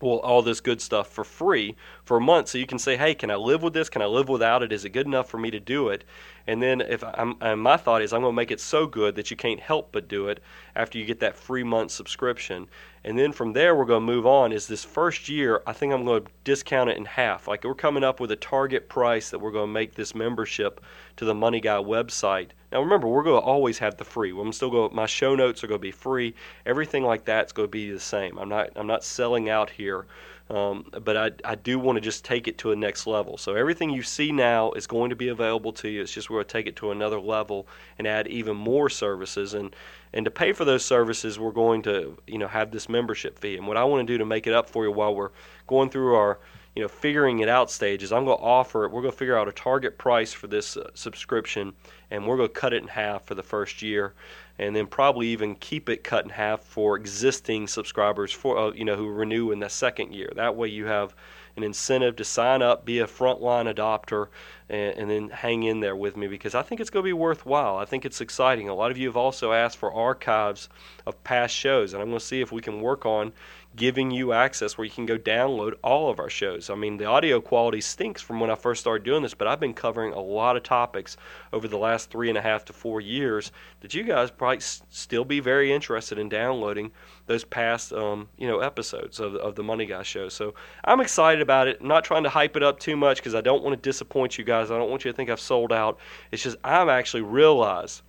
well, 0.00 0.18
all 0.18 0.42
this 0.42 0.60
good 0.60 0.80
stuff 0.80 1.08
for 1.08 1.22
free 1.22 1.76
for 2.04 2.16
a 2.16 2.20
month. 2.20 2.48
So 2.48 2.58
you 2.58 2.66
can 2.66 2.80
say, 2.80 2.96
hey, 2.96 3.14
can 3.14 3.30
I 3.30 3.36
live 3.36 3.62
with 3.62 3.74
this? 3.74 3.88
Can 3.88 4.02
I 4.02 4.06
live 4.06 4.28
without 4.28 4.64
it? 4.64 4.72
Is 4.72 4.84
it 4.84 4.90
good 4.90 5.06
enough 5.06 5.28
for 5.28 5.38
me 5.38 5.52
to 5.52 5.60
do 5.60 5.90
it? 5.90 6.02
And 6.48 6.60
then 6.60 6.80
if 6.80 7.04
I'm, 7.04 7.36
and 7.40 7.60
my 7.60 7.76
thought 7.76 8.02
is 8.02 8.12
I'm 8.12 8.22
going 8.22 8.32
to 8.32 8.36
make 8.36 8.50
it 8.50 8.60
so 8.60 8.88
good 8.88 9.14
that 9.14 9.30
you 9.30 9.36
can't 9.36 9.60
help 9.60 9.90
but 9.92 10.08
do 10.08 10.28
it 10.28 10.42
after 10.74 10.98
you 10.98 11.04
get 11.04 11.20
that 11.20 11.36
free 11.36 11.62
month 11.62 11.92
subscription. 11.92 12.66
And 13.04 13.16
then 13.16 13.30
from 13.30 13.52
there, 13.52 13.76
we're 13.76 13.84
going 13.84 14.04
to 14.04 14.12
move 14.12 14.26
on. 14.26 14.50
Is 14.50 14.66
this 14.66 14.84
first 14.84 15.28
year, 15.28 15.62
I 15.64 15.72
think 15.72 15.92
I'm 15.92 16.04
going 16.04 16.24
to 16.24 16.30
discount 16.42 16.90
it 16.90 16.96
in 16.96 17.04
half. 17.04 17.46
Like 17.46 17.62
we're 17.62 17.74
coming 17.74 18.02
up 18.02 18.18
with 18.18 18.32
a 18.32 18.36
target 18.36 18.88
price 18.88 19.30
that 19.30 19.38
we're 19.38 19.52
going 19.52 19.68
to 19.68 19.72
make 19.72 19.94
this 19.94 20.12
membership 20.12 20.80
to 21.18 21.24
the 21.24 21.34
Money 21.34 21.60
Guy 21.60 21.78
website. 21.78 22.50
Now 22.70 22.80
remember, 22.80 23.08
we're 23.08 23.22
going 23.22 23.40
to 23.40 23.46
always 23.46 23.78
have 23.78 23.96
the 23.96 24.04
free. 24.04 24.30
I'm 24.30 24.52
still 24.52 24.70
going. 24.70 24.94
My 24.94 25.06
show 25.06 25.34
notes 25.34 25.64
are 25.64 25.66
going 25.66 25.80
to 25.80 25.82
be 25.82 25.90
free. 25.90 26.34
Everything 26.66 27.02
like 27.02 27.24
that's 27.24 27.52
going 27.52 27.68
to 27.68 27.70
be 27.70 27.90
the 27.90 28.00
same. 28.00 28.38
I'm 28.38 28.48
not. 28.48 28.70
I'm 28.76 28.86
not 28.86 29.04
selling 29.04 29.48
out 29.48 29.70
here. 29.70 30.06
Um, 30.50 30.86
but 31.04 31.16
I, 31.16 31.30
I 31.44 31.54
do 31.56 31.78
want 31.78 31.96
to 31.96 32.00
just 32.00 32.24
take 32.24 32.48
it 32.48 32.56
to 32.58 32.72
a 32.72 32.76
next 32.76 33.06
level. 33.06 33.36
So 33.36 33.54
everything 33.54 33.90
you 33.90 34.02
see 34.02 34.32
now 34.32 34.72
is 34.72 34.86
going 34.86 35.10
to 35.10 35.16
be 35.16 35.28
available 35.28 35.72
to 35.74 35.88
you. 35.88 36.00
It's 36.00 36.12
just 36.12 36.30
we're 36.30 36.36
going 36.36 36.46
to 36.46 36.52
take 36.52 36.66
it 36.66 36.76
to 36.76 36.90
another 36.90 37.20
level 37.20 37.68
and 37.98 38.06
add 38.06 38.28
even 38.28 38.56
more 38.56 38.88
services. 38.88 39.52
And 39.54 39.74
and 40.14 40.24
to 40.24 40.30
pay 40.30 40.54
for 40.54 40.64
those 40.64 40.84
services, 40.84 41.38
we're 41.38 41.52
going 41.52 41.82
to 41.82 42.16
you 42.26 42.38
know 42.38 42.48
have 42.48 42.70
this 42.70 42.88
membership 42.88 43.38
fee. 43.38 43.56
And 43.56 43.66
what 43.66 43.76
I 43.76 43.84
want 43.84 44.06
to 44.06 44.12
do 44.12 44.18
to 44.18 44.24
make 44.24 44.46
it 44.46 44.54
up 44.54 44.70
for 44.70 44.84
you 44.84 44.92
while 44.92 45.14
we're 45.14 45.30
going 45.66 45.90
through 45.90 46.14
our 46.14 46.38
you 46.74 46.82
know 46.82 46.88
figuring 46.88 47.40
it 47.40 47.48
out 47.48 47.70
stages, 47.70 48.10
I'm 48.10 48.24
going 48.24 48.38
to 48.38 48.44
offer 48.44 48.84
it. 48.84 48.92
We're 48.92 49.02
going 49.02 49.12
to 49.12 49.18
figure 49.18 49.36
out 49.36 49.48
a 49.48 49.52
target 49.52 49.98
price 49.98 50.32
for 50.32 50.46
this 50.46 50.78
uh, 50.78 50.88
subscription, 50.94 51.74
and 52.10 52.26
we're 52.26 52.36
going 52.36 52.48
to 52.48 52.54
cut 52.54 52.72
it 52.72 52.82
in 52.82 52.88
half 52.88 53.24
for 53.24 53.34
the 53.34 53.42
first 53.42 53.82
year 53.82 54.14
and 54.58 54.74
then 54.74 54.86
probably 54.86 55.28
even 55.28 55.54
keep 55.54 55.88
it 55.88 56.02
cut 56.02 56.24
in 56.24 56.30
half 56.30 56.60
for 56.60 56.96
existing 56.96 57.68
subscribers 57.68 58.32
for 58.32 58.58
uh, 58.58 58.72
you 58.72 58.84
know 58.84 58.96
who 58.96 59.08
renew 59.08 59.52
in 59.52 59.60
the 59.60 59.68
second 59.68 60.12
year. 60.12 60.32
That 60.34 60.56
way 60.56 60.68
you 60.68 60.86
have 60.86 61.14
an 61.56 61.62
incentive 61.64 62.16
to 62.16 62.24
sign 62.24 62.62
up, 62.62 62.84
be 62.84 63.00
a 63.00 63.06
frontline 63.06 63.72
adopter, 63.72 64.28
and, 64.68 64.96
and, 64.96 65.10
then 65.10 65.28
hang 65.28 65.64
in 65.64 65.80
there 65.80 65.96
with 65.96 66.16
me 66.16 66.28
because 66.28 66.54
I 66.54 66.62
think 66.62 66.80
it's 66.80 66.88
going 66.88 67.02
to 67.02 67.08
be 67.08 67.12
worthwhile. 67.12 67.76
I 67.76 67.84
think 67.84 68.04
it's 68.04 68.20
exciting. 68.20 68.68
A 68.68 68.74
lot 68.74 68.92
of 68.92 68.98
you 68.98 69.08
have 69.08 69.16
also 69.16 69.52
asked 69.52 69.76
for 69.76 69.92
archives 69.92 70.68
of 71.04 71.22
past 71.24 71.54
shows, 71.54 71.94
and 71.94 72.02
I'm 72.02 72.08
going 72.08 72.20
to 72.20 72.24
see 72.24 72.40
if 72.40 72.52
we 72.52 72.62
can 72.62 72.80
work 72.80 73.06
on 73.06 73.32
giving 73.78 74.10
you 74.10 74.32
access 74.32 74.76
where 74.76 74.84
you 74.84 74.90
can 74.90 75.06
go 75.06 75.16
download 75.16 75.74
all 75.82 76.10
of 76.10 76.18
our 76.18 76.28
shows. 76.28 76.68
I 76.68 76.74
mean, 76.74 76.96
the 76.96 77.04
audio 77.04 77.40
quality 77.40 77.80
stinks 77.80 78.20
from 78.20 78.40
when 78.40 78.50
I 78.50 78.56
first 78.56 78.80
started 78.80 79.04
doing 79.04 79.22
this, 79.22 79.34
but 79.34 79.46
I've 79.46 79.60
been 79.60 79.72
covering 79.72 80.12
a 80.12 80.20
lot 80.20 80.56
of 80.56 80.64
topics 80.64 81.16
over 81.52 81.68
the 81.68 81.78
last 81.78 82.10
three 82.10 82.28
and 82.28 82.36
a 82.36 82.42
half 82.42 82.64
to 82.66 82.72
four 82.72 83.00
years 83.00 83.52
that 83.80 83.94
you 83.94 84.02
guys 84.02 84.32
probably 84.32 84.58
still 84.60 85.24
be 85.24 85.38
very 85.38 85.72
interested 85.72 86.18
in 86.18 86.28
downloading 86.28 86.90
those 87.26 87.44
past, 87.44 87.92
um, 87.92 88.28
you 88.36 88.48
know, 88.48 88.58
episodes 88.58 89.20
of, 89.20 89.36
of 89.36 89.54
the 89.54 89.62
Money 89.62 89.86
Guy 89.86 90.02
show. 90.02 90.28
So 90.28 90.54
I'm 90.84 91.00
excited 91.00 91.40
about 91.40 91.68
it. 91.68 91.78
I'm 91.80 91.88
not 91.88 92.02
trying 92.02 92.24
to 92.24 92.30
hype 92.30 92.56
it 92.56 92.64
up 92.64 92.80
too 92.80 92.96
much 92.96 93.18
because 93.18 93.36
I 93.36 93.40
don't 93.40 93.62
want 93.62 93.80
to 93.80 93.88
disappoint 93.88 94.36
you 94.36 94.44
guys. 94.44 94.72
I 94.72 94.76
don't 94.76 94.90
want 94.90 95.04
you 95.04 95.12
to 95.12 95.16
think 95.16 95.30
I've 95.30 95.40
sold 95.40 95.72
out. 95.72 95.98
It's 96.32 96.42
just 96.42 96.56
I'm 96.64 96.88
actually 96.88 97.22
realize 97.22 98.02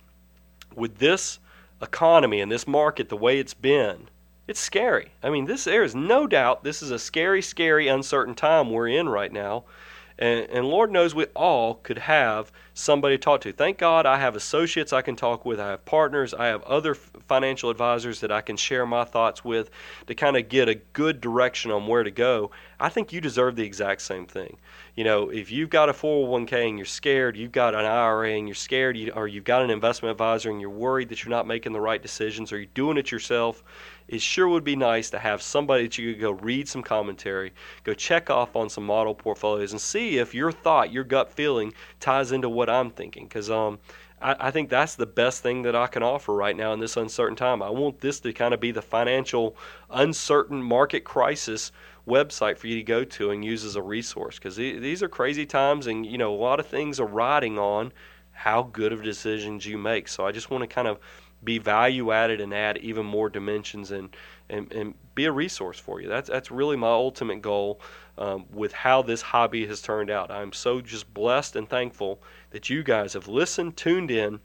with 0.74 0.98
this 0.98 1.38
economy 1.80 2.40
and 2.40 2.50
this 2.50 2.66
market 2.66 3.08
the 3.08 3.16
way 3.16 3.38
it's 3.38 3.54
been– 3.54 4.08
it's 4.50 4.60
scary. 4.60 5.12
I 5.22 5.30
mean, 5.30 5.44
this 5.44 5.64
there 5.64 5.84
is 5.84 5.94
no 5.94 6.26
doubt 6.26 6.64
this 6.64 6.82
is 6.82 6.90
a 6.90 6.98
scary, 6.98 7.40
scary, 7.40 7.86
uncertain 7.86 8.34
time 8.34 8.70
we're 8.70 8.88
in 8.88 9.08
right 9.08 9.32
now. 9.32 9.64
And, 10.18 10.50
and, 10.50 10.66
Lord 10.66 10.92
knows 10.92 11.14
we 11.14 11.24
all 11.34 11.76
could 11.76 11.96
have 11.96 12.52
somebody 12.74 13.16
to 13.16 13.22
talk 13.22 13.40
to. 13.40 13.52
Thank 13.52 13.78
God 13.78 14.04
I 14.04 14.18
have 14.18 14.36
associates 14.36 14.92
I 14.92 15.00
can 15.00 15.16
talk 15.16 15.46
with. 15.46 15.58
I 15.58 15.70
have 15.70 15.86
partners. 15.86 16.34
I 16.34 16.46
have 16.48 16.62
other 16.64 16.94
financial 16.94 17.70
advisors 17.70 18.20
that 18.20 18.30
I 18.30 18.42
can 18.42 18.58
share 18.58 18.84
my 18.84 19.04
thoughts 19.04 19.42
with 19.42 19.70
to 20.08 20.14
kind 20.14 20.36
of 20.36 20.50
get 20.50 20.68
a 20.68 20.74
good 20.74 21.22
direction 21.22 21.70
on 21.70 21.86
where 21.86 22.02
to 22.02 22.10
go. 22.10 22.50
I 22.78 22.90
think 22.90 23.14
you 23.14 23.22
deserve 23.22 23.56
the 23.56 23.64
exact 23.64 24.02
same 24.02 24.26
thing. 24.26 24.58
You 24.94 25.04
know, 25.04 25.30
if 25.30 25.50
you've 25.50 25.70
got 25.70 25.88
a 25.88 25.94
401k 25.94 26.68
and 26.68 26.76
you're 26.76 26.84
scared, 26.84 27.34
you've 27.34 27.52
got 27.52 27.74
an 27.74 27.86
IRA 27.86 28.32
and 28.32 28.46
you're 28.46 28.54
scared, 28.54 28.98
or 29.14 29.26
you've 29.26 29.44
got 29.44 29.62
an 29.62 29.70
investment 29.70 30.10
advisor 30.10 30.50
and 30.50 30.60
you're 30.60 30.68
worried 30.68 31.08
that 31.08 31.24
you're 31.24 31.30
not 31.30 31.46
making 31.46 31.72
the 31.72 31.80
right 31.80 32.02
decisions, 32.02 32.52
or 32.52 32.58
you're 32.58 32.66
doing 32.74 32.98
it 32.98 33.10
yourself, 33.10 33.62
it 34.10 34.20
sure 34.20 34.48
would 34.48 34.64
be 34.64 34.74
nice 34.74 35.08
to 35.10 35.20
have 35.20 35.40
somebody 35.40 35.84
that 35.84 35.96
you 35.96 36.12
could 36.12 36.20
go 36.20 36.32
read 36.32 36.68
some 36.68 36.82
commentary, 36.82 37.52
go 37.84 37.94
check 37.94 38.28
off 38.28 38.56
on 38.56 38.68
some 38.68 38.84
model 38.84 39.14
portfolios, 39.14 39.70
and 39.70 39.80
see 39.80 40.18
if 40.18 40.34
your 40.34 40.50
thought, 40.50 40.92
your 40.92 41.04
gut 41.04 41.30
feeling, 41.30 41.72
ties 42.00 42.32
into 42.32 42.48
what 42.48 42.68
I'm 42.68 42.90
thinking. 42.90 43.24
Because 43.24 43.50
um, 43.50 43.78
I, 44.20 44.34
I 44.40 44.50
think 44.50 44.68
that's 44.68 44.96
the 44.96 45.06
best 45.06 45.44
thing 45.44 45.62
that 45.62 45.76
I 45.76 45.86
can 45.86 46.02
offer 46.02 46.34
right 46.34 46.56
now 46.56 46.72
in 46.72 46.80
this 46.80 46.96
uncertain 46.96 47.36
time. 47.36 47.62
I 47.62 47.70
want 47.70 48.00
this 48.00 48.18
to 48.20 48.32
kind 48.32 48.52
of 48.52 48.58
be 48.58 48.72
the 48.72 48.82
financial 48.82 49.56
uncertain 49.90 50.60
market 50.60 51.04
crisis 51.04 51.70
website 52.04 52.58
for 52.58 52.66
you 52.66 52.74
to 52.74 52.82
go 52.82 53.04
to 53.04 53.30
and 53.30 53.44
use 53.44 53.64
as 53.64 53.76
a 53.76 53.82
resource 53.82 54.38
because 54.38 54.56
these 54.56 55.02
are 55.02 55.08
crazy 55.08 55.46
times 55.46 55.86
and 55.86 56.04
you 56.04 56.18
know 56.18 56.34
a 56.34 56.34
lot 56.34 56.58
of 56.58 56.66
things 56.66 56.98
are 56.98 57.06
riding 57.06 57.58
on 57.58 57.92
how 58.32 58.62
good 58.62 58.92
of 58.92 59.02
decisions 59.02 59.66
you 59.66 59.76
make 59.76 60.08
so 60.08 60.26
i 60.26 60.32
just 60.32 60.50
want 60.50 60.62
to 60.62 60.66
kind 60.66 60.88
of 60.88 60.98
be 61.42 61.58
value 61.58 62.12
added 62.12 62.40
and 62.40 62.52
add 62.52 62.78
even 62.78 63.06
more 63.06 63.28
dimensions 63.28 63.90
and, 63.90 64.14
and, 64.48 64.72
and 64.72 64.94
be 65.14 65.24
a 65.24 65.32
resource 65.32 65.78
for 65.78 66.00
you. 66.00 66.08
That's, 66.08 66.28
that's 66.28 66.50
really 66.50 66.76
my 66.76 66.88
ultimate 66.88 67.42
goal 67.42 67.80
um, 68.18 68.46
with 68.52 68.72
how 68.72 69.02
this 69.02 69.22
hobby 69.22 69.66
has 69.66 69.80
turned 69.80 70.10
out. 70.10 70.30
I'm 70.30 70.52
so 70.52 70.80
just 70.80 71.12
blessed 71.12 71.56
and 71.56 71.68
thankful 71.68 72.22
that 72.50 72.68
you 72.68 72.82
guys 72.82 73.14
have 73.14 73.28
listened, 73.28 73.76
tuned 73.76 74.10
in, 74.10 74.40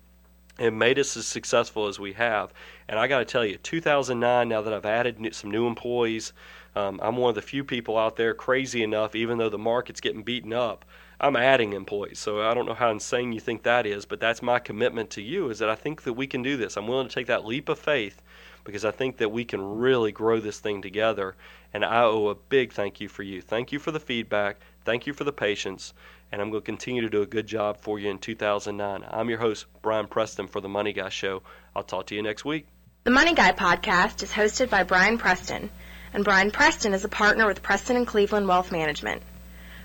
and 0.57 0.79
made 0.79 0.97
us 0.97 1.17
as 1.17 1.27
successful 1.27 1.87
as 1.87 1.99
we 1.99 2.13
have. 2.13 2.53
And 2.87 2.97
I 2.97 3.07
got 3.07 3.19
to 3.19 3.25
tell 3.25 3.45
you, 3.45 3.57
2009, 3.57 4.47
now 4.47 4.61
that 4.61 4.73
I've 4.73 4.85
added 4.85 5.35
some 5.35 5.51
new 5.51 5.67
employees, 5.67 6.31
um, 6.75 6.99
I'm 7.03 7.17
one 7.17 7.29
of 7.29 7.35
the 7.35 7.41
few 7.41 7.63
people 7.63 7.97
out 7.97 8.15
there 8.15 8.33
crazy 8.33 8.83
enough, 8.83 9.15
even 9.15 9.37
though 9.37 9.49
the 9.49 9.57
market's 9.57 10.01
getting 10.01 10.23
beaten 10.23 10.53
up, 10.53 10.85
I'm 11.19 11.35
adding 11.35 11.73
employees. 11.73 12.19
So 12.19 12.41
I 12.41 12.53
don't 12.53 12.65
know 12.65 12.73
how 12.73 12.91
insane 12.91 13.31
you 13.31 13.39
think 13.39 13.63
that 13.63 13.85
is, 13.85 14.05
but 14.05 14.19
that's 14.19 14.41
my 14.41 14.59
commitment 14.59 15.11
to 15.11 15.21
you 15.21 15.49
is 15.49 15.59
that 15.59 15.69
I 15.69 15.75
think 15.75 16.03
that 16.03 16.13
we 16.13 16.27
can 16.27 16.43
do 16.43 16.57
this. 16.57 16.77
I'm 16.77 16.87
willing 16.87 17.07
to 17.07 17.13
take 17.13 17.27
that 17.27 17.45
leap 17.45 17.69
of 17.69 17.79
faith 17.79 18.21
because 18.63 18.83
I 18.83 18.91
think 18.91 19.17
that 19.17 19.31
we 19.31 19.45
can 19.45 19.61
really 19.61 20.11
grow 20.11 20.39
this 20.39 20.59
thing 20.59 20.81
together. 20.81 21.35
And 21.73 21.85
I 21.85 22.03
owe 22.03 22.27
a 22.27 22.35
big 22.35 22.73
thank 22.73 22.99
you 22.99 23.07
for 23.07 23.23
you. 23.23 23.41
Thank 23.41 23.71
you 23.71 23.79
for 23.79 23.91
the 23.91 23.99
feedback. 23.99 24.57
Thank 24.83 25.07
you 25.07 25.13
for 25.13 25.23
the 25.23 25.31
patience. 25.31 25.93
And 26.31 26.41
I'm 26.41 26.49
going 26.49 26.61
to 26.61 26.65
continue 26.65 27.01
to 27.01 27.09
do 27.09 27.21
a 27.21 27.27
good 27.27 27.47
job 27.47 27.77
for 27.77 27.99
you 27.99 28.09
in 28.09 28.17
2009. 28.17 29.05
I'm 29.09 29.29
your 29.29 29.39
host, 29.39 29.67
Brian 29.81 30.07
Preston, 30.07 30.47
for 30.47 30.59
The 30.59 30.69
Money 30.69 30.93
Guy 30.93 31.09
Show. 31.09 31.43
I'll 31.75 31.83
talk 31.83 32.07
to 32.07 32.15
you 32.15 32.23
next 32.23 32.43
week. 32.43 32.65
The 33.03 33.11
Money 33.11 33.35
Guy 33.35 33.51
podcast 33.51 34.23
is 34.23 34.31
hosted 34.31 34.71
by 34.71 34.81
Brian 34.81 35.19
Preston, 35.19 35.69
and 36.11 36.23
Brian 36.23 36.49
Preston 36.49 36.95
is 36.95 37.05
a 37.05 37.09
partner 37.09 37.45
with 37.45 37.61
Preston 37.61 37.97
and 37.97 38.07
Cleveland 38.07 38.47
Wealth 38.47 38.71
Management. 38.71 39.21